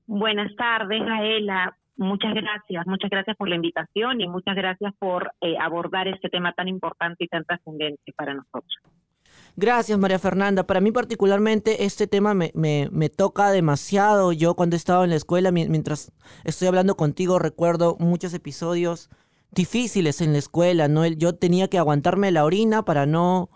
Buenas 0.08 0.56
tardes, 0.56 1.02
Gaela. 1.06 1.78
Muchas 1.98 2.34
gracias, 2.34 2.86
muchas 2.88 3.10
gracias 3.10 3.38
por 3.38 3.48
la 3.48 3.56
invitación 3.56 4.20
y 4.20 4.28
muchas 4.28 4.56
gracias 4.56 4.94
por 5.00 5.32
eh, 5.42 5.56
abordar 5.62 6.08
este 6.10 6.30
tema 6.30 6.52
tan 6.54 6.68
importante 6.68 7.24
y 7.24 7.28
tan 7.28 7.46
trascendente 7.46 8.12
para 8.18 8.34
nosotros. 8.34 8.74
Gracias, 9.58 9.98
María 9.98 10.20
Fernanda. 10.20 10.68
Para 10.68 10.82
mí 10.82 10.92
particularmente 10.92 11.86
este 11.86 12.08
tema 12.08 12.34
me, 12.34 12.52
me, 12.54 12.90
me 12.92 13.10
toca 13.10 13.52
demasiado. 13.52 14.34
Yo 14.34 14.56
cuando 14.56 14.76
he 14.76 14.78
estado 14.78 15.06
en 15.06 15.12
la 15.12 15.16
escuela, 15.16 15.52
mi- 15.52 15.70
mientras 15.70 16.12
estoy 16.44 16.68
hablando 16.68 16.98
contigo, 16.98 17.40
recuerdo 17.40 17.96
muchos 18.00 18.34
episodios 18.34 19.10
difíciles 19.52 20.20
en 20.20 20.34
la 20.34 20.40
escuela, 20.40 20.90
¿no? 20.90 21.06
Yo 21.08 21.36
tenía 21.36 21.70
que 21.70 21.78
aguantarme 21.78 22.32
la 22.34 22.44
orina 22.44 22.84
para 22.84 23.06
no, 23.06 23.50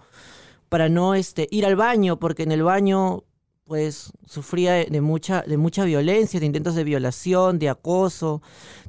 para 0.70 0.88
no 0.88 1.16
este, 1.16 1.50
ir 1.52 1.66
al 1.66 1.76
baño, 1.76 2.18
porque 2.20 2.44
en 2.44 2.54
el 2.54 2.64
baño 2.64 3.24
pues 3.70 4.12
sufría 4.26 4.74
de, 4.74 5.00
mucha, 5.00 5.44
de 5.44 5.56
mucha 5.56 5.86
violencia, 5.86 6.40
de 6.40 6.48
intentos 6.48 6.74
de 6.74 6.84
violación, 6.84 7.60
de 7.60 7.70
acoso. 7.70 8.42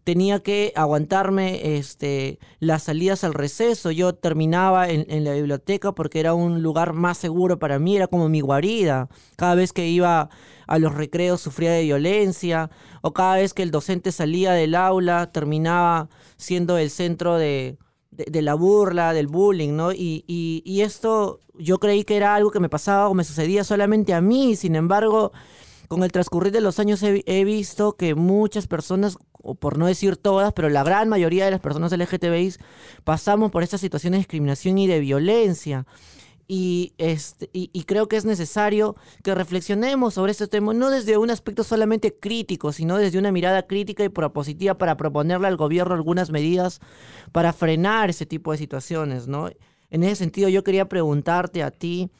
Tenía 0.05 0.43
que 0.43 0.72
aguantarme 0.74 1.76
este, 1.76 2.39
las 2.61 2.85
salidas 2.85 3.22
al 3.22 3.35
receso. 3.35 3.91
Yo 3.91 4.14
terminaba 4.14 4.89
en, 4.89 5.05
en 5.11 5.24
la 5.24 5.35
biblioteca 5.35 5.93
porque 5.93 6.18
era 6.18 6.33
un 6.33 6.62
lugar 6.62 6.95
más 6.95 7.18
seguro 7.18 7.59
para 7.59 7.78
mí, 7.78 7.95
era 7.95 8.07
como 8.07 8.31
mi 8.31 8.41
guarida. 8.41 9.11
Cada 9.37 9.55
vez 9.55 9.74
que 9.74 9.87
iba 9.87 10.31
a 10.66 10.78
los 10.78 10.95
recreos 10.95 11.43
sufría 11.43 11.72
de 11.72 11.83
violencia, 11.83 12.70
o 13.03 13.12
cada 13.12 13.35
vez 13.37 13.53
que 13.53 13.62
el 13.62 13.70
docente 13.70 14.12
salía 14.12 14.53
del 14.53 14.74
aula 14.74 15.31
terminaba 15.31 16.09
siendo 16.39 16.78
el 16.78 16.89
centro 16.89 17.37
de, 17.37 17.76
de, 18.11 18.43
la 18.43 18.55
burla, 18.55 19.13
del 19.13 19.29
bullying, 19.29 19.75
¿no? 19.75 19.93
Y, 19.93 20.25
y, 20.27 20.63
y 20.65 20.83
esto 20.83 21.41
yo 21.59 21.79
creí 21.79 22.05
que 22.05 22.17
era 22.17 22.35
algo 22.35 22.51
que 22.51 22.61
me 22.61 22.69
pasaba 22.69 23.09
o 23.09 23.15
me 23.15 23.25
sucedía 23.25 23.65
solamente 23.65 24.15
a 24.15 24.21
mí, 24.21 24.57
sin 24.57 24.75
embargo, 24.75 25.33
con 25.89 26.03
el 26.03 26.13
transcurrir 26.13 26.53
de 26.53 26.61
los 26.61 26.79
años 26.79 27.03
he, 27.03 27.23
he 27.27 27.45
visto 27.45 27.97
que 27.97 28.15
muchas 28.15 28.67
personas, 28.67 29.19
o 29.33 29.55
por 29.55 29.79
no 29.79 29.87
decir 29.87 30.17
todas, 30.17 30.53
pero 30.53 30.69
la 30.69 30.85
gran 30.85 31.09
mayoría 31.09 31.45
de 31.45 31.51
las 31.51 31.61
personas 31.61 31.93
LGTBI 31.93 32.55
pasamos 33.05 33.51
por 33.51 33.63
estas 33.63 33.81
situaciones 33.81 34.19
de 34.19 34.23
discriminación 34.23 34.79
y 34.79 34.87
de 34.87 35.01
violencia. 35.01 35.87
Y, 36.53 36.95
este, 36.99 37.49
y, 37.53 37.85
creo 37.85 38.09
que 38.09 38.17
es 38.17 38.25
necesario 38.25 38.97
que 39.23 39.37
reflexionemos 39.37 40.15
sobre 40.15 40.33
este 40.33 40.49
tema, 40.49 40.75
no 40.75 40.91
desde 40.91 41.17
un 41.17 41.31
aspecto 41.31 41.63
solamente 41.63 42.19
crítico, 42.19 42.73
sino 42.73 42.97
desde 42.97 43.21
una 43.21 43.31
mirada 43.31 43.69
crítica 43.69 44.03
y 44.03 44.09
propositiva 44.09 44.77
para 44.77 44.97
proponerle 44.97 45.47
al 45.47 45.57
gobierno 45.57 45.95
algunas 45.95 46.33
medidas 46.33 46.81
para 47.31 47.53
frenar 47.53 48.11
ese 48.11 48.27
tipo 48.27 48.51
de 48.51 48.59
situaciones, 48.59 49.29
¿no? 49.29 49.49
En 49.91 50.03
ese 50.03 50.17
sentido, 50.17 50.49
yo 50.49 50.65
quería 50.65 50.89
preguntarte 50.89 51.63
a 51.63 51.71
ti, 51.71 52.11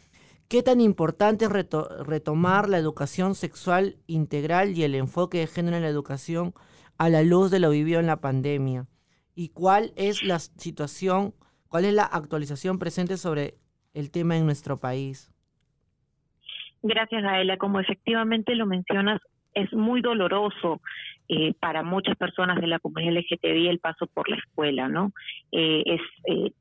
¿qué 0.47 0.63
tan 0.63 0.81
importante 0.81 1.47
es 1.47 1.51
reto- 1.51 1.89
retomar 2.05 2.69
la 2.69 2.79
educación 2.79 3.35
sexual 3.35 3.99
integral 4.07 4.79
y 4.79 4.85
el 4.85 4.95
enfoque 4.95 5.39
de 5.39 5.49
género 5.49 5.77
en 5.79 5.83
la 5.83 5.89
educación 5.89 6.55
a 6.99 7.09
la 7.09 7.25
luz 7.25 7.51
de 7.51 7.59
lo 7.59 7.71
vivido 7.71 7.99
en 7.99 8.07
la 8.07 8.21
pandemia? 8.21 8.87
¿Y 9.35 9.49
cuál 9.49 9.93
es 9.97 10.23
la 10.23 10.39
situación, 10.39 11.35
cuál 11.67 11.85
es 11.85 11.95
la 11.95 12.05
actualización 12.05 12.79
presente 12.79 13.17
sobre 13.17 13.60
el 13.95 14.11
tema 14.11 14.37
en 14.37 14.45
nuestro 14.45 14.79
país? 14.79 15.33
Gracias, 16.83 17.23
Gaela. 17.23 17.57
Como 17.57 17.81
efectivamente 17.81 18.55
lo 18.55 18.67
mencionas, 18.67 19.21
es 19.55 19.73
muy 19.73 20.01
doloroso 20.01 20.81
eh, 21.29 21.55
para 21.61 21.83
muchas 21.83 22.17
personas 22.17 22.61
de 22.61 22.67
la 22.67 22.79
comunidad 22.79 23.15
LGTBI 23.15 23.69
el 23.69 23.81
paso 23.81 24.07
por 24.07 24.29
la 24.29 24.37
escuela, 24.37 24.89
¿no? 24.89 25.13
Eh, 25.53 25.83
es 25.87 26.01
eh, 26.25 26.53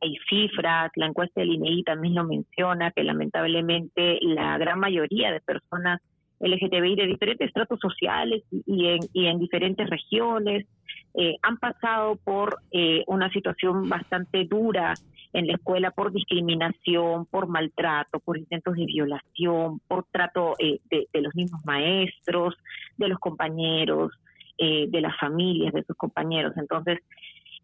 hay 0.00 0.16
cifras, 0.28 0.90
la 0.96 1.06
encuesta 1.06 1.40
del 1.40 1.54
INEI 1.54 1.82
también 1.82 2.14
lo 2.14 2.24
menciona, 2.24 2.90
que 2.90 3.02
lamentablemente 3.02 4.18
la 4.20 4.58
gran 4.58 4.78
mayoría 4.78 5.32
de 5.32 5.40
personas 5.40 6.00
LGTBI 6.40 6.96
de 6.96 7.06
diferentes 7.06 7.48
estratos 7.48 7.80
sociales 7.80 8.42
y, 8.66 8.86
en, 8.88 9.00
y 9.12 9.26
en 9.26 9.38
diferentes 9.38 9.88
regiones 9.88 10.66
eh, 11.14 11.36
han 11.42 11.56
pasado 11.56 12.16
por 12.16 12.58
eh, 12.72 13.02
una 13.06 13.30
situación 13.30 13.88
bastante 13.88 14.44
dura 14.44 14.94
en 15.32 15.46
la 15.46 15.54
escuela 15.54 15.90
por 15.90 16.12
discriminación, 16.12 17.26
por 17.26 17.48
maltrato, 17.48 18.20
por 18.20 18.38
intentos 18.38 18.74
de 18.74 18.86
violación, 18.86 19.80
por 19.88 20.04
trato 20.10 20.54
eh, 20.58 20.80
de, 20.90 21.08
de 21.12 21.20
los 21.20 21.34
mismos 21.34 21.64
maestros, 21.64 22.54
de 22.96 23.08
los 23.08 23.18
compañeros, 23.18 24.12
eh, 24.58 24.86
de 24.88 25.02
las 25.02 25.14
familias 25.18 25.74
de 25.74 25.84
sus 25.84 25.94
compañeros. 25.96 26.54
Entonces, 26.56 27.00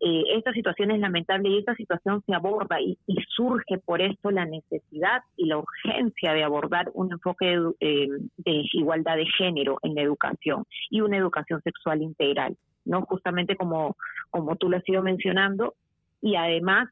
eh, 0.05 0.25
esta 0.35 0.53
situación 0.53 0.91
es 0.91 0.99
lamentable 0.99 1.49
y 1.49 1.59
esta 1.59 1.77
situación 1.77 2.25
se 2.27 2.35
aborda 2.35 2.81
y, 2.81 2.99
y 3.07 3.17
surge 3.29 3.79
por 3.79 4.03
esto 4.03 4.33
la 4.33 4.45
necesidad 4.45 5.23
y 5.37 5.47
la 5.47 5.59
urgencia 5.59 6.33
de 6.33 6.43
abordar 6.43 6.91
un 6.95 7.13
enfoque 7.13 7.47
de, 7.47 7.71
eh, 7.79 8.09
de 8.39 8.65
igualdad 8.73 9.17
de 9.17 9.27
género 9.39 9.79
en 9.83 9.95
la 9.95 10.03
educación 10.03 10.67
y 10.91 11.03
una 11.03 11.19
educación 11.19 11.63
sexual 11.63 12.03
integral, 12.03 12.57
no 12.85 13.03
justamente 13.03 13.55
como, 13.55 13.97
como 14.31 14.57
tú 14.57 14.69
lo 14.69 14.79
has 14.79 14.89
ido 14.89 15.03
mencionando, 15.03 15.75
y 16.21 16.35
además 16.35 16.89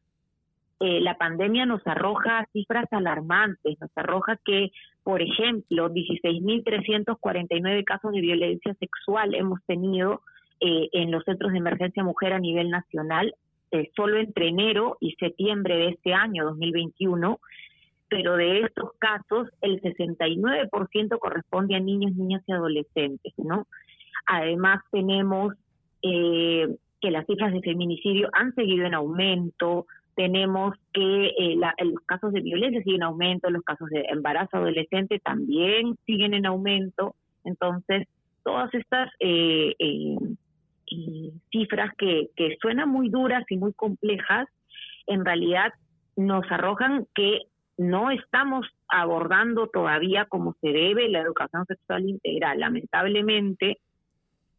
eh, 0.78 1.00
la 1.00 1.18
pandemia 1.18 1.66
nos 1.66 1.84
arroja 1.88 2.46
cifras 2.52 2.86
alarmantes, 2.92 3.76
nos 3.80 3.90
arroja 3.96 4.38
que, 4.44 4.70
por 5.02 5.20
ejemplo, 5.20 5.90
16.349 5.90 7.82
casos 7.82 8.12
de 8.12 8.20
violencia 8.20 8.72
sexual 8.74 9.34
hemos 9.34 9.60
tenido 9.66 10.22
eh, 10.60 10.88
en 10.92 11.10
los 11.10 11.24
centros 11.24 11.52
de 11.52 11.58
emergencia 11.58 12.04
mujer 12.04 12.32
a 12.32 12.38
nivel 12.38 12.70
nacional, 12.70 13.34
eh, 13.72 13.90
solo 13.94 14.18
entre 14.18 14.48
enero 14.48 14.96
y 15.00 15.12
septiembre 15.12 15.76
de 15.76 15.88
este 15.90 16.12
año, 16.12 16.44
2021, 16.44 17.38
pero 18.08 18.36
de 18.36 18.62
estos 18.62 18.90
casos 18.98 19.48
el 19.60 19.80
69% 19.80 21.18
corresponde 21.18 21.76
a 21.76 21.80
niños, 21.80 22.14
niñas 22.16 22.42
y 22.46 22.52
adolescentes, 22.52 23.32
¿no? 23.36 23.66
Además 24.26 24.82
tenemos 24.90 25.54
eh, 26.02 26.66
que 27.00 27.10
las 27.10 27.26
cifras 27.26 27.52
de 27.52 27.62
feminicidio 27.62 28.28
han 28.32 28.54
seguido 28.54 28.86
en 28.86 28.94
aumento, 28.94 29.86
tenemos 30.16 30.74
que 30.92 31.26
eh, 31.26 31.56
la, 31.56 31.74
los 31.82 32.00
casos 32.04 32.32
de 32.32 32.40
violencia 32.40 32.82
siguen 32.82 32.96
en 32.96 33.04
aumento, 33.04 33.50
los 33.50 33.62
casos 33.62 33.88
de 33.90 34.04
embarazo 34.10 34.58
adolescente 34.58 35.18
también 35.20 35.96
siguen 36.04 36.34
en 36.34 36.46
aumento, 36.46 37.14
entonces 37.44 38.06
todas 38.42 38.72
estas 38.74 39.10
eh, 39.20 39.74
eh, 40.90 41.32
cifras 41.50 41.94
que, 41.96 42.30
que 42.36 42.56
suenan 42.60 42.88
muy 42.88 43.08
duras 43.08 43.44
y 43.48 43.56
muy 43.56 43.72
complejas, 43.72 44.48
en 45.06 45.24
realidad 45.24 45.72
nos 46.16 46.44
arrojan 46.50 47.06
que 47.14 47.40
no 47.76 48.10
estamos 48.10 48.66
abordando 48.88 49.68
todavía 49.68 50.26
como 50.26 50.54
se 50.60 50.68
debe 50.68 51.08
la 51.08 51.20
educación 51.20 51.64
sexual 51.66 52.08
integral. 52.08 52.60
Lamentablemente, 52.60 53.78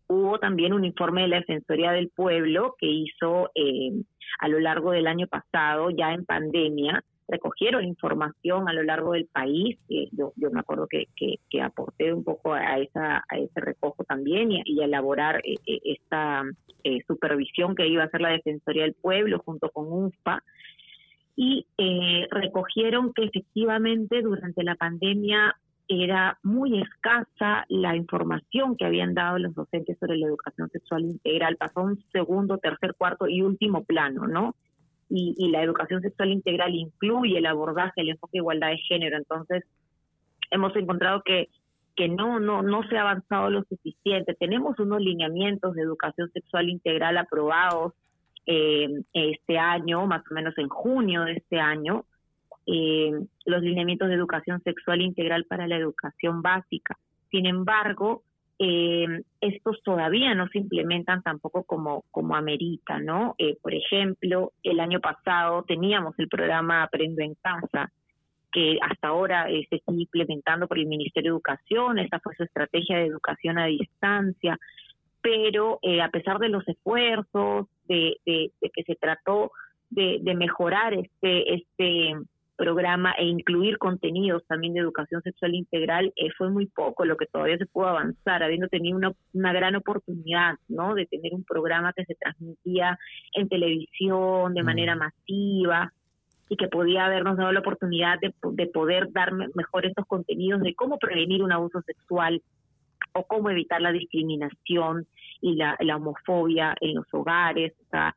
hubo 0.08 0.40
también 0.40 0.74
un 0.74 0.86
informe 0.86 1.22
de 1.22 1.28
la 1.28 1.40
Defensoría 1.40 1.92
del 1.92 2.10
Pueblo 2.10 2.76
que 2.80 2.88
hizo 2.88 3.52
eh, 3.54 3.92
a 4.40 4.48
lo 4.48 4.60
largo 4.60 4.92
del 4.92 5.08
año 5.08 5.28
pasado, 5.28 5.90
ya 5.92 6.14
en 6.14 6.26
pandemia, 6.26 7.04
recogieron 7.32 7.86
información 7.86 8.70
a 8.70 8.74
lo 8.74 8.84
largo 8.84 9.14
del 9.14 9.26
país. 9.26 9.80
Eh, 9.90 10.10
yo, 10.12 10.34
yo 10.36 10.52
me 10.52 10.60
acuerdo 10.60 10.88
que, 10.88 11.08
aporté 11.62 12.14
un 12.14 12.24
poco 12.24 12.54
a, 12.54 12.78
esa, 12.80 13.24
a 13.28 13.38
ese 13.38 13.60
recojo 13.60 14.04
también 14.04 14.52
y, 14.52 14.62
y 14.66 14.82
elaborar 14.82 15.42
eh, 15.44 15.58
esta 15.66 16.44
eh, 16.84 17.04
supervisión 17.08 17.76
que 17.76 17.88
iba 17.88 18.04
a 18.04 18.08
hacer 18.08 18.22
la 18.22 18.30
Defensoría 18.30 18.84
del 18.84 18.96
Pueblo 18.96 19.42
junto 19.46 19.70
con 19.70 19.92
UNFPA. 19.92 20.44
Y 21.36 21.66
eh, 21.78 22.28
recogieron 22.30 23.14
que 23.14 23.24
efectivamente 23.24 24.22
durante 24.22 24.64
la 24.64 24.76
pandemia 24.76 25.56
era 25.88 26.40
muy 26.44 26.82
escasa 26.82 27.66
la 27.70 27.96
información 27.96 28.76
que 28.78 28.86
habían 28.86 29.14
dado 29.14 29.38
los 29.40 29.54
docentes 29.54 29.98
sobre 30.00 30.18
la 30.18 30.28
educación 30.28 30.70
sexual 30.70 31.04
integral. 31.04 31.58
Pasó 31.58 31.82
un 31.82 32.04
segundo, 32.12 32.58
tercer, 32.58 32.96
cuarto 32.98 33.28
y 33.28 33.42
último 33.42 33.84
plano, 33.84 34.28
¿no? 34.28 34.56
Y, 35.14 35.36
y, 35.38 35.52
la 35.52 35.62
educación 35.62 36.02
sexual 36.02 36.32
integral 36.32 36.74
incluye 36.74 37.38
el 37.38 37.46
abordaje, 37.46 38.00
el 38.00 38.12
enfoque 38.12 38.32
de 38.34 38.38
igualdad 38.38 38.70
de 38.70 38.78
género. 38.78 39.18
Entonces, 39.18 39.66
hemos 40.52 40.74
encontrado 40.76 41.22
que, 41.24 41.50
que 41.96 42.08
no, 42.08 42.40
no, 42.40 42.62
no 42.62 42.88
se 42.88 42.98
ha 42.98 43.02
avanzado 43.02 43.50
lo 43.50 43.64
suficiente. 43.64 44.36
Tenemos 44.36 44.80
unos 44.80 45.02
lineamientos 45.02 45.76
de 45.76 45.82
educación 45.82 46.32
sexual 46.32 46.70
integral 46.70 47.18
aprobados 47.18 47.94
eh, 48.46 48.88
este 49.14 49.58
año, 49.58 50.08
más 50.08 50.24
o 50.32 50.34
menos 50.34 50.58
en 50.58 50.70
junio 50.70 51.24
de 51.24 51.34
este 51.34 51.60
año, 51.60 52.06
eh, 52.66 53.12
los 53.46 53.62
lineamientos 53.62 54.08
de 54.08 54.16
educación 54.16 54.62
sexual 54.64 55.02
integral 55.02 55.46
para 55.46 55.68
la 55.68 55.78
educación 55.78 56.42
básica. 56.42 56.98
Sin 57.30 57.46
embargo, 57.46 58.24
eh, 58.60 59.24
estos 59.40 59.82
todavía 59.84 60.36
no 60.36 60.48
se 60.50 60.60
implementan 60.60 61.24
tampoco 61.24 61.64
como, 61.64 62.04
como 62.12 62.36
amerita, 62.36 63.00
¿no? 63.00 63.36
Eh, 63.38 63.58
por 63.62 63.74
ejemplo, 63.74 64.54
el 64.64 64.80
año 64.80 65.00
pasado 65.00 65.64
teníamos 65.64 66.14
el 66.20 66.28
programa 66.28 66.84
Aprendo 66.84 67.22
en 67.22 67.36
Casa, 67.36 67.92
que 68.52 68.78
hasta 68.82 69.08
ahora 69.08 69.50
eh, 69.50 69.66
se 69.70 69.80
sigue 69.80 70.04
implementando 70.04 70.68
por 70.68 70.78
el 70.78 70.86
Ministerio 70.86 71.32
de 71.32 71.36
Educación, 71.36 72.00
esa 72.00 72.20
fue 72.20 72.36
su 72.36 72.44
estrategia 72.44 72.98
de 72.98 73.06
educación 73.06 73.58
a 73.58 73.66
distancia, 73.66 74.60
pero 75.22 75.80
eh, 75.82 76.02
a 76.02 76.10
pesar 76.10 76.38
de 76.40 76.50
los 76.50 76.68
esfuerzos, 76.68 77.68
de, 77.88 78.18
de, 78.26 78.52
de 78.62 78.70
que 78.70 78.84
se 78.84 78.96
trató 78.96 79.52
de, 79.90 80.20
de 80.22 80.36
mejorar 80.36 80.94
este, 80.94 81.54
este 81.54 82.16
programa 82.58 83.14
e 83.18 83.26
incluir 83.26 83.78
contenidos 83.78 84.46
también 84.48 84.74
de 84.74 84.82
educación 84.82 85.22
sexual 85.24 85.56
integral 85.56 86.14
eh, 86.16 86.30
fue 86.38 86.50
muy 86.52 86.68
poco 86.68 87.06
lo 87.06 87.18
que 87.18 87.26
todavía 87.26 87.58
se 87.58 87.66
pudo 87.66 87.88
avanzar, 87.88 88.44
habiendo 88.44 88.68
tenido 88.68 88.98
una, 88.98 89.12
una 89.34 89.54
gran 89.54 89.76
oportunidad, 89.76 90.56
¿no? 90.68 90.94
De 90.94 91.06
tener 91.08 91.34
un 91.34 91.44
programa 91.44 91.94
que 91.94 92.06
se 92.06 92.16
transmitía 92.16 93.00
en 93.34 93.50
televisión 93.50 94.54
de 94.54 94.64
manera 94.64 94.96
masiva. 94.96 95.92
y 96.50 96.58
que 96.58 96.68
podía 96.68 97.06
habernos 97.06 97.38
dado 97.38 97.54
la 97.54 97.62
oportunidad 97.62 98.20
de, 98.20 98.34
de 98.52 98.68
poder 98.68 99.10
dar 99.14 99.32
me- 99.32 99.48
mejor 99.56 99.86
estos 99.86 100.06
contenidos 100.06 100.62
de 100.62 100.76
cómo 100.76 100.98
prevenir 101.00 101.42
un 101.44 101.54
abuso 101.54 101.82
sexual 101.82 102.42
o 103.14 103.24
cómo 103.26 103.50
evitar 103.50 103.82
la 103.82 103.94
discriminación 103.94 105.08
y 105.42 105.56
la, 105.56 105.78
la 105.80 105.96
homofobia 105.96 106.76
en 106.82 106.96
los 106.96 107.06
hogares. 107.14 107.74
O 107.86 107.90
sea, 107.90 108.14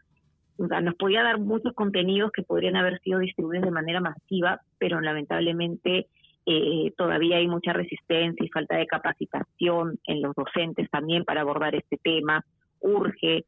o 0.57 0.69
sea, 0.69 0.81
nos 0.81 0.95
podía 0.95 1.23
dar 1.23 1.39
muchos 1.39 1.73
contenidos 1.75 2.31
que 2.33 2.43
podrían 2.43 2.77
haber 2.77 3.01
sido 3.01 3.19
distribuidos 3.19 3.65
de 3.65 3.71
manera 3.73 4.01
masiva, 4.01 4.61
pero 4.79 5.01
lamentablemente 5.01 6.07
eh, 6.47 6.93
todavía 6.97 7.39
hay 7.39 7.49
mucha 7.49 7.73
resistencia 7.73 8.45
y 8.45 8.49
falta 8.51 8.77
de 8.77 8.87
capacitación 8.87 9.99
en 10.07 10.23
los 10.23 10.35
docentes 10.35 10.91
también 10.91 11.25
para 11.25 11.41
abordar 11.41 11.75
este 11.75 11.97
tema. 11.97 12.45
Urge, 12.81 13.45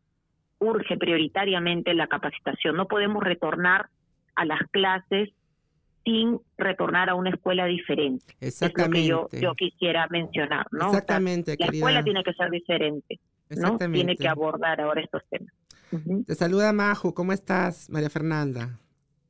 urge 0.58 0.96
prioritariamente 0.96 1.94
la 1.94 2.06
capacitación. 2.06 2.76
No 2.76 2.88
podemos 2.88 3.22
retornar 3.22 3.86
a 4.34 4.44
las 4.44 4.60
clases 4.70 5.30
sin 6.04 6.38
retornar 6.56 7.10
a 7.10 7.14
una 7.14 7.30
escuela 7.30 7.66
diferente. 7.66 8.24
Es 8.28 8.34
lo 8.34 8.38
que 8.38 8.46
Exactamente. 8.46 9.08
yo, 9.08 9.28
yo 9.32 9.54
quisiera 9.54 10.06
mencionar, 10.08 10.66
¿no? 10.70 10.88
O 10.88 10.90
sea, 10.90 11.00
Exactamente, 11.00 11.50
la 11.52 11.56
querida. 11.66 11.78
escuela 11.78 12.02
tiene 12.04 12.22
que 12.24 12.32
ser 12.32 12.50
diferente, 12.50 13.18
¿no? 13.50 13.56
Exactamente. 13.56 13.98
Tiene 13.98 14.16
que 14.16 14.28
abordar 14.28 14.80
ahora 14.80 15.00
estos 15.02 15.22
temas. 15.28 15.52
Te 16.26 16.34
saluda 16.34 16.72
Maju, 16.72 17.14
¿cómo 17.14 17.32
estás, 17.32 17.90
María 17.90 18.10
Fernanda? 18.10 18.78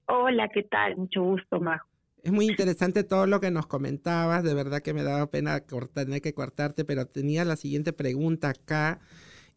Hola, 0.07 0.48
¿qué 0.52 0.64
tal? 0.64 0.96
Mucho 0.96 1.22
gusto, 1.22 1.61
Majo. 1.61 1.86
Es 2.22 2.32
muy 2.32 2.46
interesante 2.46 3.04
todo 3.04 3.26
lo 3.26 3.40
que 3.40 3.50
nos 3.52 3.66
comentabas, 3.68 4.42
de 4.42 4.52
verdad 4.54 4.82
que 4.82 4.92
me 4.94 5.04
daba 5.04 5.30
pena 5.30 5.61
cortar, 5.61 6.07
tener 6.07 6.20
que 6.22 6.34
cortarte, 6.34 6.84
pero 6.84 7.07
tenía 7.07 7.44
la 7.44 7.54
siguiente 7.57 7.92
pregunta 7.92 8.48
acá 8.48 9.00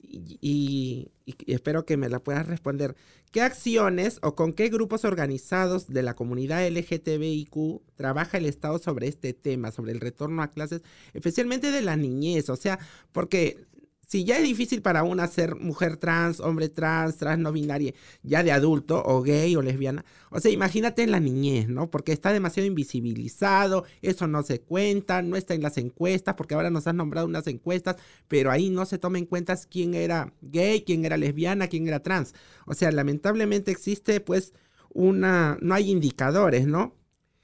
y, 0.02 0.38
y- 0.42 1.12
y 1.26 1.54
espero 1.54 1.86
que 1.86 1.98
me 1.98 2.10
la 2.10 2.20
puedas 2.20 2.48
responder. 2.48 2.96
¿Qué 3.32 3.42
acciones 3.42 4.20
o 4.24 4.36
con 4.36 4.54
qué 4.54 4.70
grupos 4.70 5.04
organizados 5.06 5.88
de 5.88 6.04
la 6.04 6.16
comunidad 6.16 6.66
LGTBIQ 6.68 7.82
trabaja 7.96 8.38
el 8.38 8.46
Estado 8.46 8.78
sobre 8.80 9.08
este 9.08 9.34
tema, 9.34 9.72
sobre 9.72 9.92
el 9.92 10.00
retorno 10.00 10.42
a 10.44 10.50
clases, 10.52 10.82
especialmente 11.14 11.72
de 11.72 11.82
la 11.82 11.98
niñez? 11.98 12.50
O 12.50 12.56
sea, 12.56 12.80
porque 13.12 13.66
si 14.10 14.24
ya 14.24 14.38
es 14.38 14.44
difícil 14.44 14.82
para 14.82 15.04
una 15.04 15.28
ser 15.28 15.56
mujer 15.56 15.98
trans, 15.98 16.40
hombre 16.40 16.68
trans, 16.68 17.18
trans 17.18 17.40
no 17.40 17.52
binaria, 17.52 17.94
ya 18.24 18.42
de 18.42 18.52
adulto, 18.52 19.04
o 19.06 19.22
gay 19.22 19.56
o 19.56 19.62
lesbiana, 19.62 20.04
o 20.32 20.40
sea, 20.40 20.50
imagínate 20.50 21.04
en 21.04 21.12
la 21.12 21.20
niñez, 21.20 21.70
¿no? 21.70 21.92
Porque 21.92 22.12
está 22.12 22.34
demasiado 22.34 22.66
invisibilizado, 22.66 23.86
eso 24.02 24.28
no 24.28 24.42
se 24.42 24.62
cuenta, 24.62 25.22
no 25.22 25.36
está 25.36 25.54
en 25.54 25.62
las 25.62 25.78
encuestas, 25.78 26.34
porque 26.34 26.56
ahora 26.56 26.72
nos 26.72 26.88
has 26.88 26.96
nombrado 26.96 27.28
unas 27.28 27.46
encuestas, 27.46 27.98
pero 28.28 28.50
ahí 28.50 28.72
no 28.72 28.88
se 28.88 28.98
toma 28.98 29.20
en 29.20 29.28
cuenta 29.28 29.56
quién 29.70 29.94
era 29.94 30.34
gay, 30.42 30.82
quién 30.82 31.06
era 31.06 31.16
lesbiana, 31.16 31.68
quién 31.68 31.88
era 31.88 32.02
trans. 32.02 32.34
O 32.66 32.74
sea, 32.74 32.92
lamentablemente 32.92 33.70
existe 33.70 34.22
pues 34.22 34.54
una, 34.92 35.60
no 35.62 35.76
hay 35.76 35.92
indicadores, 35.92 36.66
¿no? 36.66 36.96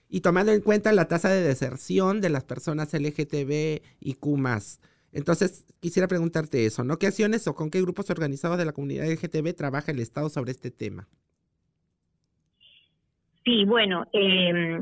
Y 0.09 0.21
tomando 0.21 0.51
en 0.51 0.61
cuenta 0.61 0.91
la 0.93 1.07
tasa 1.07 1.29
de 1.29 1.43
deserción 1.43 2.21
de 2.21 2.29
las 2.29 2.43
personas 2.43 2.91
LGTB 2.91 3.83
y 3.99 4.13
Q+. 4.15 4.37
Entonces, 5.15 5.65
quisiera 5.79 6.09
preguntarte 6.09 6.65
eso, 6.65 6.83
¿no? 6.83 6.97
¿Qué 6.97 7.07
acciones 7.07 7.47
o 7.47 7.55
con 7.55 7.71
qué 7.71 7.81
grupos 7.81 8.09
organizados 8.09 8.57
de 8.57 8.65
la 8.65 8.73
comunidad 8.73 9.09
LGTB 9.09 9.55
trabaja 9.55 9.93
el 9.93 9.99
Estado 9.99 10.27
sobre 10.27 10.51
este 10.51 10.71
tema? 10.71 11.07
Sí, 13.45 13.63
bueno, 13.63 14.05
eh, 14.11 14.81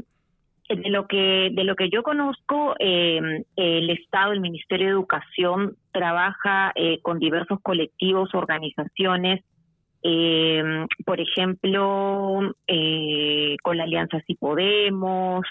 de 0.69 0.89
lo 0.89 1.05
que 1.05 1.51
de 1.53 1.63
lo 1.63 1.75
que 1.75 1.89
yo 1.91 2.01
conozco, 2.01 2.73
eh, 2.79 3.45
el 3.55 3.89
Estado, 3.91 4.31
el 4.31 4.41
Ministerio 4.41 4.87
de 4.87 4.93
Educación 4.93 5.77
trabaja 5.91 6.71
eh, 6.73 6.99
con 7.03 7.19
diversos 7.19 7.59
colectivos, 7.61 8.33
organizaciones, 8.33 9.43
eh, 10.01 10.63
por 11.05 11.19
ejemplo, 11.21 12.55
eh, 12.65 13.55
con 13.61 13.77
la 13.77 13.83
Alianza 13.83 14.19
Sí 14.25 14.33
Podemos, 14.33 15.45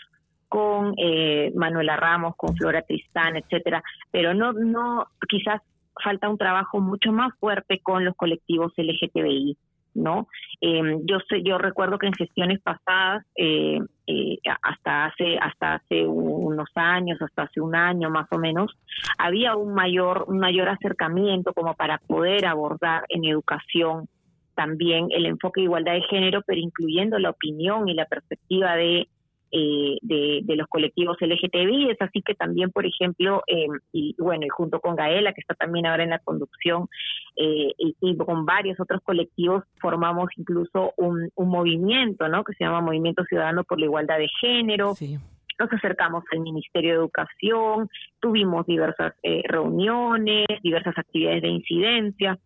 con 0.53 0.93
eh, 0.99 1.51
Manuela 1.55 1.97
Ramos, 1.97 2.37
con 2.37 2.55
Flora 2.55 2.83
Tristán, 2.83 3.39
etcétera, 3.39 3.83
pero 4.11 4.35
no 4.35 4.53
no 4.53 5.07
quizás 5.27 5.63
falta 6.05 6.29
un 6.29 6.37
trabajo 6.37 6.79
mucho 6.79 7.11
más 7.11 7.33
fuerte 7.41 7.81
con 7.83 8.05
los 8.05 8.15
colectivos 8.17 8.71
LGTBI. 8.77 9.57
¿no? 9.95 10.29
Eh, 10.61 10.99
yo 11.05 11.19
sé, 11.29 11.43
yo 11.43 11.57
recuerdo 11.57 11.99
que 11.99 12.07
en 12.07 12.13
gestiones 12.13 12.61
pasadas, 12.61 13.25
eh, 13.35 13.79
eh, 14.07 14.39
hasta 14.63 15.07
hace 15.07 15.39
hasta 15.39 15.75
hace 15.77 16.07
unos 16.07 16.69
años, 16.75 17.21
hasta 17.23 17.45
hace 17.45 17.61
un 17.63 17.75
año 17.75 18.11
más 18.11 18.27
o 18.31 18.39
menos, 18.39 18.77
había 19.17 19.57
un 19.57 19.73
mayor 19.73 20.27
un 20.29 20.39
mayor 20.39 20.69
acercamiento 20.69 21.55
como 21.55 21.75
para 21.75 21.97
poder 21.99 22.45
abordar 22.45 23.05
en 23.09 23.25
educación 23.25 24.09
también 24.55 25.09
el 25.11 25.27
enfoque 25.27 25.61
de 25.61 25.65
igualdad 25.65 25.95
de 25.95 26.03
género, 26.03 26.43
pero 26.47 26.61
incluyendo 26.61 27.19
la 27.19 27.31
opinión 27.31 27.89
y 27.89 27.95
la 27.95 28.07
perspectiva 28.07 28.77
de 28.77 29.09
eh, 29.53 29.99
de, 30.03 30.41
de 30.43 30.57
los 30.57 30.67
colectivos 30.69 31.17
LGTBI. 31.21 31.91
Es 31.91 32.01
así 32.01 32.23
que 32.23 32.35
también, 32.35 32.71
por 32.71 32.87
ejemplo, 32.87 33.43
eh, 33.47 33.67
y 33.93 34.15
bueno, 34.19 34.47
y 34.47 34.49
junto 34.49 34.81
con 34.81 34.97
Gaela, 34.97 35.33
que 35.33 35.43
está 35.43 35.55
también 35.55 35.87
ahora 35.87 36.05
en 36.05 36.11
la 36.11 36.19
conducción, 36.19 36.89
eh, 37.37 37.73
y, 37.79 37.95
y 38.01 38.17
con 38.17 38.47
varios 38.47 38.81
otros 38.81 39.01
colectivos, 39.03 39.65
formamos 39.81 40.31
incluso 40.37 40.93
un, 40.97 41.31
un 41.35 41.49
movimiento, 41.49 42.29
¿no? 42.29 42.45
Que 42.45 42.55
se 42.55 42.65
llama 42.65 42.81
Movimiento 42.81 43.25
Ciudadano 43.25 43.65
por 43.65 43.79
la 43.79 43.87
Igualdad 43.87 44.19
de 44.19 44.29
Género. 44.41 44.95
Sí. 44.95 45.19
Nos 45.59 45.73
acercamos 45.73 46.25
al 46.33 46.41
Ministerio 46.41 46.91
de 46.91 46.97
Educación, 46.97 47.89
tuvimos 48.21 48.67
diversas 48.67 49.15
eh, 49.23 49.43
reuniones, 49.47 50.47
diversas 50.63 50.97
actividades 50.99 51.43
de 51.43 51.49
incidencia, 51.49 52.39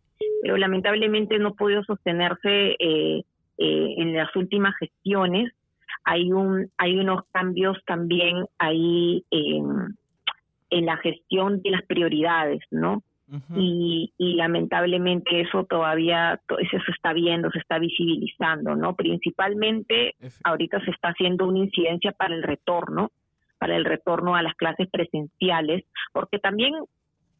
pero 0.42 0.57
lamentablemente 0.57 1.38
no 1.38 1.54
podido 1.54 1.82
sostenerse 1.84 2.76
eh, 2.78 3.22
eh, 3.59 3.94
en 3.96 4.14
las 4.14 4.34
últimas 4.36 4.74
gestiones 4.78 5.52
hay 6.07 6.32
un 6.32 6.70
hay 6.78 6.96
unos 6.98 7.24
cambios 7.32 7.76
también 7.84 8.46
ahí 8.59 9.24
en, 9.30 9.66
en 10.70 10.86
la 10.86 10.96
gestión 10.98 11.61
de 11.62 11.70
las 11.72 11.82
prioridades, 11.82 12.61
¿no? 12.70 13.02
Y, 13.57 14.12
y 14.18 14.34
lamentablemente 14.36 15.40
eso 15.40 15.64
todavía 15.64 16.40
to- 16.46 16.61
eso 16.61 16.78
se 16.86 16.92
está 16.92 17.12
viendo, 17.12 17.50
se 17.50 17.59
está 17.59 17.80
visibilizando, 17.80 18.76
¿no? 18.76 18.94
Principalmente 18.94 20.14
ahorita 20.44 20.78
se 20.84 20.92
está 20.92 21.09
haciendo 21.09 21.48
una 21.48 21.59
incidencia 21.59 22.12
para 22.12 22.36
el 22.36 22.44
retorno, 22.44 23.11
para 23.59 23.74
el 23.74 23.84
retorno 23.84 24.36
a 24.36 24.42
las 24.42 24.54
clases 24.54 24.88
presenciales, 24.88 25.84
porque 26.12 26.38
también 26.38 26.72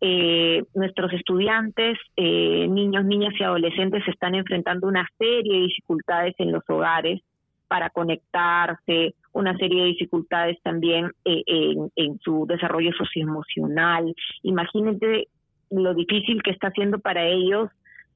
eh, 0.01 0.64
nuestros 0.75 1.12
estudiantes, 1.12 1.97
eh, 2.17 2.67
niños, 2.69 3.05
niñas 3.05 3.35
y 3.39 3.45
adolescentes 3.45 4.05
se 4.07 4.11
están 4.11 4.35
enfrentando 4.35 4.89
una 4.89 5.09
serie 5.19 5.53
de 5.55 5.67
dificultades 5.69 6.35
en 6.39 6.51
los 6.51 6.64
hogares 6.69 7.21
para 7.69 7.91
conectarse, 7.91 9.14
una 9.33 9.57
serie 9.59 9.83
de 9.83 9.89
dificultades 9.89 10.59
también 10.62 11.11
eh, 11.25 11.43
en, 11.47 11.91
en 11.97 12.19
su 12.21 12.47
desarrollo 12.47 12.93
socioemocional. 12.97 14.14
Imagínate 14.43 15.29
lo 15.71 15.95
difícil 15.95 16.43
que 16.43 16.51
está 16.53 16.69
haciendo 16.69 16.99
para 16.99 17.27
ellos 17.27 17.69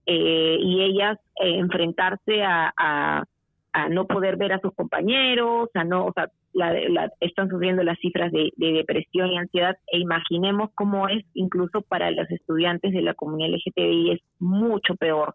eh, 0.06 0.56
y 0.60 0.82
ellas 0.82 1.18
eh, 1.42 1.58
enfrentarse 1.58 2.42
a, 2.42 2.72
a, 2.76 3.24
a 3.72 3.88
no 3.88 4.06
poder 4.06 4.36
ver 4.36 4.52
a 4.52 4.60
sus 4.60 4.72
compañeros, 4.74 5.68
a 5.74 5.84
no, 5.84 6.06
o 6.06 6.12
sea, 6.12 6.28
la, 6.52 6.72
la- 6.88 7.12
están 7.20 7.48
sufriendo 7.48 7.82
las 7.84 7.98
cifras 8.00 8.32
de, 8.32 8.50
de 8.56 8.72
depresión 8.72 9.28
y 9.30 9.38
ansiedad 9.38 9.76
e 9.92 9.98
imaginemos 9.98 10.70
cómo 10.74 11.06
es 11.08 11.24
incluso 11.34 11.82
para 11.82 12.10
los 12.10 12.28
estudiantes 12.30 12.92
de 12.92 13.02
la 13.02 13.14
comunidad 13.14 13.50
LGTBI 13.54 14.12
es 14.12 14.20
mucho 14.40 14.94
peor 14.96 15.34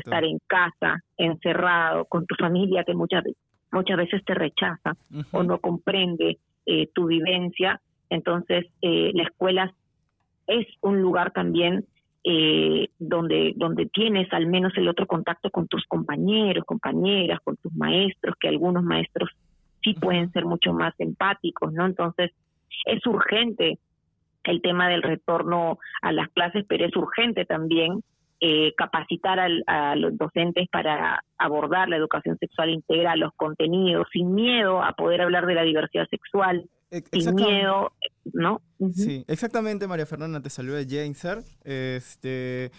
estar 0.00 0.24
en 0.24 0.38
casa, 0.46 1.00
encerrado, 1.16 2.04
con 2.06 2.26
tu 2.26 2.34
familia 2.34 2.84
que 2.84 2.94
muchas 2.94 3.22
ve- 3.24 3.34
muchas 3.72 3.96
veces 3.96 4.24
te 4.24 4.34
rechaza 4.34 4.96
o 5.32 5.42
no 5.42 5.58
comprende 5.58 6.38
eh, 6.66 6.88
tu 6.94 7.06
vivencia. 7.06 7.80
Entonces, 8.08 8.66
eh, 8.82 9.10
la 9.14 9.24
escuela 9.24 9.74
es 10.46 10.66
un 10.80 11.00
lugar 11.00 11.32
también 11.32 11.84
eh, 12.24 12.88
donde, 12.98 13.54
donde 13.56 13.86
tienes 13.86 14.30
al 14.32 14.46
menos 14.46 14.76
el 14.76 14.88
otro 14.88 15.06
contacto 15.06 15.50
con 15.50 15.68
tus 15.68 15.84
compañeros, 15.86 16.64
compañeras, 16.64 17.40
con 17.42 17.56
tus 17.56 17.72
maestros, 17.74 18.34
que 18.38 18.48
algunos 18.48 18.82
maestros 18.82 19.30
sí 19.82 19.94
pueden 19.94 20.30
ser 20.32 20.44
mucho 20.44 20.72
más 20.72 20.92
empáticos, 20.98 21.72
¿no? 21.72 21.86
Entonces, 21.86 22.32
es 22.84 23.06
urgente 23.06 23.78
el 24.44 24.60
tema 24.60 24.88
del 24.88 25.02
retorno 25.02 25.78
a 26.02 26.12
las 26.12 26.28
clases, 26.30 26.64
pero 26.68 26.84
es 26.84 26.96
urgente 26.96 27.44
también 27.44 28.02
eh, 28.40 28.72
capacitar 28.76 29.38
al- 29.38 29.62
a 29.66 29.94
los 29.96 30.16
docentes 30.16 30.66
para 30.72 31.22
abordar 31.38 31.88
la 31.88 31.96
educación 31.96 32.36
sexual 32.38 32.70
integral, 32.70 33.20
los 33.20 33.32
contenidos, 33.36 34.06
sin 34.12 34.34
miedo 34.34 34.82
a 34.82 34.92
poder 34.94 35.20
hablar 35.20 35.46
de 35.46 35.54
la 35.54 35.62
diversidad 35.62 36.06
sexual, 36.10 36.68
Ex- 36.90 37.08
sin 37.12 37.34
miedo, 37.36 37.92
¿no? 38.32 38.60
Sí, 38.92 39.24
exactamente, 39.28 39.86
María 39.86 40.06
Fernanda, 40.06 40.40
te 40.40 40.50
saluda 40.50 40.80
Jainser. 40.88 41.38
Este, 41.64 42.70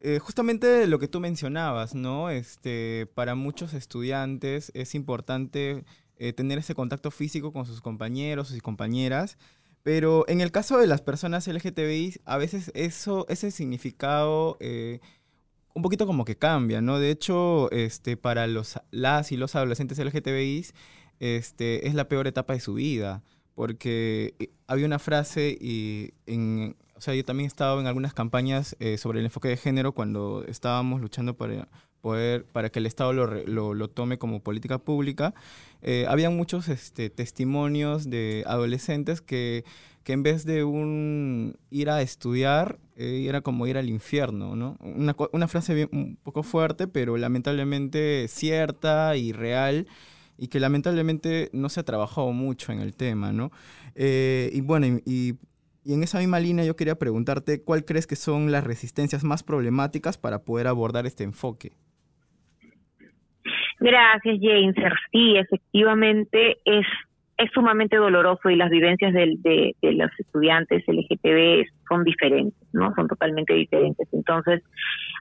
eh, 0.00 0.18
justamente 0.20 0.86
lo 0.86 0.98
que 0.98 1.08
tú 1.08 1.20
mencionabas, 1.20 1.94
¿no? 1.94 2.30
Este, 2.30 3.06
para 3.14 3.34
muchos 3.34 3.74
estudiantes 3.74 4.70
es 4.74 4.94
importante 4.94 5.84
eh, 6.20 6.32
tener 6.32 6.58
ese 6.58 6.74
contacto 6.74 7.10
físico 7.10 7.52
con 7.52 7.66
sus 7.66 7.80
compañeros 7.80 8.54
y 8.56 8.60
compañeras, 8.60 9.36
pero 9.82 10.24
en 10.28 10.40
el 10.40 10.50
caso 10.50 10.78
de 10.78 10.86
las 10.86 11.00
personas 11.00 11.46
LGTBI, 11.46 12.20
a 12.24 12.36
veces 12.36 12.70
eso, 12.74 13.26
ese 13.28 13.50
significado 13.50 14.56
eh, 14.60 15.00
un 15.74 15.82
poquito 15.82 16.06
como 16.06 16.24
que 16.24 16.36
cambia, 16.36 16.80
¿no? 16.80 16.98
De 16.98 17.10
hecho, 17.10 17.70
este, 17.70 18.16
para 18.16 18.46
los, 18.46 18.80
las 18.90 19.32
y 19.32 19.36
los 19.36 19.54
adolescentes 19.54 19.98
LGTBI, 19.98 20.66
este, 21.20 21.86
es 21.86 21.94
la 21.94 22.08
peor 22.08 22.26
etapa 22.26 22.52
de 22.52 22.60
su 22.60 22.74
vida, 22.74 23.22
porque 23.54 24.34
eh, 24.38 24.50
había 24.66 24.86
una 24.86 24.98
frase 24.98 25.56
y 25.60 26.12
en, 26.26 26.76
o 26.96 27.00
sea, 27.00 27.14
yo 27.14 27.24
también 27.24 27.44
he 27.44 27.48
estado 27.48 27.80
en 27.80 27.86
algunas 27.86 28.12
campañas 28.12 28.76
eh, 28.80 28.98
sobre 28.98 29.20
el 29.20 29.26
enfoque 29.26 29.48
de 29.48 29.56
género 29.56 29.92
cuando 29.92 30.44
estábamos 30.46 31.00
luchando 31.00 31.36
para 31.36 31.68
poder, 32.00 32.44
para 32.44 32.70
que 32.70 32.78
el 32.78 32.86
Estado 32.86 33.12
lo, 33.12 33.74
lo, 33.74 33.88
tome 33.88 34.18
como 34.18 34.40
política 34.40 34.78
pública. 34.78 35.34
Eh, 35.82 36.06
había 36.08 36.30
muchos 36.30 36.68
este, 36.68 37.10
testimonios 37.10 38.10
de 38.10 38.44
adolescentes 38.46 39.20
que, 39.20 39.64
que 40.04 40.12
en 40.12 40.22
vez 40.22 40.44
de 40.44 40.64
un 40.64 41.56
ir 41.70 41.90
a 41.90 42.02
estudiar, 42.02 42.78
eh, 42.96 43.26
era 43.28 43.40
como 43.42 43.66
ir 43.66 43.76
al 43.76 43.88
infierno, 43.88 44.56
¿no? 44.56 44.76
Una, 44.80 45.14
una 45.32 45.48
frase 45.48 45.88
un 45.92 46.16
poco 46.22 46.42
fuerte, 46.42 46.88
pero 46.88 47.16
lamentablemente 47.16 48.26
cierta 48.28 49.16
y 49.16 49.32
real 49.32 49.86
y 50.38 50.48
que 50.48 50.60
lamentablemente 50.60 51.50
no 51.52 51.68
se 51.68 51.80
ha 51.80 51.82
trabajado 51.82 52.32
mucho 52.32 52.72
en 52.72 52.80
el 52.80 52.94
tema, 52.94 53.32
¿no? 53.32 53.50
Eh, 53.96 54.50
y 54.54 54.60
bueno, 54.60 54.86
y, 54.86 55.02
y, 55.04 55.92
en 55.92 56.02
esa 56.02 56.20
misma 56.20 56.38
línea 56.38 56.64
yo 56.64 56.76
quería 56.76 56.98
preguntarte, 56.98 57.60
¿cuál 57.60 57.84
crees 57.84 58.06
que 58.06 58.16
son 58.16 58.52
las 58.52 58.62
resistencias 58.62 59.24
más 59.24 59.42
problemáticas 59.42 60.16
para 60.16 60.42
poder 60.44 60.68
abordar 60.68 61.06
este 61.06 61.24
enfoque? 61.24 61.72
Gracias, 63.80 64.38
James. 64.40 64.74
Sí, 65.12 65.36
efectivamente 65.36 66.58
es, 66.64 66.86
es 67.36 67.50
sumamente 67.52 67.96
doloroso 67.96 68.50
y 68.50 68.56
las 68.56 68.70
vivencias 68.70 69.12
de, 69.12 69.34
de, 69.38 69.76
de 69.80 69.92
los 69.92 70.10
estudiantes 70.18 70.82
LGTB 70.86 71.64
son 71.88 72.04
diferentes, 72.04 72.68
¿no? 72.72 72.92
Son 72.94 73.06
totalmente 73.06 73.54
diferentes. 73.54 74.08
Entonces, 74.12 74.62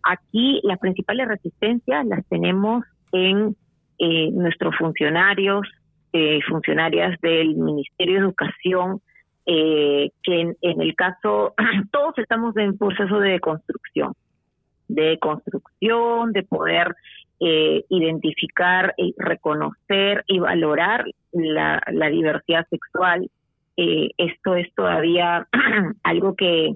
aquí 0.04 0.60
las 0.64 0.80
principales 0.80 1.28
resistencias 1.28 2.06
las 2.06 2.26
tenemos 2.28 2.84
en 3.12 3.56
eh, 4.00 4.30
nuestros 4.32 4.76
funcionarios, 4.76 5.68
eh, 6.14 6.40
funcionarias 6.48 7.20
del 7.22 7.56
Ministerio 7.56 8.16
de 8.16 8.22
Educación, 8.22 9.02
eh, 9.46 10.12
que 10.24 10.56
en, 10.62 10.82
el 10.82 10.96
caso, 10.96 11.56
todos 11.92 12.18
estamos 12.18 12.56
en 12.58 12.78
proceso 12.78 13.20
de 13.20 13.40
construcción, 13.40 14.14
de 14.88 15.18
construcción, 15.20 16.32
de 16.34 16.44
poder 16.44 16.96
eh, 17.40 17.84
identificar, 17.90 18.94
y 18.98 19.14
reconocer 19.18 20.24
y 20.28 20.40
valorar 20.40 21.06
la, 21.32 21.82
diversidad 22.10 22.66
sexual. 22.70 23.30
Eh, 23.76 24.10
esto 24.18 24.56
es 24.56 24.74
todavía 24.74 25.48
algo 26.04 26.36
que 26.36 26.74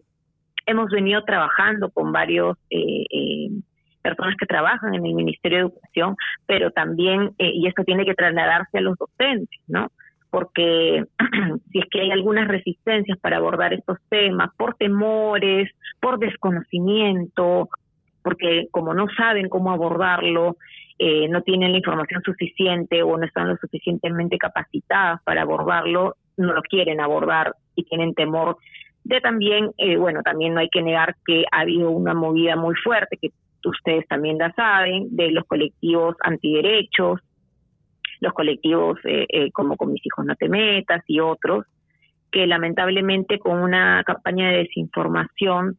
hemos 0.65 0.89
venido 0.91 1.23
trabajando 1.23 1.89
con 1.89 2.11
varios 2.11 2.57
eh, 2.69 3.05
eh 3.09 3.49
personas 4.01 4.35
que 4.37 4.45
trabajan 4.45 4.93
en 4.95 5.05
el 5.05 5.13
Ministerio 5.13 5.57
de 5.57 5.63
Educación, 5.65 6.15
pero 6.45 6.71
también, 6.71 7.31
eh, 7.37 7.51
y 7.53 7.67
esto 7.67 7.83
tiene 7.83 8.05
que 8.05 8.13
trasladarse 8.13 8.77
a 8.77 8.81
los 8.81 8.97
docentes, 8.97 9.59
¿no? 9.67 9.91
Porque 10.29 11.05
si 11.71 11.79
es 11.79 11.85
que 11.89 12.01
hay 12.01 12.11
algunas 12.11 12.47
resistencias 12.47 13.17
para 13.19 13.37
abordar 13.37 13.73
estos 13.73 13.97
temas, 14.09 14.49
por 14.57 14.75
temores, 14.75 15.69
por 15.99 16.19
desconocimiento, 16.19 17.69
porque 18.23 18.67
como 18.71 18.93
no 18.93 19.07
saben 19.15 19.49
cómo 19.49 19.71
abordarlo, 19.71 20.57
eh, 20.99 21.27
no 21.29 21.41
tienen 21.41 21.71
la 21.71 21.77
información 21.77 22.21
suficiente 22.23 23.01
o 23.03 23.17
no 23.17 23.25
están 23.25 23.49
lo 23.49 23.57
suficientemente 23.57 24.37
capacitadas 24.37 25.21
para 25.23 25.41
abordarlo, 25.41 26.15
no 26.37 26.53
lo 26.53 26.61
quieren 26.61 27.01
abordar 27.01 27.55
y 27.75 27.83
tienen 27.83 28.13
temor 28.13 28.57
de 29.03 29.19
también, 29.19 29.71
eh, 29.77 29.97
bueno, 29.97 30.21
también 30.21 30.53
no 30.53 30.59
hay 30.59 30.69
que 30.69 30.81
negar 30.81 31.15
que 31.25 31.43
ha 31.51 31.61
habido 31.61 31.89
una 31.89 32.13
movida 32.13 32.55
muy 32.55 32.75
fuerte 32.75 33.17
que 33.17 33.31
ustedes 33.65 34.07
también 34.07 34.37
la 34.37 34.51
saben, 34.53 35.15
de 35.15 35.31
los 35.31 35.45
colectivos 35.45 36.15
antiderechos, 36.21 37.19
los 38.19 38.33
colectivos 38.33 38.99
eh, 39.03 39.25
eh, 39.29 39.51
como 39.51 39.75
con 39.77 39.91
mis 39.91 40.05
hijos 40.05 40.25
no 40.25 40.35
te 40.35 40.49
metas 40.49 41.03
y 41.07 41.19
otros, 41.19 41.65
que 42.31 42.45
lamentablemente 42.47 43.39
con 43.39 43.59
una 43.59 44.03
campaña 44.03 44.51
de 44.51 44.59
desinformación 44.59 45.77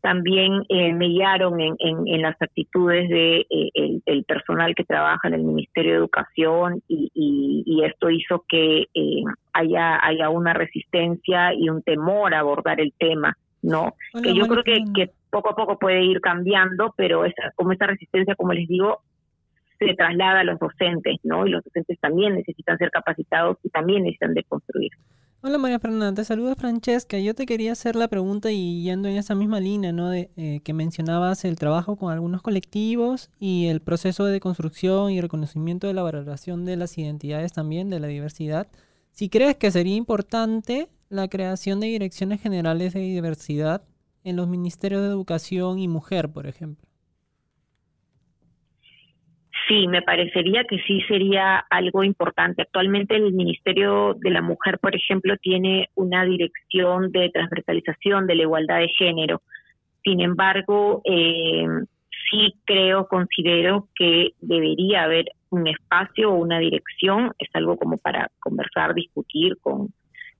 también 0.00 0.64
eh, 0.68 0.92
mediaron 0.92 1.60
en, 1.60 1.76
en, 1.78 2.22
las 2.22 2.40
actitudes 2.40 3.08
de 3.08 3.46
eh, 3.50 4.00
el, 4.06 4.24
personal 4.24 4.74
que 4.74 4.84
trabaja 4.84 5.28
en 5.28 5.34
el 5.34 5.42
Ministerio 5.42 5.92
de 5.92 5.98
Educación 5.98 6.82
y, 6.88 7.10
y, 7.14 7.84
esto 7.84 8.10
hizo 8.10 8.44
que 8.48 8.86
haya 9.52 10.04
haya 10.04 10.28
una 10.28 10.52
resistencia 10.52 11.54
y 11.54 11.68
un 11.70 11.82
temor 11.82 12.34
a 12.34 12.40
abordar 12.40 12.80
el 12.80 12.92
tema 12.98 13.36
no 13.62 13.94
que 14.22 14.34
yo 14.34 14.46
creo 14.46 14.62
que, 14.62 14.84
que 14.94 15.10
poco 15.30 15.50
a 15.50 15.56
poco 15.56 15.78
puede 15.78 16.02
ir 16.02 16.20
cambiando, 16.20 16.92
pero 16.96 17.24
esa, 17.24 17.52
como 17.54 17.72
esa 17.72 17.86
resistencia, 17.86 18.34
como 18.34 18.52
les 18.52 18.68
digo, 18.68 19.00
se 19.78 19.94
traslada 19.94 20.40
a 20.40 20.44
los 20.44 20.58
docentes, 20.58 21.16
¿no? 21.22 21.46
Y 21.46 21.50
los 21.50 21.64
docentes 21.64 21.98
también 22.00 22.34
necesitan 22.34 22.76
ser 22.78 22.90
capacitados 22.90 23.56
y 23.62 23.70
también 23.70 24.02
necesitan 24.02 24.34
de 24.34 24.44
construir. 24.44 24.90
Hola 25.42 25.56
María 25.56 25.78
Fernanda, 25.78 26.12
te 26.12 26.24
saluda 26.26 26.54
Francesca. 26.54 27.18
Yo 27.18 27.34
te 27.34 27.46
quería 27.46 27.72
hacer 27.72 27.96
la 27.96 28.08
pregunta 28.08 28.52
y 28.52 28.82
yendo 28.82 29.08
en 29.08 29.16
esa 29.16 29.34
misma 29.34 29.58
línea, 29.58 29.90
¿no? 29.90 30.10
De, 30.10 30.30
eh, 30.36 30.60
que 30.62 30.74
mencionabas 30.74 31.46
el 31.46 31.56
trabajo 31.56 31.96
con 31.96 32.12
algunos 32.12 32.42
colectivos 32.42 33.30
y 33.38 33.68
el 33.68 33.80
proceso 33.80 34.26
de 34.26 34.38
construcción 34.38 35.10
y 35.12 35.20
reconocimiento 35.22 35.86
de 35.86 35.94
la 35.94 36.02
valoración 36.02 36.66
de 36.66 36.76
las 36.76 36.98
identidades 36.98 37.54
también, 37.54 37.88
de 37.88 38.00
la 38.00 38.08
diversidad. 38.08 38.68
Si 39.12 39.30
crees 39.30 39.56
que 39.56 39.70
sería 39.70 39.96
importante 39.96 40.90
la 41.08 41.26
creación 41.28 41.80
de 41.80 41.86
direcciones 41.86 42.42
generales 42.42 42.92
de 42.92 43.00
diversidad 43.00 43.82
en 44.24 44.36
los 44.36 44.46
ministerios 44.46 45.00
de 45.00 45.08
educación 45.08 45.78
y 45.78 45.88
mujer, 45.88 46.30
por 46.30 46.48
ejemplo. 46.48 46.89
Sí, 49.70 49.86
me 49.86 50.02
parecería 50.02 50.64
que 50.64 50.78
sí 50.80 51.00
sería 51.02 51.58
algo 51.70 52.02
importante. 52.02 52.62
Actualmente 52.62 53.14
el 53.14 53.32
Ministerio 53.32 54.14
de 54.14 54.30
la 54.30 54.42
Mujer, 54.42 54.80
por 54.80 54.96
ejemplo, 54.96 55.36
tiene 55.36 55.90
una 55.94 56.24
dirección 56.24 57.12
de 57.12 57.30
transversalización 57.30 58.26
de 58.26 58.34
la 58.34 58.42
igualdad 58.42 58.80
de 58.80 58.88
género. 58.88 59.42
Sin 60.02 60.22
embargo, 60.22 61.02
eh, 61.04 61.68
sí 62.28 62.52
creo, 62.64 63.06
considero 63.06 63.86
que 63.94 64.30
debería 64.40 65.04
haber 65.04 65.26
un 65.50 65.68
espacio 65.68 66.32
o 66.32 66.34
una 66.34 66.58
dirección, 66.58 67.30
es 67.38 67.48
algo 67.52 67.76
como 67.76 67.96
para 67.96 68.28
conversar, 68.40 68.92
discutir 68.92 69.56
con, 69.60 69.94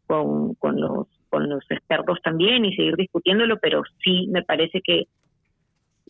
con, 0.08 0.54
con 0.54 0.80
los 0.80 1.06
con 1.28 1.48
los 1.48 1.62
expertos 1.70 2.18
también 2.24 2.64
y 2.64 2.74
seguir 2.74 2.96
discutiéndolo, 2.96 3.60
pero 3.60 3.84
sí 4.02 4.26
me 4.32 4.42
parece 4.42 4.80
que 4.82 5.04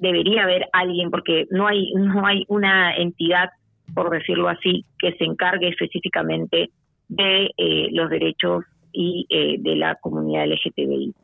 debería 0.01 0.44
haber 0.44 0.66
alguien, 0.72 1.11
porque 1.11 1.46
no 1.51 1.68
hay, 1.68 1.92
no 1.94 2.26
hay 2.26 2.44
una 2.48 2.96
entidad, 2.96 3.51
por 3.94 4.11
decirlo 4.11 4.48
así, 4.48 4.84
que 4.98 5.12
se 5.12 5.24
encargue 5.24 5.68
específicamente 5.68 6.70
de 7.09 7.51
eh, 7.57 7.88
los 7.92 8.11
derechos 8.11 8.64
y 8.92 9.26
eh, 9.28 9.57
de 9.61 9.76
la 9.76 9.94
comunidad 9.96 10.46
LGTBI. 10.46 11.14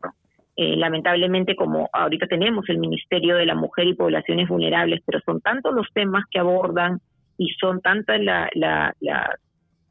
Eh, 0.58 0.76
lamentablemente, 0.76 1.56
como 1.56 1.88
ahorita 1.92 2.26
tenemos 2.26 2.68
el 2.68 2.78
Ministerio 2.78 3.36
de 3.36 3.46
la 3.46 3.54
Mujer 3.54 3.86
y 3.88 3.94
Poblaciones 3.94 4.48
Vulnerables, 4.48 5.02
pero 5.04 5.20
son 5.24 5.40
tantos 5.40 5.74
los 5.74 5.86
temas 5.92 6.24
que 6.30 6.38
abordan 6.38 7.00
y 7.38 7.48
son 7.60 7.80
tantas 7.80 8.20
la, 8.20 8.48
la, 8.54 8.94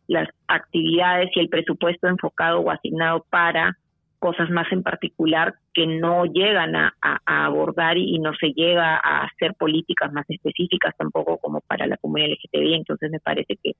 las 0.07 0.29
actividades 0.47 1.29
y 1.35 1.39
el 1.39 1.49
presupuesto 1.49 2.07
enfocado 2.07 2.59
o 2.59 2.71
asignado 2.71 3.25
para 3.29 3.77
cosas 4.19 4.49
más 4.49 4.71
en 4.71 4.81
particular 4.81 5.53
que 5.75 5.85
no 5.85 6.23
llegan 6.25 6.73
a, 6.75 6.93
abordar 7.25 7.97
y, 7.97 8.17
no 8.17 8.33
se 8.33 8.53
llega 8.53 8.95
a 8.95 9.25
hacer 9.25 9.53
políticas 9.55 10.11
más 10.13 10.25
específicas 10.29 10.95
tampoco 10.97 11.37
como 11.37 11.59
para 11.59 11.85
la 11.85 11.97
comunidad 11.97 12.29
LGTBI. 12.29 12.75
Entonces 12.75 13.11
me 13.11 13.19
parece 13.19 13.57
que 13.61 13.73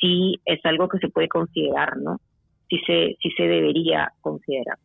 sí 0.00 0.34
es 0.44 0.58
algo 0.64 0.88
que 0.88 0.98
se 0.98 1.08
puede 1.08 1.28
considerar, 1.28 1.96
¿no? 1.96 2.20
Sí 2.68 2.80
se, 2.84 3.16
sí 3.22 3.30
se 3.36 3.44
debería 3.44 4.12
considerar. 4.20 4.78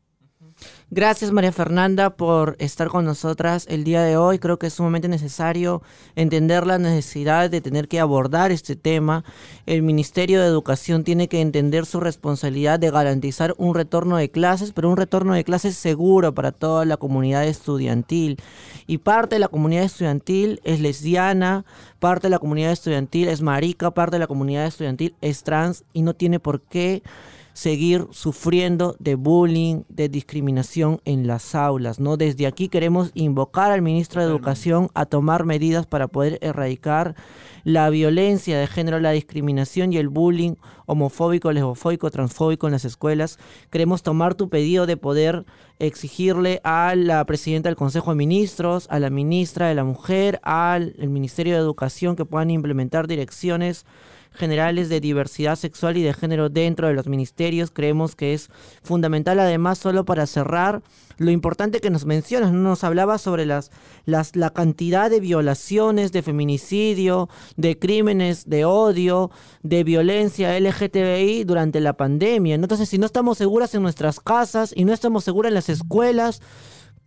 Gracias 0.95 1.31
María 1.31 1.51
Fernanda 1.51 2.11
por 2.11 2.55
estar 2.59 2.87
con 2.87 3.03
nosotras 3.03 3.65
el 3.67 3.83
día 3.83 4.03
de 4.03 4.15
hoy. 4.15 4.37
Creo 4.37 4.59
que 4.59 4.67
es 4.67 4.75
sumamente 4.75 5.07
necesario 5.07 5.81
entender 6.15 6.67
la 6.67 6.77
necesidad 6.77 7.49
de 7.49 7.61
tener 7.61 7.87
que 7.87 7.99
abordar 7.99 8.51
este 8.51 8.75
tema. 8.75 9.23
El 9.65 9.81
Ministerio 9.81 10.39
de 10.39 10.45
Educación 10.45 11.03
tiene 11.03 11.27
que 11.27 11.41
entender 11.41 11.87
su 11.87 11.99
responsabilidad 11.99 12.79
de 12.79 12.91
garantizar 12.91 13.55
un 13.57 13.73
retorno 13.73 14.17
de 14.17 14.29
clases, 14.29 14.71
pero 14.71 14.87
un 14.87 14.97
retorno 14.97 15.33
de 15.33 15.43
clases 15.43 15.77
seguro 15.77 16.35
para 16.35 16.51
toda 16.51 16.85
la 16.85 16.97
comunidad 16.97 17.47
estudiantil. 17.47 18.37
Y 18.85 18.99
parte 18.99 19.37
de 19.37 19.39
la 19.39 19.47
comunidad 19.47 19.85
estudiantil 19.85 20.61
es 20.63 20.79
lesbiana, 20.79 21.65
parte 21.97 22.27
de 22.27 22.31
la 22.31 22.39
comunidad 22.39 22.71
estudiantil 22.71 23.29
es 23.29 23.41
marica, 23.41 23.89
parte 23.89 24.17
de 24.17 24.19
la 24.19 24.27
comunidad 24.27 24.67
estudiantil 24.67 25.15
es 25.21 25.41
trans 25.41 25.85
y 25.91 26.03
no 26.03 26.13
tiene 26.13 26.39
por 26.39 26.61
qué 26.61 27.01
seguir 27.53 28.07
sufriendo 28.11 28.95
de 28.99 29.15
bullying, 29.15 29.83
de 29.87 30.09
discriminación 30.09 30.99
en 31.05 31.27
las 31.27 31.53
aulas, 31.53 31.99
¿no? 31.99 32.17
Desde 32.17 32.47
aquí 32.47 32.67
queremos 32.67 33.11
invocar 33.13 33.71
al 33.71 33.81
ministro 33.81 34.21
de 34.21 34.27
Educación 34.27 34.89
a 34.95 35.05
tomar 35.05 35.45
medidas 35.45 35.85
para 35.85 36.07
poder 36.07 36.39
erradicar 36.41 37.15
la 37.63 37.89
violencia 37.89 38.59
de 38.59 38.67
género, 38.67 38.99
la 38.99 39.11
discriminación 39.11 39.93
y 39.93 39.97
el 39.97 40.09
bullying 40.09 40.55
homofóbico, 40.85 41.51
lesbofóbico, 41.51 42.09
transfóbico 42.11 42.67
en 42.67 42.73
las 42.73 42.85
escuelas. 42.85 43.37
Queremos 43.69 44.03
tomar 44.03 44.35
tu 44.35 44.49
pedido 44.49 44.85
de 44.85 44.97
poder 44.97 45.45
exigirle 45.79 46.59
a 46.63 46.95
la 46.95 47.23
presidenta 47.25 47.69
del 47.69 47.75
Consejo 47.75 48.11
de 48.11 48.17
Ministros, 48.17 48.87
a 48.89 48.99
la 48.99 49.09
ministra 49.09 49.67
de 49.67 49.75
la 49.75 49.83
Mujer, 49.83 50.39
al 50.43 50.95
Ministerio 50.97 51.53
de 51.53 51.59
Educación 51.59 52.15
que 52.15 52.25
puedan 52.25 52.49
implementar 52.49 53.07
direcciones 53.07 53.85
generales 54.33 54.89
de 54.89 54.99
diversidad 54.99 55.55
sexual 55.55 55.97
y 55.97 56.03
de 56.03 56.13
género 56.13 56.49
dentro 56.49 56.87
de 56.87 56.93
los 56.93 57.07
ministerios. 57.07 57.71
Creemos 57.71 58.15
que 58.15 58.33
es 58.33 58.49
fundamental, 58.83 59.39
además, 59.39 59.77
solo 59.77 60.05
para 60.05 60.25
cerrar, 60.27 60.81
lo 61.17 61.31
importante 61.31 61.79
que 61.79 61.89
nos 61.89 62.05
mencionas, 62.05 62.51
nos 62.51 62.83
hablaba 62.83 63.17
sobre 63.17 63.45
las, 63.45 63.71
las, 64.05 64.35
la 64.35 64.49
cantidad 64.49 65.09
de 65.09 65.19
violaciones, 65.19 66.11
de 66.11 66.23
feminicidio, 66.23 67.29
de 67.55 67.77
crímenes 67.77 68.49
de 68.49 68.65
odio, 68.65 69.29
de 69.61 69.83
violencia 69.83 70.59
LGTBI 70.59 71.43
durante 71.43 71.79
la 71.79 71.93
pandemia. 71.93 72.55
Entonces, 72.55 72.89
si 72.89 72.97
no 72.97 73.05
estamos 73.05 73.37
seguras 73.37 73.75
en 73.75 73.83
nuestras 73.83 74.19
casas 74.19 74.73
y 74.75 74.85
no 74.85 74.93
estamos 74.93 75.23
seguras 75.23 75.49
en 75.49 75.55
las 75.55 75.69
escuelas, 75.69 76.41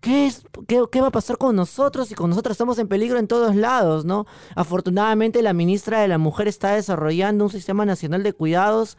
¿Qué, 0.01 0.27
es, 0.27 0.45
qué, 0.69 1.01
va 1.01 1.09
a 1.09 1.13
pasar 1.13 1.39
con 1.39 1.57
nosotros? 1.57 2.11
Y 2.11 2.15
con 2.15 2.31
nosotros 2.31 2.53
estamos 2.53 2.79
en 2.79 2.89
peligro 2.89 3.19
en 3.19 3.27
todos 3.27 3.57
lados, 3.57 4.05
¿no? 4.05 4.27
Afortunadamente 4.55 5.43
la 5.43 5.53
ministra 5.53 6.01
de 6.01 6.09
la 6.09 6.19
Mujer 6.19 6.49
está 6.49 6.75
desarrollando 6.75 7.45
un 7.45 7.51
sistema 7.51 7.85
nacional 7.85 8.23
de 8.23 8.33
cuidados 8.33 8.97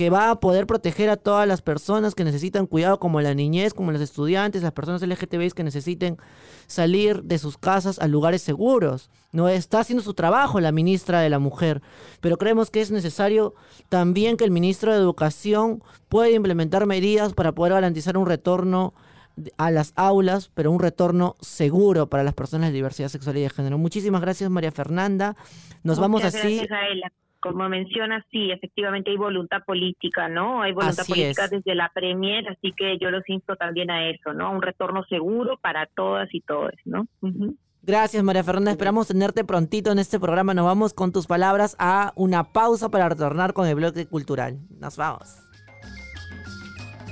que 0.00 0.08
va 0.08 0.30
a 0.30 0.40
poder 0.40 0.66
proteger 0.66 1.10
a 1.10 1.18
todas 1.18 1.46
las 1.46 1.60
personas 1.60 2.14
que 2.14 2.24
necesitan 2.24 2.66
cuidado, 2.66 2.98
como 2.98 3.20
la 3.20 3.34
niñez, 3.34 3.74
como 3.74 3.92
los 3.92 4.00
estudiantes, 4.00 4.62
las 4.62 4.72
personas 4.72 5.02
LGTBI 5.02 5.50
que 5.50 5.62
necesiten 5.62 6.16
salir 6.66 7.22
de 7.22 7.36
sus 7.36 7.58
casas 7.58 7.98
a 7.98 8.08
lugares 8.08 8.40
seguros. 8.40 9.10
No 9.30 9.46
está 9.50 9.80
haciendo 9.80 10.02
su 10.02 10.14
trabajo 10.14 10.58
la 10.58 10.72
ministra 10.72 11.20
de 11.20 11.28
la 11.28 11.38
Mujer, 11.38 11.82
pero 12.22 12.38
creemos 12.38 12.70
que 12.70 12.80
es 12.80 12.90
necesario 12.90 13.52
también 13.90 14.38
que 14.38 14.44
el 14.44 14.50
ministro 14.50 14.90
de 14.90 14.98
Educación 14.98 15.84
pueda 16.08 16.30
implementar 16.30 16.86
medidas 16.86 17.34
para 17.34 17.52
poder 17.52 17.74
garantizar 17.74 18.16
un 18.16 18.24
retorno 18.24 18.94
a 19.56 19.70
las 19.70 19.92
aulas, 19.96 20.50
pero 20.54 20.70
un 20.70 20.80
retorno 20.80 21.34
seguro 21.40 22.08
para 22.08 22.24
las 22.24 22.34
personas 22.34 22.70
de 22.70 22.74
diversidad 22.74 23.08
sexual 23.08 23.36
y 23.38 23.42
de 23.42 23.50
género. 23.50 23.78
Muchísimas 23.78 24.20
gracias, 24.20 24.50
María 24.50 24.72
Fernanda. 24.72 25.36
Nos 25.82 25.98
vamos 25.98 26.24
así. 26.24 26.58
Gracias 26.58 27.12
Como 27.40 27.68
menciona, 27.68 28.24
sí, 28.30 28.50
efectivamente 28.50 29.10
hay 29.10 29.16
voluntad 29.16 29.62
política, 29.64 30.28
¿no? 30.28 30.62
Hay 30.62 30.72
voluntad 30.72 31.06
política 31.06 31.48
desde 31.48 31.74
la 31.74 31.90
Premier, 31.94 32.46
así 32.48 32.72
que 32.76 32.98
yo 32.98 33.10
los 33.10 33.26
insto 33.28 33.56
también 33.56 33.90
a 33.90 34.10
eso, 34.10 34.32
¿no? 34.32 34.50
Un 34.50 34.62
retorno 34.62 35.04
seguro 35.04 35.58
para 35.58 35.86
todas 35.86 36.28
y 36.34 36.40
todos, 36.40 36.74
¿no? 36.84 37.06
Gracias, 37.82 38.22
María 38.22 38.44
Fernanda. 38.44 38.72
Esperamos 38.72 39.08
tenerte 39.08 39.44
prontito 39.44 39.90
en 39.90 39.98
este 39.98 40.20
programa. 40.20 40.52
Nos 40.52 40.66
vamos 40.66 40.92
con 40.92 41.12
tus 41.12 41.26
palabras 41.26 41.76
a 41.78 42.12
una 42.14 42.52
pausa 42.52 42.90
para 42.90 43.08
retornar 43.08 43.54
con 43.54 43.66
el 43.66 43.74
bloque 43.74 44.06
cultural. 44.06 44.58
Nos 44.78 44.98
vamos. 44.98 45.38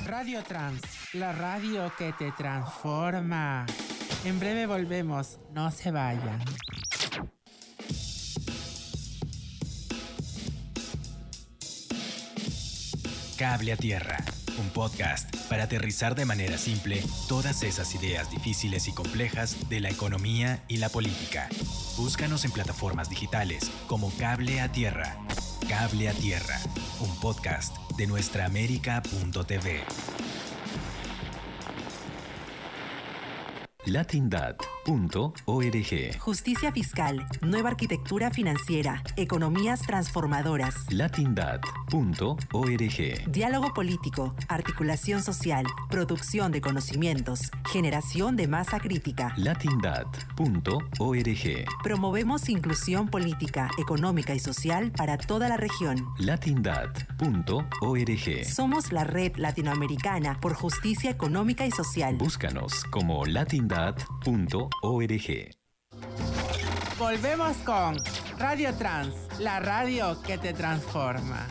Radio 0.06 0.42
Trans 0.42 0.97
la 1.12 1.32
radio 1.32 1.90
que 1.96 2.12
te 2.12 2.32
transforma. 2.32 3.66
En 4.24 4.38
breve 4.38 4.66
volvemos, 4.66 5.38
no 5.52 5.70
se 5.70 5.90
vayan. 5.90 6.42
Cable 13.38 13.72
a 13.72 13.76
Tierra, 13.76 14.16
un 14.58 14.68
podcast 14.70 15.34
para 15.48 15.64
aterrizar 15.64 16.16
de 16.16 16.24
manera 16.24 16.58
simple 16.58 17.02
todas 17.28 17.62
esas 17.62 17.94
ideas 17.94 18.30
difíciles 18.30 18.88
y 18.88 18.92
complejas 18.92 19.68
de 19.68 19.80
la 19.80 19.90
economía 19.90 20.64
y 20.66 20.78
la 20.78 20.88
política. 20.88 21.48
Búscanos 21.96 22.44
en 22.44 22.50
plataformas 22.50 23.08
digitales 23.08 23.70
como 23.86 24.10
Cable 24.18 24.60
a 24.60 24.72
Tierra. 24.72 25.16
Cable 25.68 26.08
a 26.08 26.12
Tierra, 26.12 26.58
un 27.00 27.14
podcast 27.20 27.76
de 27.96 28.08
nuestraamérica.tv. 28.08 29.84
latindad.org. 33.86 36.18
Justicia 36.18 36.72
fiscal, 36.72 37.26
nueva 37.42 37.70
arquitectura 37.70 38.30
financiera, 38.30 39.02
economías 39.16 39.80
transformadoras. 39.82 40.74
latindad.org. 40.90 43.30
Diálogo 43.30 43.74
político, 43.74 44.34
articulación 44.48 45.22
social, 45.22 45.64
producción 45.90 46.52
de 46.52 46.60
conocimientos, 46.60 47.50
generación 47.70 48.36
de 48.36 48.48
masa 48.48 48.80
crítica. 48.80 49.32
latindad.org. 49.36 51.64
Promovemos 51.82 52.48
inclusión 52.48 53.08
política, 53.08 53.70
económica 53.78 54.34
y 54.34 54.38
social 54.38 54.90
para 54.92 55.16
toda 55.16 55.48
la 55.48 55.56
región. 55.56 56.06
latindad.org. 56.18 58.44
Somos 58.44 58.92
la 58.92 59.04
red 59.04 59.36
latinoamericana 59.36 60.38
por 60.40 60.54
justicia 60.54 61.10
económica 61.10 61.66
y 61.66 61.70
social. 61.70 62.16
Búscanos 62.16 62.84
como 62.90 63.24
Latindad 63.68 63.96
Volvemos 66.98 67.56
con 67.58 67.96
Radio 68.38 68.74
Trans, 68.74 69.14
la 69.40 69.60
radio 69.60 70.20
que 70.22 70.38
te 70.38 70.52
transforma. 70.54 71.46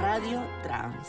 Radio 0.00 0.42
Trans. 0.62 1.08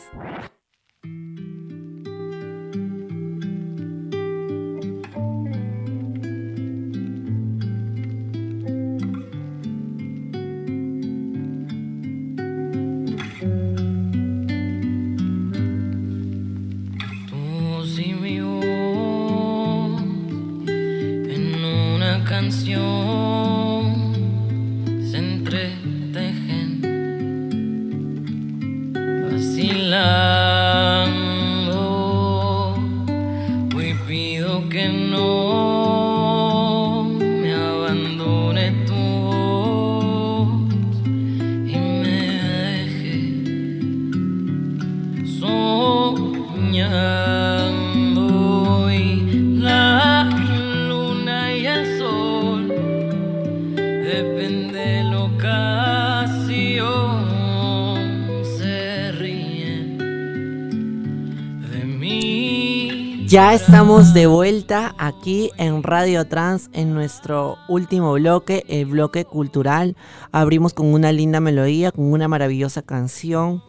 Ya 63.32 63.54
estamos 63.54 64.14
de 64.14 64.28
vuelta 64.28 64.94
aquí 64.98 65.52
en 65.56 65.84
Radio 65.84 66.28
Trans 66.28 66.70
en 66.74 66.94
nuestro 66.94 67.56
último 67.70 68.12
bloque, 68.12 68.66
el 68.68 68.88
bloque 68.88 69.24
cultural. 69.24 69.96
Abrimos 70.34 70.74
con 70.74 70.88
una 70.88 71.14
linda 71.14 71.40
melodía, 71.40 71.94
con 71.94 72.12
una 72.12 72.28
maravillosa 72.28 72.82
canción 72.82 73.64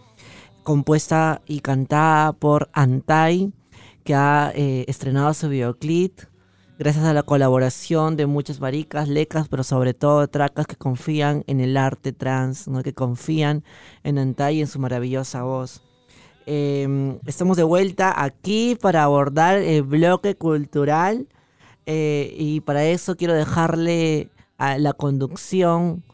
compuesta 0.64 1.42
y 1.46 1.60
cantada 1.60 2.32
por 2.32 2.70
Antai, 2.72 3.52
que 4.02 4.16
ha 4.16 4.50
eh, 4.52 4.84
estrenado 4.88 5.32
su 5.32 5.48
videoclip 5.48 6.18
gracias 6.80 7.04
a 7.04 7.14
la 7.14 7.22
colaboración 7.22 8.16
de 8.16 8.26
muchas 8.26 8.58
maricas, 8.58 9.06
lecas, 9.06 9.46
pero 9.46 9.62
sobre 9.62 9.94
todo 9.94 10.26
tracas 10.26 10.66
que 10.66 10.74
confían 10.74 11.44
en 11.46 11.60
el 11.60 11.76
arte 11.76 12.12
trans, 12.12 12.66
¿no? 12.66 12.82
que 12.82 12.94
confían 12.94 13.62
en 14.02 14.18
Antai 14.18 14.56
y 14.56 14.60
en 14.62 14.66
su 14.66 14.80
maravillosa 14.80 15.44
voz. 15.44 15.91
Em, 16.46 17.18
estamos 17.26 17.56
de 17.56 17.62
vuelta 17.62 18.22
aquí 18.22 18.76
para 18.80 19.04
abordar 19.04 19.58
el 19.58 19.82
bloque 19.82 20.34
cultural 20.34 21.28
eh, 21.86 22.34
y 22.38 22.60
para 22.60 22.84
eso 22.84 23.16
quiero 23.16 23.34
dejarle 23.34 24.30
a 24.58 24.78
la 24.78 24.92
conducción 24.92 26.04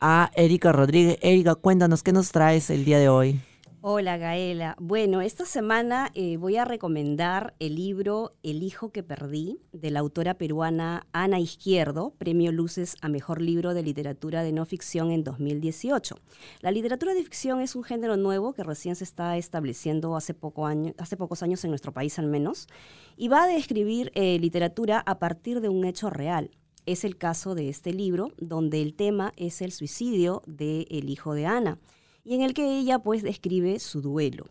a 0.00 0.30
Erika 0.34 0.72
Rodríguez. 0.72 1.18
Erika, 1.22 1.54
cuéntanos 1.54 2.02
qué 2.02 2.12
nos 2.12 2.32
traes 2.32 2.70
el 2.70 2.84
día 2.84 2.98
de 2.98 3.08
hoy. 3.08 3.40
Hola 3.84 4.16
Gaela. 4.16 4.76
Bueno, 4.78 5.22
esta 5.22 5.44
semana 5.44 6.12
eh, 6.14 6.36
voy 6.36 6.56
a 6.56 6.64
recomendar 6.64 7.56
el 7.58 7.74
libro 7.74 8.36
El 8.44 8.62
hijo 8.62 8.92
que 8.92 9.02
perdí 9.02 9.58
de 9.72 9.90
la 9.90 9.98
autora 9.98 10.34
peruana 10.34 11.08
Ana 11.10 11.40
Izquierdo, 11.40 12.14
premio 12.16 12.52
Luces 12.52 12.94
a 13.00 13.08
Mejor 13.08 13.42
Libro 13.42 13.74
de 13.74 13.82
Literatura 13.82 14.44
de 14.44 14.52
No 14.52 14.66
Ficción 14.66 15.10
en 15.10 15.24
2018. 15.24 16.14
La 16.60 16.70
literatura 16.70 17.12
de 17.12 17.24
ficción 17.24 17.60
es 17.60 17.74
un 17.74 17.82
género 17.82 18.16
nuevo 18.16 18.52
que 18.52 18.62
recién 18.62 18.94
se 18.94 19.02
está 19.02 19.36
estableciendo 19.36 20.14
hace, 20.14 20.32
pocos 20.32 21.42
años 21.42 21.64
en 21.64 21.70
nuestro 21.70 21.92
país 21.92 22.20
al 22.20 22.28
menos, 22.28 22.68
y 23.16 23.26
va 23.26 23.42
a 23.42 23.48
describir 23.48 24.12
eh, 24.14 24.38
literatura 24.38 25.02
a 25.04 25.18
partir 25.18 25.60
de 25.60 25.68
un 25.68 25.84
hecho 25.84 26.08
real. 26.08 26.52
Es 26.86 27.02
el 27.02 27.16
caso 27.16 27.56
de 27.56 27.68
este 27.68 27.92
libro, 27.92 28.30
donde 28.38 28.80
el 28.80 28.94
tema 28.94 29.32
es 29.36 29.60
el 29.60 29.72
suicidio 29.72 30.40
del 30.46 30.86
el 30.88 31.10
hijo 31.10 31.34
de 31.34 31.46
Ana 31.46 31.80
y 32.24 32.34
en 32.34 32.42
el 32.42 32.54
que 32.54 32.78
ella 32.78 32.98
pues 32.98 33.22
describe 33.22 33.78
su 33.78 34.00
duelo. 34.00 34.46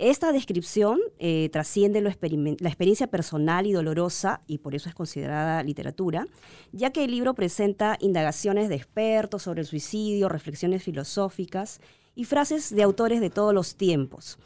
Esta 0.00 0.32
descripción 0.32 0.98
eh, 1.18 1.50
trasciende 1.52 2.00
la 2.00 2.08
experiencia 2.08 3.06
personal 3.08 3.66
y 3.66 3.72
dolorosa, 3.72 4.40
y 4.46 4.56
por 4.56 4.74
eso 4.74 4.88
es 4.88 4.94
considerada 4.94 5.62
literatura, 5.62 6.26
ya 6.72 6.90
que 6.90 7.04
el 7.04 7.10
libro 7.10 7.34
presenta 7.34 7.98
indagaciones 8.00 8.70
de 8.70 8.76
expertos 8.76 9.42
sobre 9.42 9.60
el 9.60 9.66
suicidio, 9.66 10.30
reflexiones 10.30 10.82
filosóficas 10.82 11.82
y 12.14 12.24
frases 12.24 12.74
de 12.74 12.82
autores 12.82 13.20
de 13.20 13.28
todos 13.28 13.52
los 13.52 13.76
tiempos, 13.76 14.38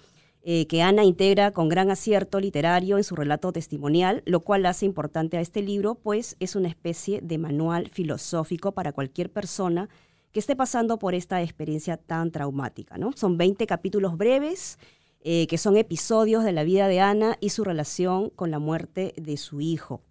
eh, 0.42 0.66
que 0.66 0.82
Ana 0.82 1.04
integra 1.04 1.52
con 1.52 1.68
gran 1.68 1.88
acierto 1.88 2.40
literario 2.40 2.98
en 2.98 3.04
su 3.04 3.14
relato 3.14 3.52
testimonial, 3.52 4.24
lo 4.26 4.40
cual 4.40 4.66
hace 4.66 4.86
importante 4.86 5.36
a 5.36 5.40
este 5.40 5.62
libro, 5.62 5.94
pues 5.94 6.34
es 6.40 6.56
una 6.56 6.68
especie 6.68 7.20
de 7.22 7.38
manual 7.38 7.90
filosófico 7.90 8.72
para 8.72 8.92
cualquier 8.92 9.30
persona 9.30 9.88
que 10.34 10.40
esté 10.40 10.56
pasando 10.56 10.98
por 10.98 11.14
esta 11.14 11.40
experiencia 11.42 11.96
tan 11.96 12.32
traumática. 12.32 12.98
¿no? 12.98 13.12
Son 13.12 13.38
20 13.38 13.68
capítulos 13.68 14.18
breves, 14.18 14.80
eh, 15.22 15.46
que 15.46 15.58
son 15.58 15.76
episodios 15.76 16.42
de 16.42 16.50
la 16.50 16.64
vida 16.64 16.88
de 16.88 16.98
Ana 16.98 17.38
y 17.40 17.50
su 17.50 17.62
relación 17.62 18.30
con 18.30 18.50
la 18.50 18.58
muerte 18.58 19.14
de 19.16 19.36
su 19.36 19.60
hijo. 19.60 20.02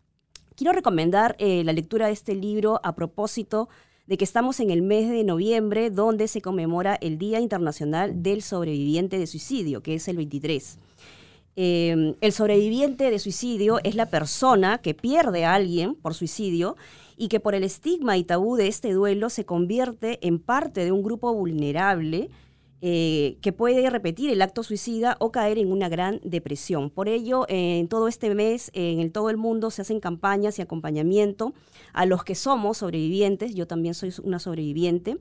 Quiero 0.56 0.72
recomendar 0.72 1.36
eh, 1.40 1.66
la 1.66 1.74
lectura 1.74 2.08
de 2.08 2.14
este 2.14 2.36
libro 2.36 2.80
a 2.84 2.96
propósito 2.96 3.68
de 4.08 4.16
que 4.16 4.24
estamos 4.24 4.62
en 4.62 4.70
el 4.72 4.82
mes 4.82 5.10
de 5.10 5.26
noviembre, 5.26 5.90
donde 5.90 6.30
se 6.30 6.42
conmemora 6.42 6.96
el 7.02 7.18
Día 7.18 7.42
Internacional 7.42 8.24
del 8.24 8.42
Sobreviviente 8.42 9.20
de 9.20 9.28
Suicidio, 9.28 9.84
que 9.84 9.96
es 9.96 10.08
el 10.08 10.16
23. 10.16 10.80
Eh, 11.58 12.16
el 12.22 12.32
sobreviviente 12.32 13.12
de 13.12 13.20
suicidio 13.20 13.80
es 13.84 13.96
la 13.96 14.08
persona 14.08 14.78
que 14.78 14.94
pierde 14.94 15.44
a 15.46 15.54
alguien 15.54 15.96
por 15.96 16.14
suicidio 16.14 16.78
y 17.18 17.28
que 17.28 17.40
por 17.40 17.56
el 17.56 17.64
estigma 17.64 18.18
y 18.18 18.24
tabú 18.24 18.56
de 18.56 18.68
este 18.68 18.92
duelo 18.92 19.30
se 19.30 19.46
convierte 19.46 20.20
en 20.26 20.40
parte 20.40 20.84
de 20.84 20.92
un 20.92 21.04
grupo 21.04 21.34
vulnerable 21.34 22.30
eh, 22.86 23.38
que 23.42 23.54
puede 23.54 23.90
repetir 23.90 24.30
el 24.30 24.42
acto 24.42 24.62
suicida 24.62 25.16
o 25.20 25.32
caer 25.32 25.58
en 25.58 25.72
una 25.72 25.88
gran 25.88 26.20
depresión. 26.22 26.90
Por 26.90 27.08
ello, 27.08 27.46
en 27.48 27.88
todo 27.88 28.10
este 28.10 28.36
mes, 28.36 28.72
en 28.74 29.10
todo 29.12 29.30
el 29.30 29.38
mundo 29.38 29.72
se 29.72 29.84
hacen 29.84 30.02
campañas 30.02 30.60
y 30.60 30.62
acompañamiento 30.62 31.54
a 31.94 32.06
los 32.06 32.26
que 32.26 32.36
somos 32.36 32.80
sobrevivientes. 32.80 33.56
Yo 33.56 33.68
también 33.68 33.94
soy 33.94 34.14
una 34.22 34.38
sobreviviente. 34.40 35.18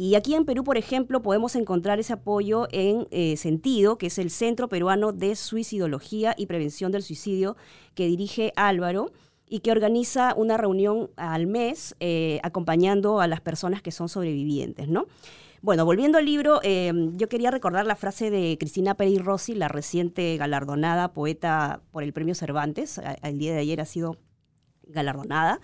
Y 0.00 0.16
aquí 0.16 0.34
en 0.34 0.44
Perú, 0.44 0.64
por 0.64 0.76
ejemplo, 0.76 1.22
podemos 1.22 1.56
encontrar 1.56 1.98
ese 1.98 2.12
apoyo 2.12 2.68
en 2.72 3.08
eh, 3.10 3.38
Sentido, 3.38 3.96
que 3.96 4.08
es 4.08 4.18
el 4.18 4.30
Centro 4.30 4.68
Peruano 4.68 5.12
de 5.12 5.34
Suicidología 5.34 6.34
y 6.36 6.44
Prevención 6.44 6.92
del 6.92 7.02
Suicidio, 7.02 7.56
que 7.94 8.06
dirige 8.06 8.52
Álvaro 8.54 9.12
y 9.48 9.60
que 9.60 9.72
organiza 9.72 10.34
una 10.36 10.56
reunión 10.56 11.10
al 11.16 11.46
mes 11.46 11.96
eh, 12.00 12.40
acompañando 12.42 13.20
a 13.20 13.26
las 13.26 13.40
personas 13.40 13.82
que 13.82 13.90
son 13.90 14.08
sobrevivientes, 14.08 14.88
¿no? 14.88 15.06
Bueno, 15.60 15.84
volviendo 15.84 16.18
al 16.18 16.24
libro, 16.24 16.60
eh, 16.62 16.92
yo 17.14 17.28
quería 17.28 17.50
recordar 17.50 17.84
la 17.84 17.96
frase 17.96 18.30
de 18.30 18.56
Cristina 18.60 18.94
Peri 18.94 19.18
Rossi, 19.18 19.54
la 19.54 19.66
reciente 19.66 20.36
galardonada 20.36 21.12
poeta 21.12 21.80
por 21.90 22.04
el 22.04 22.12
Premio 22.12 22.36
Cervantes, 22.36 23.00
el 23.22 23.38
día 23.38 23.52
de 23.52 23.58
ayer 23.58 23.80
ha 23.80 23.84
sido 23.84 24.16
galardonada. 24.84 25.60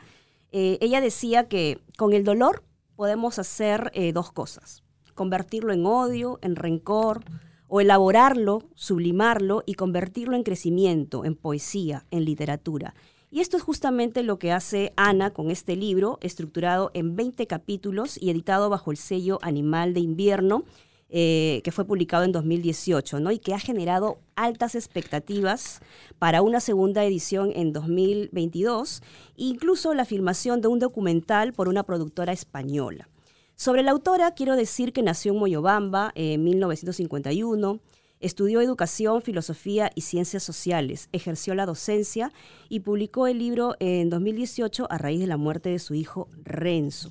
Eh, 0.50 0.78
ella 0.80 1.00
decía 1.00 1.48
que 1.48 1.80
con 1.96 2.12
el 2.12 2.24
dolor 2.24 2.64
podemos 2.96 3.38
hacer 3.38 3.92
dos 4.12 4.32
cosas, 4.32 4.82
convertirlo 5.14 5.72
en 5.72 5.86
odio, 5.86 6.40
en 6.42 6.56
rencor, 6.56 7.22
o 7.68 7.80
elaborarlo, 7.80 8.68
sublimarlo 8.74 9.62
y 9.66 9.74
convertirlo 9.74 10.36
en 10.36 10.42
crecimiento, 10.42 11.24
en 11.24 11.34
poesía, 11.34 12.06
en 12.10 12.24
literatura. 12.24 12.94
Y 13.34 13.40
esto 13.40 13.56
es 13.56 13.64
justamente 13.64 14.22
lo 14.22 14.38
que 14.38 14.52
hace 14.52 14.92
Ana 14.94 15.32
con 15.32 15.50
este 15.50 15.74
libro, 15.74 16.18
estructurado 16.20 16.92
en 16.94 17.16
20 17.16 17.48
capítulos 17.48 18.16
y 18.16 18.30
editado 18.30 18.70
bajo 18.70 18.92
el 18.92 18.96
sello 18.96 19.40
Animal 19.42 19.92
de 19.92 19.98
Invierno, 19.98 20.62
eh, 21.08 21.60
que 21.64 21.72
fue 21.72 21.84
publicado 21.84 22.22
en 22.22 22.30
2018, 22.30 23.18
¿no? 23.18 23.32
Y 23.32 23.40
que 23.40 23.52
ha 23.52 23.58
generado 23.58 24.18
altas 24.36 24.76
expectativas 24.76 25.80
para 26.20 26.42
una 26.42 26.60
segunda 26.60 27.04
edición 27.04 27.50
en 27.56 27.72
2022, 27.72 29.02
incluso 29.34 29.94
la 29.94 30.04
filmación 30.04 30.60
de 30.60 30.68
un 30.68 30.78
documental 30.78 31.52
por 31.54 31.66
una 31.66 31.82
productora 31.82 32.32
española. 32.32 33.08
Sobre 33.56 33.82
la 33.82 33.90
autora, 33.90 34.34
quiero 34.34 34.54
decir 34.54 34.92
que 34.92 35.02
nació 35.02 35.32
en 35.32 35.40
Moyobamba 35.40 36.12
en 36.14 36.44
1951 36.44 37.80
Estudió 38.24 38.62
educación, 38.62 39.20
filosofía 39.20 39.90
y 39.94 40.00
ciencias 40.00 40.42
sociales, 40.42 41.10
ejerció 41.12 41.54
la 41.54 41.66
docencia 41.66 42.32
y 42.70 42.80
publicó 42.80 43.26
el 43.26 43.38
libro 43.38 43.76
en 43.80 44.08
2018 44.08 44.86
a 44.88 44.96
raíz 44.96 45.20
de 45.20 45.26
la 45.26 45.36
muerte 45.36 45.68
de 45.68 45.78
su 45.78 45.92
hijo 45.92 46.30
Renzo. 46.42 47.10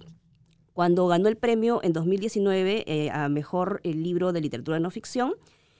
Cuando 0.73 1.05
ganó 1.05 1.29
el 1.29 1.37
premio 1.37 1.81
en 1.83 1.93
2019 1.93 2.85
eh, 2.87 3.11
a 3.11 3.29
Mejor 3.29 3.79
el 3.83 4.01
Libro 4.01 4.33
de 4.33 4.41
Literatura 4.41 4.79
No 4.79 4.89
Ficción, 4.89 5.35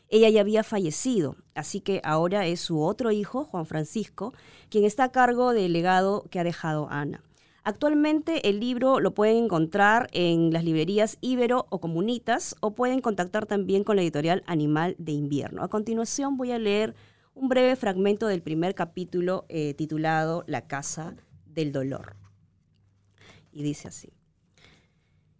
ella 0.07 0.29
ya 0.29 0.41
había 0.41 0.63
fallecido, 0.63 1.35
así 1.55 1.81
que 1.81 1.99
ahora 2.03 2.45
es 2.45 2.59
su 2.59 2.83
otro 2.83 3.09
hijo, 3.09 3.43
Juan 3.43 3.65
Francisco, 3.65 4.35
quien 4.69 4.85
está 4.85 5.05
a 5.05 5.11
cargo 5.11 5.51
del 5.51 5.73
legado 5.73 6.25
que 6.29 6.39
ha 6.39 6.43
dejado 6.43 6.89
Ana. 6.91 7.23
Actualmente 7.65 8.49
el 8.49 8.59
libro 8.59 8.99
lo 8.99 9.13
pueden 9.13 9.45
encontrar 9.45 10.09
en 10.11 10.51
las 10.51 10.65
librerías 10.65 11.17
Ibero 11.21 11.65
o 11.69 11.79
Comunitas 11.79 12.57
o 12.59 12.75
pueden 12.75 12.99
contactar 12.99 13.45
también 13.45 13.85
con 13.85 13.95
la 13.95 14.01
editorial 14.01 14.43
Animal 14.47 14.97
de 14.97 15.13
Invierno. 15.13 15.63
A 15.63 15.69
continuación 15.69 16.35
voy 16.35 16.51
a 16.51 16.59
leer 16.59 16.93
un 17.33 17.47
breve 17.47 17.77
fragmento 17.77 18.27
del 18.27 18.41
primer 18.41 18.75
capítulo 18.75 19.45
eh, 19.47 19.73
titulado 19.75 20.43
La 20.45 20.67
Casa 20.67 21.15
del 21.45 21.71
Dolor. 21.71 22.17
Y 23.53 23.63
dice 23.63 23.87
así. 23.87 24.11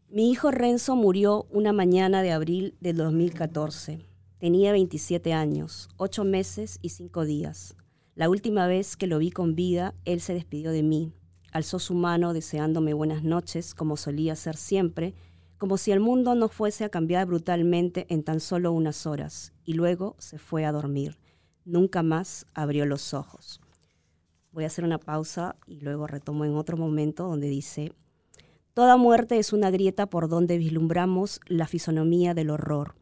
Mi 0.08 0.32
hijo 0.32 0.50
Renzo 0.50 0.96
murió 0.96 1.46
una 1.50 1.74
mañana 1.74 2.22
de 2.22 2.32
abril 2.32 2.78
del 2.80 2.96
2014. 2.96 4.00
Tenía 4.38 4.72
27 4.72 5.34
años, 5.34 5.90
8 5.98 6.24
meses 6.24 6.80
y 6.82 6.90
5 6.90 7.26
días. 7.26 7.76
La 8.16 8.30
última 8.30 8.66
vez 8.66 8.96
que 8.96 9.08
lo 9.08 9.18
vi 9.18 9.30
con 9.30 9.56
vida, 9.56 9.94
él 10.06 10.22
se 10.22 10.34
despidió 10.34 10.72
de 10.72 10.84
mí 10.84 11.14
alzó 11.54 11.78
su 11.78 11.94
mano 11.94 12.34
deseándome 12.34 12.94
buenas 12.94 13.24
noches, 13.24 13.76
como 13.76 13.96
solía 13.96 14.34
hacer 14.34 14.58
siempre, 14.58 15.14
como 15.60 15.78
si 15.78 15.92
el 15.92 16.00
mundo 16.00 16.34
no 16.34 16.50
fuese 16.50 16.84
a 16.84 16.90
cambiar 16.90 17.28
brutalmente 17.28 18.08
en 18.10 18.24
tan 18.24 18.40
solo 18.40 18.72
unas 18.72 19.06
horas, 19.06 19.54
y 19.64 19.74
luego 19.74 20.16
se 20.18 20.40
fue 20.40 20.66
a 20.66 20.72
dormir. 20.72 21.20
Nunca 21.64 22.02
más 22.02 22.48
abrió 22.56 22.86
los 22.88 23.14
ojos. 23.14 23.62
Voy 24.52 24.64
a 24.64 24.68
hacer 24.68 24.84
una 24.84 24.98
pausa 24.98 25.56
y 25.68 25.80
luego 25.80 26.08
retomo 26.08 26.44
en 26.44 26.56
otro 26.56 26.76
momento 26.76 27.28
donde 27.28 27.48
dice, 27.48 27.94
Toda 28.74 28.98
muerte 28.98 29.38
es 29.38 29.54
una 29.54 29.70
grieta 29.70 30.08
por 30.08 30.30
donde 30.30 30.58
vislumbramos 30.58 31.40
la 31.46 31.68
fisonomía 31.68 32.34
del 32.34 32.50
horror, 32.50 32.96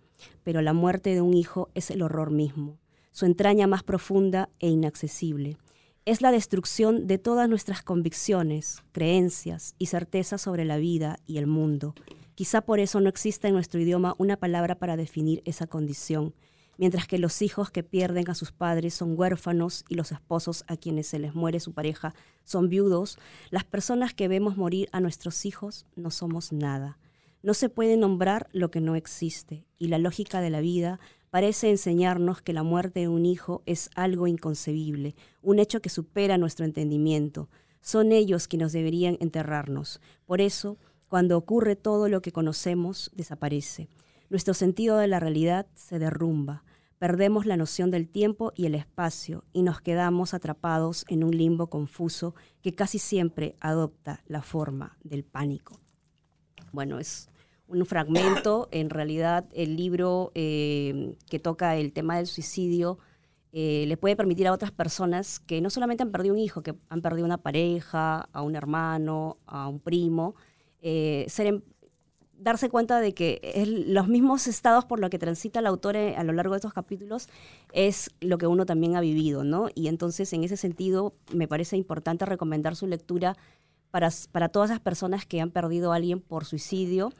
pero 0.43 0.61
la 0.61 0.73
muerte 0.73 1.15
de 1.15 1.21
un 1.21 1.33
hijo 1.33 1.69
es 1.73 1.89
el 1.89 2.01
horror 2.01 2.31
mismo, 2.31 2.77
su 3.11 3.25
entraña 3.25 3.65
más 3.65 3.81
profunda 3.81 4.49
e 4.59 4.67
inaccesible 4.67 5.57
es 6.05 6.21
la 6.21 6.31
destrucción 6.31 7.05
de 7.05 7.19
todas 7.19 7.47
nuestras 7.47 7.83
convicciones, 7.83 8.83
creencias 8.91 9.75
y 9.77 9.85
certezas 9.85 10.41
sobre 10.41 10.65
la 10.65 10.77
vida 10.77 11.19
y 11.27 11.37
el 11.37 11.45
mundo. 11.45 11.93
Quizá 12.33 12.61
por 12.61 12.79
eso 12.79 12.99
no 13.01 13.09
exista 13.09 13.47
en 13.47 13.53
nuestro 13.53 13.79
idioma 13.79 14.15
una 14.17 14.37
palabra 14.37 14.79
para 14.79 14.97
definir 14.97 15.43
esa 15.45 15.67
condición, 15.67 16.33
mientras 16.77 17.05
que 17.05 17.19
los 17.19 17.43
hijos 17.43 17.69
que 17.69 17.83
pierden 17.83 18.27
a 18.31 18.33
sus 18.33 18.51
padres 18.51 18.95
son 18.95 19.13
huérfanos 19.17 19.85
y 19.89 19.95
los 19.95 20.11
esposos 20.11 20.63
a 20.67 20.75
quienes 20.75 21.05
se 21.05 21.19
les 21.19 21.35
muere 21.35 21.59
su 21.59 21.73
pareja 21.73 22.15
son 22.43 22.67
viudos, 22.67 23.19
las 23.51 23.63
personas 23.63 24.15
que 24.15 24.27
vemos 24.27 24.57
morir 24.57 24.89
a 24.91 25.01
nuestros 25.01 25.45
hijos 25.45 25.85
no 25.95 26.09
somos 26.09 26.51
nada. 26.51 26.97
No 27.43 27.53
se 27.53 27.69
puede 27.69 27.97
nombrar 27.97 28.47
lo 28.53 28.71
que 28.71 28.81
no 28.81 28.95
existe, 28.95 29.65
y 29.77 29.89
la 29.89 29.99
lógica 29.99 30.41
de 30.41 30.49
la 30.49 30.61
vida 30.61 30.99
parece 31.31 31.69
enseñarnos 31.69 32.41
que 32.41 32.53
la 32.53 32.61
muerte 32.61 32.99
de 32.99 33.07
un 33.07 33.25
hijo 33.25 33.63
es 33.65 33.89
algo 33.95 34.27
inconcebible, 34.27 35.15
un 35.41 35.57
hecho 35.57 35.81
que 35.81 35.89
supera 35.89 36.37
nuestro 36.37 36.65
entendimiento. 36.65 37.49
Son 37.79 38.11
ellos 38.11 38.47
quienes 38.47 38.73
deberían 38.73 39.17
enterrarnos. 39.21 40.01
Por 40.27 40.41
eso, 40.41 40.77
cuando 41.07 41.37
ocurre 41.37 41.75
todo 41.75 42.09
lo 42.09 42.21
que 42.21 42.31
conocemos, 42.33 43.09
desaparece. 43.15 43.89
Nuestro 44.29 44.53
sentido 44.53 44.97
de 44.97 45.07
la 45.07 45.19
realidad 45.19 45.67
se 45.73 45.99
derrumba. 45.99 46.63
Perdemos 46.99 47.45
la 47.45 47.57
noción 47.57 47.89
del 47.91 48.07
tiempo 48.07 48.51
y 48.55 48.65
el 48.65 48.75
espacio 48.75 49.43
y 49.53 49.63
nos 49.63 49.81
quedamos 49.81 50.33
atrapados 50.33 51.05
en 51.07 51.23
un 51.23 51.35
limbo 51.35 51.67
confuso 51.67 52.35
que 52.61 52.75
casi 52.75 52.99
siempre 52.99 53.55
adopta 53.59 54.21
la 54.27 54.41
forma 54.41 54.97
del 55.03 55.23
pánico. 55.23 55.79
Bueno, 56.71 56.99
es 56.99 57.29
un 57.71 57.85
fragmento. 57.85 58.67
En 58.71 58.89
realidad, 58.89 59.45
el 59.53 59.75
libro 59.75 60.31
eh, 60.35 61.15
que 61.29 61.39
toca 61.39 61.75
el 61.75 61.93
tema 61.93 62.17
del 62.17 62.27
suicidio 62.27 62.99
eh, 63.53 63.85
le 63.87 63.97
puede 63.97 64.15
permitir 64.15 64.47
a 64.47 64.53
otras 64.53 64.71
personas 64.71 65.39
que 65.39 65.59
no 65.59 65.69
solamente 65.69 66.03
han 66.03 66.11
perdido 66.11 66.33
un 66.33 66.39
hijo, 66.39 66.61
que 66.61 66.75
han 66.89 67.01
perdido 67.01 67.25
una 67.25 67.37
pareja, 67.37 68.29
a 68.31 68.41
un 68.41 68.55
hermano, 68.55 69.37
a 69.45 69.67
un 69.67 69.79
primo, 69.79 70.35
eh, 70.81 71.25
ser 71.27 71.47
em- 71.47 71.61
darse 72.37 72.69
cuenta 72.69 73.01
de 73.01 73.13
que 73.13 73.39
es 73.43 73.67
los 73.67 74.07
mismos 74.07 74.47
estados 74.47 74.85
por 74.85 74.99
los 74.99 75.09
que 75.09 75.19
transita 75.19 75.59
el 75.59 75.67
autor 75.67 75.95
eh, 75.95 76.15
a 76.15 76.23
lo 76.23 76.33
largo 76.33 76.53
de 76.53 76.59
estos 76.59 76.73
capítulos 76.73 77.27
es 77.73 78.09
lo 78.21 78.37
que 78.37 78.47
uno 78.47 78.65
también 78.65 78.95
ha 78.95 79.01
vivido, 79.01 79.43
¿no? 79.43 79.67
Y 79.75 79.87
entonces, 79.87 80.31
en 80.33 80.43
ese 80.43 80.57
sentido, 80.57 81.13
me 81.33 81.47
parece 81.47 81.75
importante 81.77 82.25
recomendar 82.25 82.75
su 82.75 82.87
lectura 82.87 83.37
para, 83.91 84.09
para 84.31 84.49
todas 84.49 84.69
las 84.69 84.79
personas 84.79 85.25
que 85.25 85.41
han 85.41 85.51
perdido 85.51 85.91
a 85.91 85.97
alguien 85.97 86.21
por 86.21 86.45
suicidio 86.45 87.11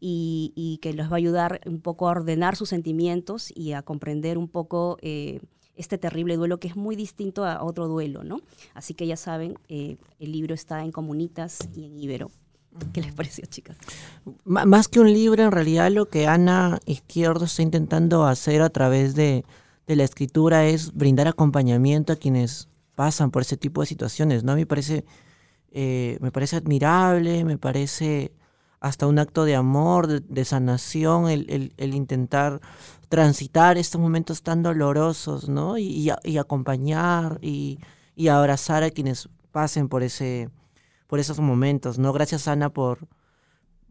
y, 0.00 0.52
y 0.56 0.78
que 0.78 0.92
les 0.92 1.06
va 1.08 1.12
a 1.12 1.16
ayudar 1.16 1.60
un 1.66 1.80
poco 1.80 2.08
a 2.08 2.12
ordenar 2.12 2.56
sus 2.56 2.70
sentimientos 2.70 3.52
y 3.54 3.72
a 3.72 3.82
comprender 3.82 4.38
un 4.38 4.48
poco 4.48 4.96
eh, 5.02 5.40
este 5.76 5.98
terrible 5.98 6.36
duelo 6.36 6.58
que 6.58 6.68
es 6.68 6.76
muy 6.76 6.96
distinto 6.96 7.44
a 7.44 7.62
otro 7.62 7.88
duelo, 7.88 8.24
¿no? 8.24 8.40
Así 8.74 8.94
que 8.94 9.06
ya 9.06 9.16
saben, 9.16 9.58
eh, 9.68 9.96
el 10.18 10.32
libro 10.32 10.54
está 10.54 10.84
en 10.84 10.92
Comunitas 10.92 11.58
y 11.74 11.84
en 11.84 11.98
Ibero. 11.98 12.30
¿Qué 12.92 13.00
les 13.00 13.12
pareció, 13.12 13.44
chicas? 13.46 13.76
Más 14.44 14.88
que 14.88 15.00
un 15.00 15.12
libro, 15.12 15.42
en 15.42 15.50
realidad 15.50 15.90
lo 15.90 16.08
que 16.08 16.26
Ana 16.26 16.78
Izquierdo 16.86 17.46
está 17.46 17.62
intentando 17.62 18.24
hacer 18.24 18.62
a 18.62 18.70
través 18.70 19.14
de, 19.16 19.44
de 19.86 19.96
la 19.96 20.04
escritura 20.04 20.66
es 20.66 20.94
brindar 20.94 21.26
acompañamiento 21.26 22.12
a 22.12 22.16
quienes 22.16 22.68
pasan 22.94 23.32
por 23.32 23.42
ese 23.42 23.56
tipo 23.56 23.80
de 23.80 23.88
situaciones, 23.88 24.44
¿no? 24.44 24.52
A 24.52 24.54
mí 24.54 24.62
me 24.62 24.66
parece, 24.66 25.04
eh, 25.72 26.16
me 26.20 26.30
parece 26.30 26.56
admirable, 26.56 27.44
me 27.44 27.58
parece 27.58 28.32
hasta 28.80 29.06
un 29.06 29.18
acto 29.18 29.44
de 29.44 29.56
amor, 29.56 30.06
de, 30.06 30.20
de 30.20 30.44
sanación, 30.44 31.28
el, 31.28 31.46
el- 31.50 31.74
el 31.76 31.94
intentar 31.94 32.60
transitar 33.08 33.76
estos 33.78 34.00
momentos 34.00 34.42
tan 34.42 34.62
dolorosos, 34.62 35.48
¿no? 35.48 35.78
Y, 35.78 36.10
y 36.24 36.38
acompañar 36.38 37.38
y, 37.42 37.78
y 38.16 38.28
abrazar 38.28 38.82
a 38.84 38.90
quienes 38.90 39.28
pasen 39.52 39.88
por 39.88 40.02
ese 40.02 40.48
por 41.06 41.18
esos 41.20 41.40
momentos, 41.40 41.98
¿no? 41.98 42.12
Gracias, 42.12 42.48
Ana, 42.48 42.70
por, 42.72 43.08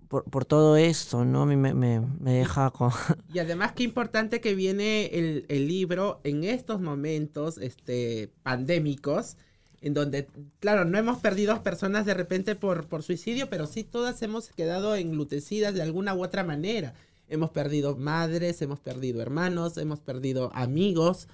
por, 0.07 0.23
por 0.25 0.45
todo 0.45 0.77
esto, 0.77 1.25
¿no? 1.25 1.43
A 1.43 1.45
mí 1.45 1.55
me, 1.55 1.73
me, 1.73 2.01
me 2.01 2.33
deja 2.33 2.71
con... 2.71 2.91
Y 3.31 3.39
además 3.39 3.73
qué 3.73 3.83
importante 3.83 4.41
que 4.41 4.55
viene 4.55 5.07
el, 5.07 5.45
el 5.49 5.67
libro 5.67 6.19
en 6.23 6.43
estos 6.43 6.81
momentos 6.81 7.57
este, 7.59 8.31
pandémicos, 8.43 9.37
en 9.81 9.93
donde, 9.93 10.27
claro, 10.59 10.85
no 10.85 10.97
hemos 10.97 11.19
perdido 11.19 11.61
personas 11.63 12.05
de 12.05 12.13
repente 12.13 12.55
por, 12.55 12.87
por 12.87 13.03
suicidio, 13.03 13.49
pero 13.49 13.67
sí 13.67 13.83
todas 13.83 14.21
hemos 14.21 14.49
quedado 14.49 14.95
enlutecidas 14.95 15.73
de 15.73 15.81
alguna 15.81 16.13
u 16.13 16.23
otra 16.23 16.43
manera. 16.43 16.93
Hemos 17.27 17.51
perdido 17.51 17.95
madres, 17.95 18.61
hemos 18.61 18.79
perdido 18.79 19.21
hermanos, 19.21 19.77
hemos 19.77 19.99
perdido 19.99 20.51
amigos 20.53 21.27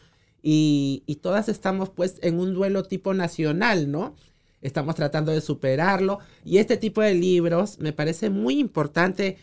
y, 0.43 1.03
y 1.05 1.15
todas 1.15 1.49
estamos 1.49 1.89
pues 1.89 2.19
en 2.21 2.39
un 2.39 2.53
duelo 2.53 2.83
tipo 2.83 3.13
nacional, 3.13 3.91
¿no? 3.91 4.15
Estamos 4.61 4.95
tratando 4.95 5.31
de 5.31 5.41
superarlo 5.41 6.19
y 6.43 6.57
este 6.57 6.77
tipo 6.77 7.01
de 7.01 7.13
libros 7.13 7.79
me 7.79 7.93
parece 7.93 8.29
muy 8.29 8.59
importante 8.59 9.37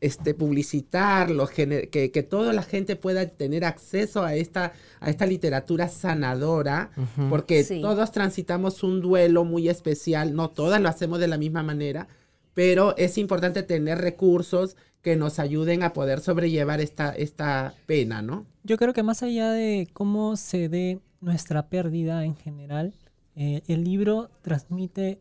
este, 0.00 0.34
publicitarlo, 0.34 1.46
que, 1.48 1.88
que 2.12 2.22
toda 2.22 2.52
la 2.52 2.62
gente 2.62 2.96
pueda 2.96 3.26
tener 3.26 3.64
acceso 3.64 4.22
a 4.24 4.34
esta, 4.34 4.72
a 5.00 5.10
esta 5.10 5.24
literatura 5.26 5.88
sanadora, 5.88 6.90
porque 7.30 7.64
Sí. 7.64 7.80
todos 7.80 8.12
transitamos 8.12 8.82
un 8.82 9.00
duelo 9.00 9.44
muy 9.44 9.68
especial, 9.68 10.34
no 10.34 10.50
todas 10.50 10.80
lo 10.80 10.88
hacemos 10.88 11.18
de 11.18 11.28
la 11.28 11.38
misma 11.38 11.62
manera, 11.62 12.08
pero 12.54 12.96
es 12.96 13.16
importante 13.18 13.62
tener 13.62 13.98
recursos 13.98 14.76
que 15.02 15.16
nos 15.16 15.38
ayuden 15.38 15.82
a 15.82 15.92
poder 15.92 16.20
sobrellevar 16.20 16.80
esta, 16.80 17.10
esta 17.12 17.74
pena, 17.86 18.22
¿no? 18.22 18.44
Yo 18.64 18.76
creo 18.76 18.92
que 18.92 19.02
más 19.02 19.22
allá 19.22 19.50
de 19.52 19.88
cómo 19.92 20.36
se 20.36 20.68
dé 20.68 20.98
nuestra 21.20 21.68
pérdida 21.68 22.24
en 22.24 22.34
general, 22.36 22.92
eh, 23.36 23.62
el 23.68 23.84
libro 23.84 24.30
transmite 24.42 25.20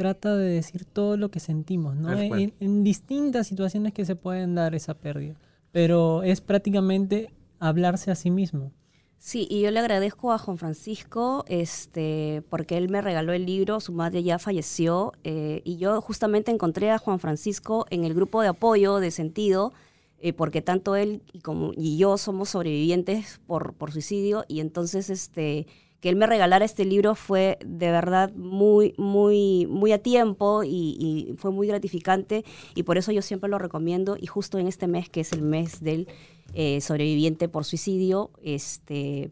trata 0.00 0.34
de 0.34 0.48
decir 0.48 0.86
todo 0.86 1.18
lo 1.18 1.30
que 1.30 1.40
sentimos, 1.40 1.94
¿no? 1.94 2.18
En, 2.18 2.54
en 2.58 2.82
distintas 2.82 3.46
situaciones 3.46 3.92
que 3.92 4.06
se 4.06 4.16
pueden 4.16 4.54
dar 4.54 4.74
esa 4.74 4.94
pérdida. 4.94 5.34
Pero 5.72 6.22
es 6.22 6.40
prácticamente 6.40 7.34
hablarse 7.58 8.10
a 8.10 8.14
sí 8.14 8.30
mismo. 8.30 8.72
Sí, 9.18 9.46
y 9.50 9.60
yo 9.60 9.70
le 9.70 9.78
agradezco 9.80 10.32
a 10.32 10.38
Juan 10.38 10.56
Francisco 10.56 11.44
este, 11.46 12.42
porque 12.48 12.78
él 12.78 12.88
me 12.88 13.02
regaló 13.02 13.34
el 13.34 13.44
libro, 13.44 13.78
su 13.80 13.92
madre 13.92 14.22
ya 14.22 14.38
falleció, 14.38 15.12
eh, 15.22 15.60
y 15.62 15.76
yo 15.76 16.00
justamente 16.00 16.50
encontré 16.50 16.90
a 16.90 16.96
Juan 16.96 17.18
Francisco 17.18 17.84
en 17.90 18.04
el 18.04 18.14
grupo 18.14 18.40
de 18.40 18.48
apoyo 18.48 19.00
de 19.00 19.10
Sentido, 19.10 19.74
eh, 20.18 20.32
porque 20.32 20.62
tanto 20.62 20.96
él 20.96 21.20
y, 21.34 21.40
como, 21.40 21.72
y 21.76 21.98
yo 21.98 22.16
somos 22.16 22.48
sobrevivientes 22.48 23.42
por, 23.46 23.74
por 23.74 23.92
suicidio, 23.92 24.46
y 24.48 24.60
entonces 24.60 25.10
este, 25.10 25.66
que 26.00 26.08
él 26.08 26.16
me 26.16 26.26
regalara 26.26 26.64
este 26.64 26.84
libro 26.84 27.14
fue 27.14 27.58
de 27.64 27.90
verdad 27.90 28.32
muy, 28.34 28.94
muy, 28.96 29.66
muy 29.66 29.92
a 29.92 29.98
tiempo 29.98 30.62
y, 30.64 31.34
fue 31.38 31.50
muy 31.50 31.66
gratificante, 31.66 32.44
y 32.74 32.82
por 32.82 32.98
eso 32.98 33.12
yo 33.12 33.22
siempre 33.22 33.50
lo 33.50 33.58
recomiendo, 33.58 34.16
y 34.18 34.26
justo 34.26 34.58
en 34.58 34.66
este 34.66 34.86
mes, 34.86 35.08
que 35.08 35.20
es 35.20 35.32
el 35.32 35.42
mes 35.42 35.80
del 35.80 36.08
eh, 36.54 36.80
sobreviviente 36.80 37.48
por 37.48 37.64
suicidio, 37.64 38.30
este, 38.42 39.28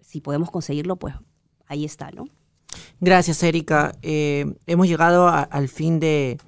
si 0.00 0.20
podemos 0.20 0.50
conseguirlo, 0.50 0.96
pues 0.96 1.14
ahí 1.66 1.84
está, 1.84 2.10
¿no? 2.10 2.24
Gracias, 3.00 3.42
Erika. 3.42 3.92
Eh, 4.02 4.46
hemos 4.66 4.88
llegado 4.88 5.28
al 5.28 5.68
fin 5.68 6.00
de, 6.00 6.38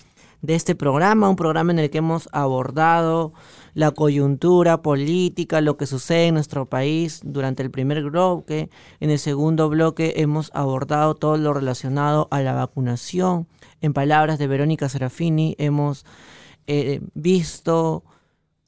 de 0.42 0.54
este 0.54 0.74
programa, 0.74 1.28
un 1.28 1.36
programa 1.36 1.72
en 1.72 1.78
el 1.78 1.90
que 1.90 1.98
hemos 1.98 2.28
abordado 2.32 3.32
la 3.78 3.92
coyuntura 3.92 4.82
política, 4.82 5.60
lo 5.60 5.76
que 5.76 5.86
sucede 5.86 6.26
en 6.26 6.34
nuestro 6.34 6.66
país 6.66 7.20
durante 7.22 7.62
el 7.62 7.70
primer 7.70 8.02
bloque. 8.02 8.70
En 8.98 9.10
el 9.10 9.20
segundo 9.20 9.68
bloque 9.68 10.14
hemos 10.16 10.50
abordado 10.52 11.14
todo 11.14 11.36
lo 11.36 11.54
relacionado 11.54 12.26
a 12.32 12.40
la 12.40 12.54
vacunación. 12.54 13.46
En 13.80 13.92
palabras 13.92 14.40
de 14.40 14.48
Verónica 14.48 14.88
Serafini, 14.88 15.54
hemos 15.60 16.04
eh, 16.66 17.02
visto 17.14 18.02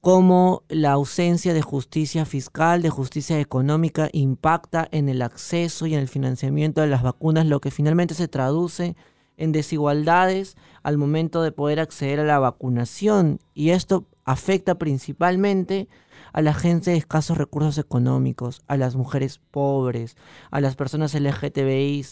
cómo 0.00 0.62
la 0.68 0.92
ausencia 0.92 1.54
de 1.54 1.62
justicia 1.62 2.24
fiscal, 2.24 2.80
de 2.80 2.90
justicia 2.90 3.40
económica, 3.40 4.10
impacta 4.12 4.86
en 4.92 5.08
el 5.08 5.22
acceso 5.22 5.88
y 5.88 5.94
en 5.94 6.00
el 6.00 6.08
financiamiento 6.08 6.82
de 6.82 6.86
las 6.86 7.02
vacunas, 7.02 7.46
lo 7.46 7.60
que 7.60 7.72
finalmente 7.72 8.14
se 8.14 8.28
traduce 8.28 8.94
en 9.40 9.52
desigualdades 9.52 10.56
al 10.82 10.98
momento 10.98 11.42
de 11.42 11.50
poder 11.50 11.80
acceder 11.80 12.20
a 12.20 12.24
la 12.24 12.38
vacunación. 12.38 13.40
Y 13.54 13.70
esto 13.70 14.06
afecta 14.24 14.76
principalmente 14.76 15.88
a 16.32 16.42
la 16.42 16.54
gente 16.54 16.90
de 16.90 16.98
escasos 16.98 17.38
recursos 17.38 17.78
económicos, 17.78 18.62
a 18.68 18.76
las 18.76 18.94
mujeres 18.94 19.40
pobres, 19.50 20.16
a 20.50 20.60
las 20.60 20.76
personas 20.76 21.14
LGTBI 21.14 22.04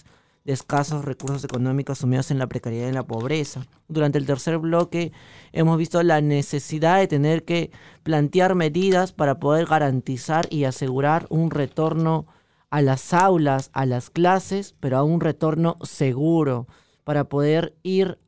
de 0.45 0.53
escasos 0.55 1.05
recursos 1.05 1.45
económicos 1.45 1.99
sumidos 1.99 2.31
en 2.31 2.39
la 2.39 2.47
precariedad 2.47 2.87
y 2.87 2.89
en 2.89 2.95
la 2.95 3.07
pobreza. 3.07 3.67
Durante 3.89 4.17
el 4.17 4.25
tercer 4.25 4.57
bloque 4.57 5.13
hemos 5.53 5.77
visto 5.77 6.03
la 6.03 6.23
necesidad 6.23 6.99
de 6.99 7.09
tener 7.09 7.45
que 7.45 7.71
plantear 8.05 8.55
medidas 8.55 9.13
para 9.13 9.39
poder 9.39 9.67
garantizar 9.67 10.47
y 10.51 10.65
asegurar 10.65 11.27
un 11.29 11.51
retorno 11.51 12.27
a 12.71 12.81
las 12.81 13.13
aulas, 13.13 13.69
a 13.75 13.85
las 13.85 14.09
clases, 14.09 14.75
pero 14.81 14.97
a 14.97 15.03
un 15.03 15.21
retorno 15.21 15.77
seguro 15.83 16.67
para 17.09 17.25
poder 17.25 17.75
ir 17.83 18.19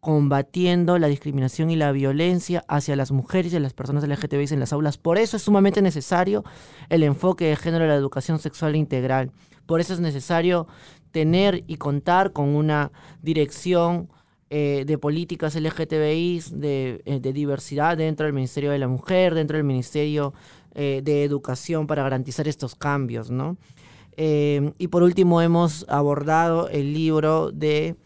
combatiendo 0.00 0.98
la 0.98 1.08
discriminación 1.08 1.68
y 1.68 1.76
la 1.76 1.92
violencia 1.92 2.64
hacia 2.66 2.96
las 2.96 3.12
mujeres 3.12 3.52
y 3.52 3.56
a 3.56 3.60
las 3.60 3.74
personas 3.74 4.08
LGTBI 4.08 4.54
en 4.54 4.58
las 4.58 4.72
aulas. 4.72 4.96
Por 4.96 5.18
eso 5.18 5.36
es 5.36 5.42
sumamente 5.42 5.82
necesario 5.82 6.42
el 6.88 7.02
enfoque 7.02 7.44
de 7.44 7.56
género 7.56 7.84
en 7.84 7.90
la 7.90 7.96
educación 7.96 8.38
sexual 8.38 8.74
integral. 8.74 9.32
Por 9.66 9.82
eso 9.82 9.92
es 9.92 10.00
necesario 10.00 10.66
tener 11.10 11.62
y 11.66 11.76
contar 11.76 12.32
con 12.32 12.48
una 12.56 12.90
dirección 13.20 14.08
eh, 14.48 14.84
de 14.86 14.96
políticas 14.96 15.54
LGTBI, 15.54 16.42
de, 16.52 17.02
eh, 17.04 17.20
de 17.20 17.32
diversidad 17.34 17.98
dentro 17.98 18.24
del 18.24 18.32
Ministerio 18.32 18.70
de 18.70 18.78
la 18.78 18.88
Mujer, 18.88 19.34
dentro 19.34 19.58
del 19.58 19.64
Ministerio 19.64 20.32
eh, 20.74 21.02
de 21.04 21.24
Educación 21.24 21.86
para 21.86 22.02
garantizar 22.02 22.48
estos 22.48 22.76
cambios, 22.76 23.30
¿no? 23.30 23.58
Y 24.16 24.88
por 24.88 25.02
último 25.02 25.42
hemos 25.42 25.84
abordado 25.88 26.68
el 26.68 26.94
libro 26.94 27.50
de 27.50 27.96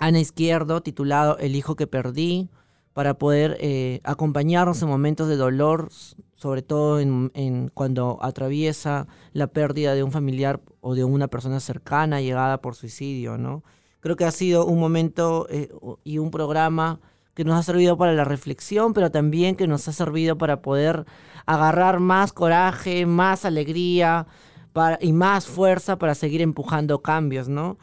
Ana 0.00 0.18
Izquierdo 0.18 0.80
titulado 0.80 1.38
El 1.38 1.54
hijo 1.54 1.76
que 1.76 1.86
perdí 1.86 2.48
para 2.92 3.14
poder 3.14 3.56
eh, 3.60 4.00
acompañarnos 4.02 4.82
en 4.82 4.88
momentos 4.88 5.28
de 5.28 5.36
dolor, 5.36 5.90
sobre 6.34 6.62
todo 6.62 6.98
en, 6.98 7.30
en 7.34 7.68
cuando 7.68 8.18
atraviesa 8.20 9.06
la 9.32 9.46
pérdida 9.46 9.94
de 9.94 10.02
un 10.02 10.10
familiar 10.10 10.60
o 10.80 10.94
de 10.94 11.04
una 11.04 11.28
persona 11.28 11.60
cercana 11.60 12.20
llegada 12.20 12.60
por 12.60 12.74
suicidio, 12.74 13.38
¿no? 13.38 13.62
Creo 14.00 14.16
que 14.16 14.24
ha 14.24 14.32
sido 14.32 14.64
un 14.64 14.80
momento 14.80 15.46
eh, 15.50 15.68
y 16.02 16.18
un 16.18 16.30
programa 16.30 17.00
que 17.34 17.44
nos 17.44 17.58
ha 17.58 17.62
servido 17.62 17.96
para 17.96 18.14
la 18.14 18.24
reflexión, 18.24 18.94
pero 18.94 19.10
también 19.10 19.54
que 19.54 19.66
nos 19.66 19.86
ha 19.86 19.92
servido 19.92 20.36
para 20.38 20.62
poder 20.62 21.04
agarrar 21.46 22.00
más 22.00 22.32
coraje, 22.32 23.06
más 23.06 23.44
alegría 23.44 24.26
para, 24.72 24.98
y 25.00 25.12
más 25.12 25.46
fuerza 25.46 25.98
para 25.98 26.14
seguir 26.14 26.40
empujando 26.40 27.02
cambios, 27.02 27.48
¿no? 27.48 27.78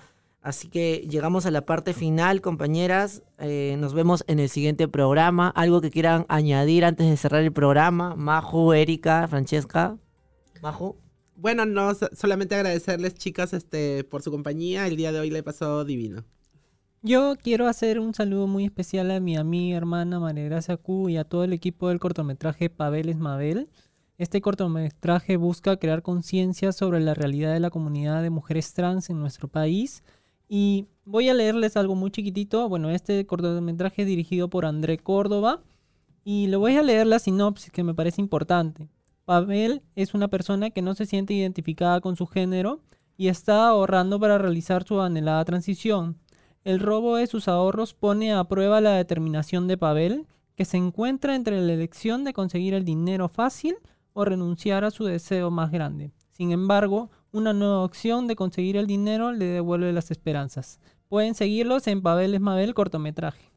Así 0.47 0.69
que 0.69 1.05
llegamos 1.09 1.45
a 1.45 1.51
la 1.51 1.65
parte 1.65 1.93
final, 1.93 2.39
compañeras. 2.39 3.21
Eh, 3.37 3.75
nos 3.79 3.93
vemos 3.93 4.23
en 4.27 4.39
el 4.39 4.47
siguiente 4.47 4.87
programa. 4.87 5.49
¿Algo 5.49 5.81
que 5.81 5.91
quieran 5.91 6.25
añadir 6.29 6.85
antes 6.85 7.05
de 7.09 7.17
cerrar 7.17 7.43
el 7.43 7.51
programa? 7.51 8.15
Majo, 8.15 8.73
Erika, 8.73 9.27
Francesca. 9.27 9.97
Majo. 10.61 10.95
Bueno, 11.35 11.65
no, 11.65 11.93
so- 11.93 12.07
solamente 12.15 12.55
agradecerles, 12.55 13.15
chicas, 13.15 13.51
este, 13.51 14.05
por 14.05 14.21
su 14.21 14.31
compañía. 14.31 14.87
El 14.87 14.95
día 14.95 15.11
de 15.11 15.19
hoy 15.19 15.29
le 15.31 15.43
pasó 15.43 15.83
divino. 15.83 16.23
Yo 17.01 17.35
quiero 17.35 17.67
hacer 17.67 17.99
un 17.99 18.13
saludo 18.13 18.47
muy 18.47 18.63
especial 18.63 19.11
a 19.11 19.19
mi 19.19 19.35
amiga 19.35 19.75
hermana 19.75 20.17
María 20.17 20.45
Gracia 20.45 20.77
Q 20.77 21.09
y 21.09 21.17
a 21.17 21.25
todo 21.25 21.43
el 21.43 21.51
equipo 21.51 21.89
del 21.89 21.99
cortometraje 21.99 22.69
Pavel 22.69 23.09
Esmabel. 23.09 23.67
Este 24.17 24.39
cortometraje 24.39 25.35
busca 25.35 25.75
crear 25.75 26.03
conciencia 26.03 26.71
sobre 26.71 27.01
la 27.01 27.13
realidad 27.13 27.51
de 27.51 27.59
la 27.59 27.69
comunidad 27.69 28.23
de 28.23 28.29
mujeres 28.29 28.73
trans 28.73 29.09
en 29.09 29.19
nuestro 29.19 29.49
país. 29.49 30.03
Y 30.47 30.87
voy 31.05 31.29
a 31.29 31.33
leerles 31.33 31.77
algo 31.77 31.95
muy 31.95 32.11
chiquitito. 32.11 32.67
Bueno, 32.69 32.89
este 32.89 33.25
cortometraje 33.25 34.03
es 34.03 34.07
dirigido 34.07 34.49
por 34.49 34.65
André 34.65 34.97
Córdoba. 34.97 35.61
Y 36.23 36.47
le 36.47 36.57
voy 36.57 36.75
a 36.75 36.83
leer 36.83 37.07
la 37.07 37.19
sinopsis 37.19 37.71
que 37.71 37.83
me 37.83 37.93
parece 37.93 38.21
importante. 38.21 38.89
Pavel 39.25 39.81
es 39.95 40.13
una 40.13 40.27
persona 40.27 40.69
que 40.69 40.81
no 40.81 40.93
se 40.93 41.05
siente 41.05 41.33
identificada 41.33 41.99
con 42.01 42.15
su 42.15 42.27
género 42.27 42.81
y 43.17 43.27
está 43.27 43.67
ahorrando 43.67 44.19
para 44.19 44.37
realizar 44.37 44.85
su 44.85 45.01
anhelada 45.01 45.43
transición. 45.43 46.17
El 46.63 46.79
robo 46.79 47.15
de 47.15 47.27
sus 47.27 47.47
ahorros 47.47 47.93
pone 47.93 48.33
a 48.33 48.43
prueba 48.45 48.79
la 48.81 48.91
determinación 48.91 49.67
de 49.67 49.77
Pavel, 49.77 50.27
que 50.55 50.65
se 50.65 50.77
encuentra 50.77 51.35
entre 51.35 51.59
la 51.61 51.73
elección 51.73 52.23
de 52.23 52.33
conseguir 52.33 52.73
el 52.73 52.83
dinero 52.83 53.29
fácil 53.29 53.75
o 54.13 54.25
renunciar 54.25 54.83
a 54.83 54.91
su 54.91 55.05
deseo 55.05 55.51
más 55.51 55.71
grande. 55.71 56.11
Sin 56.29 56.51
embargo, 56.51 57.09
una 57.37 57.53
nueva 57.53 57.83
opción 57.83 58.27
de 58.27 58.35
conseguir 58.35 58.75
el 58.77 58.87
dinero 58.87 59.31
le 59.31 59.45
devuelve 59.45 59.93
las 59.93 60.11
esperanzas. 60.11 60.79
Pueden 61.07 61.35
seguirlos 61.35 61.87
en 61.87 62.01
Pavel 62.01 62.33
Esmabel 62.33 62.73
cortometraje. 62.73 63.51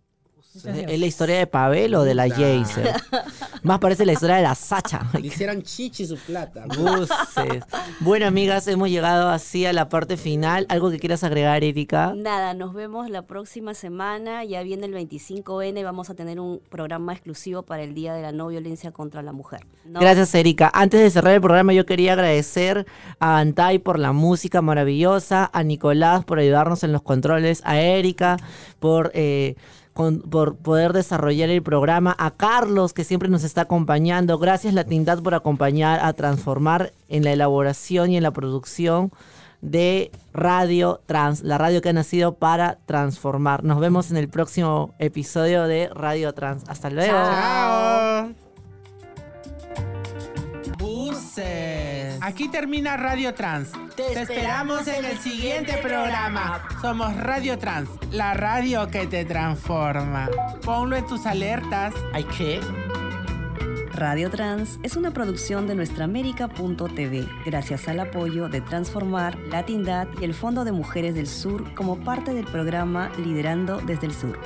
¿Es 0.53 0.99
la 0.99 1.07
historia 1.07 1.39
de 1.39 1.47
Pavel 1.47 1.95
o 1.95 2.03
de 2.03 2.15
la. 2.15 2.29
Jaser? 2.29 2.93
Más 3.63 3.79
parece 3.79 4.05
la 4.05 4.13
historia 4.13 4.37
de 4.37 4.43
la 4.43 4.57
Sacha. 4.57 5.07
Le 5.13 5.29
hicieron 5.29 5.63
chichi 5.63 6.05
su 6.05 6.17
plata. 6.17 6.65
Buses. 6.67 7.63
Bueno, 8.01 8.27
amigas, 8.27 8.67
hemos 8.67 8.89
llegado 8.89 9.29
así 9.29 9.65
a 9.65 9.73
la 9.73 9.89
parte 9.89 10.17
final. 10.17 10.67
¿Algo 10.69 10.91
que 10.91 10.99
quieras 10.99 11.23
agregar, 11.23 11.63
Erika? 11.63 12.15
Nada, 12.17 12.55
nos 12.55 12.75
vemos 12.75 13.09
la 13.11 13.23
próxima 13.23 13.75
semana. 13.75 14.45
Ya 14.45 14.63
viene 14.65 14.87
el 14.87 14.95
25N 14.95 15.79
y 15.79 15.85
vamos 15.85 16.11
a 16.11 16.15
tener 16.15 16.41
un 16.41 16.61
programa 16.69 17.13
exclusivo 17.13 17.63
para 17.63 17.85
el 17.85 17.95
Día 17.95 18.15
de 18.15 18.23
la 18.23 18.33
No 18.33 18.49
Violencia 18.49 18.91
contra 18.91 19.23
la 19.23 19.33
Mujer. 19.33 19.61
¿no? 19.85 20.01
Gracias, 20.01 20.35
Erika. 20.35 20.69
Antes 20.75 21.01
de 21.01 21.11
cerrar 21.11 21.35
el 21.35 21.41
programa, 21.41 21.73
yo 21.75 21.87
quería 21.87 22.15
agradecer 22.15 22.87
a 23.21 23.39
Antay 23.39 23.79
por 23.79 24.01
la 24.01 24.13
música 24.13 24.63
maravillosa, 24.63 25.49
a 25.53 25.63
Nicolás 25.63 26.25
por 26.25 26.41
ayudarnos 26.41 26.83
en 26.83 26.91
los 26.91 27.03
controles, 27.03 27.63
a 27.65 27.79
Erika 27.79 28.37
por, 28.81 29.13
eh, 29.15 29.55
con- 29.93 30.21
por 30.21 30.57
poder 30.57 30.93
desarrollar 30.93 31.51
el 31.51 31.63
programa, 31.63 32.15
a 32.19 32.31
Carlos 32.33 32.93
que 32.93 33.05
siempre 33.05 33.29
nos 33.29 33.45
está 33.45 33.63
acompañando. 33.63 34.39
Gracias, 34.39 34.75
Latindad, 34.75 35.23
por 35.23 35.35
acompañar 35.35 36.01
a 36.03 36.13
transformar 36.13 36.93
en 37.09 37.25
la 37.25 37.33
elaboración 37.33 38.11
y 38.11 38.17
en 38.17 38.23
la 38.23 38.31
producción 38.31 39.11
de 39.63 40.11
Radio 40.33 41.01
Trans, 41.05 41.43
la 41.43 41.59
radio 41.59 41.83
que 41.83 41.91
ha 41.91 41.93
nacido 41.93 42.35
para 42.35 42.79
transformar. 42.87 43.63
Nos 43.63 43.79
vemos 43.79 44.11
en 44.11 44.17
el 44.17 44.29
próximo 44.29 44.95
episodio 44.99 45.65
de 45.67 45.91
Radio 45.95 46.33
Trans. 46.33 46.65
Hasta 46.67 46.89
luego. 46.89 47.13
Chao. 47.13 48.50
Aquí 52.21 52.49
termina 52.49 52.97
Radio 52.97 53.35
Trans. 53.35 53.71
Te, 53.97 54.21
esperamos 54.21 54.87
en 54.87 55.05
el 55.05 55.19
siguiente 55.19 55.79
programa. 55.79 56.67
Somos 56.81 57.17
Radio 57.17 57.59
Trans, 57.59 57.89
la 58.11 58.35
radio 58.35 58.89
que 58.89 59.07
te 59.07 59.25
transforma. 59.25 60.29
Ponlo 60.65 60.97
en 60.97 61.07
tus 61.07 61.27
alertas. 61.27 61.95
¿Ay 62.13 62.25
qué? 62.37 62.61
Radio 63.93 64.31
Trans 64.31 64.79
es 64.83 64.97
una 64.97 65.11
producción 65.11 65.67
de 65.67 65.75
nuestraamérica.tv, 65.75 67.29
gracias 67.45 67.87
al 67.89 68.01
apoyo 68.01 68.49
de 68.49 68.61
Transformar, 68.61 69.39
Latindad 69.51 70.09
y 70.21 70.25
el 70.25 70.33
Fondo 70.33 70.65
de 70.65 70.73
Mujeres 70.73 71.15
del 71.15 71.27
Sur 71.27 71.75
como 71.75 71.99
parte 72.01 72.33
del 72.33 72.47
programa 72.47 73.11
Liderando 73.19 73.79
desde 73.81 74.07
el 74.07 74.15
Sur. 74.15 74.39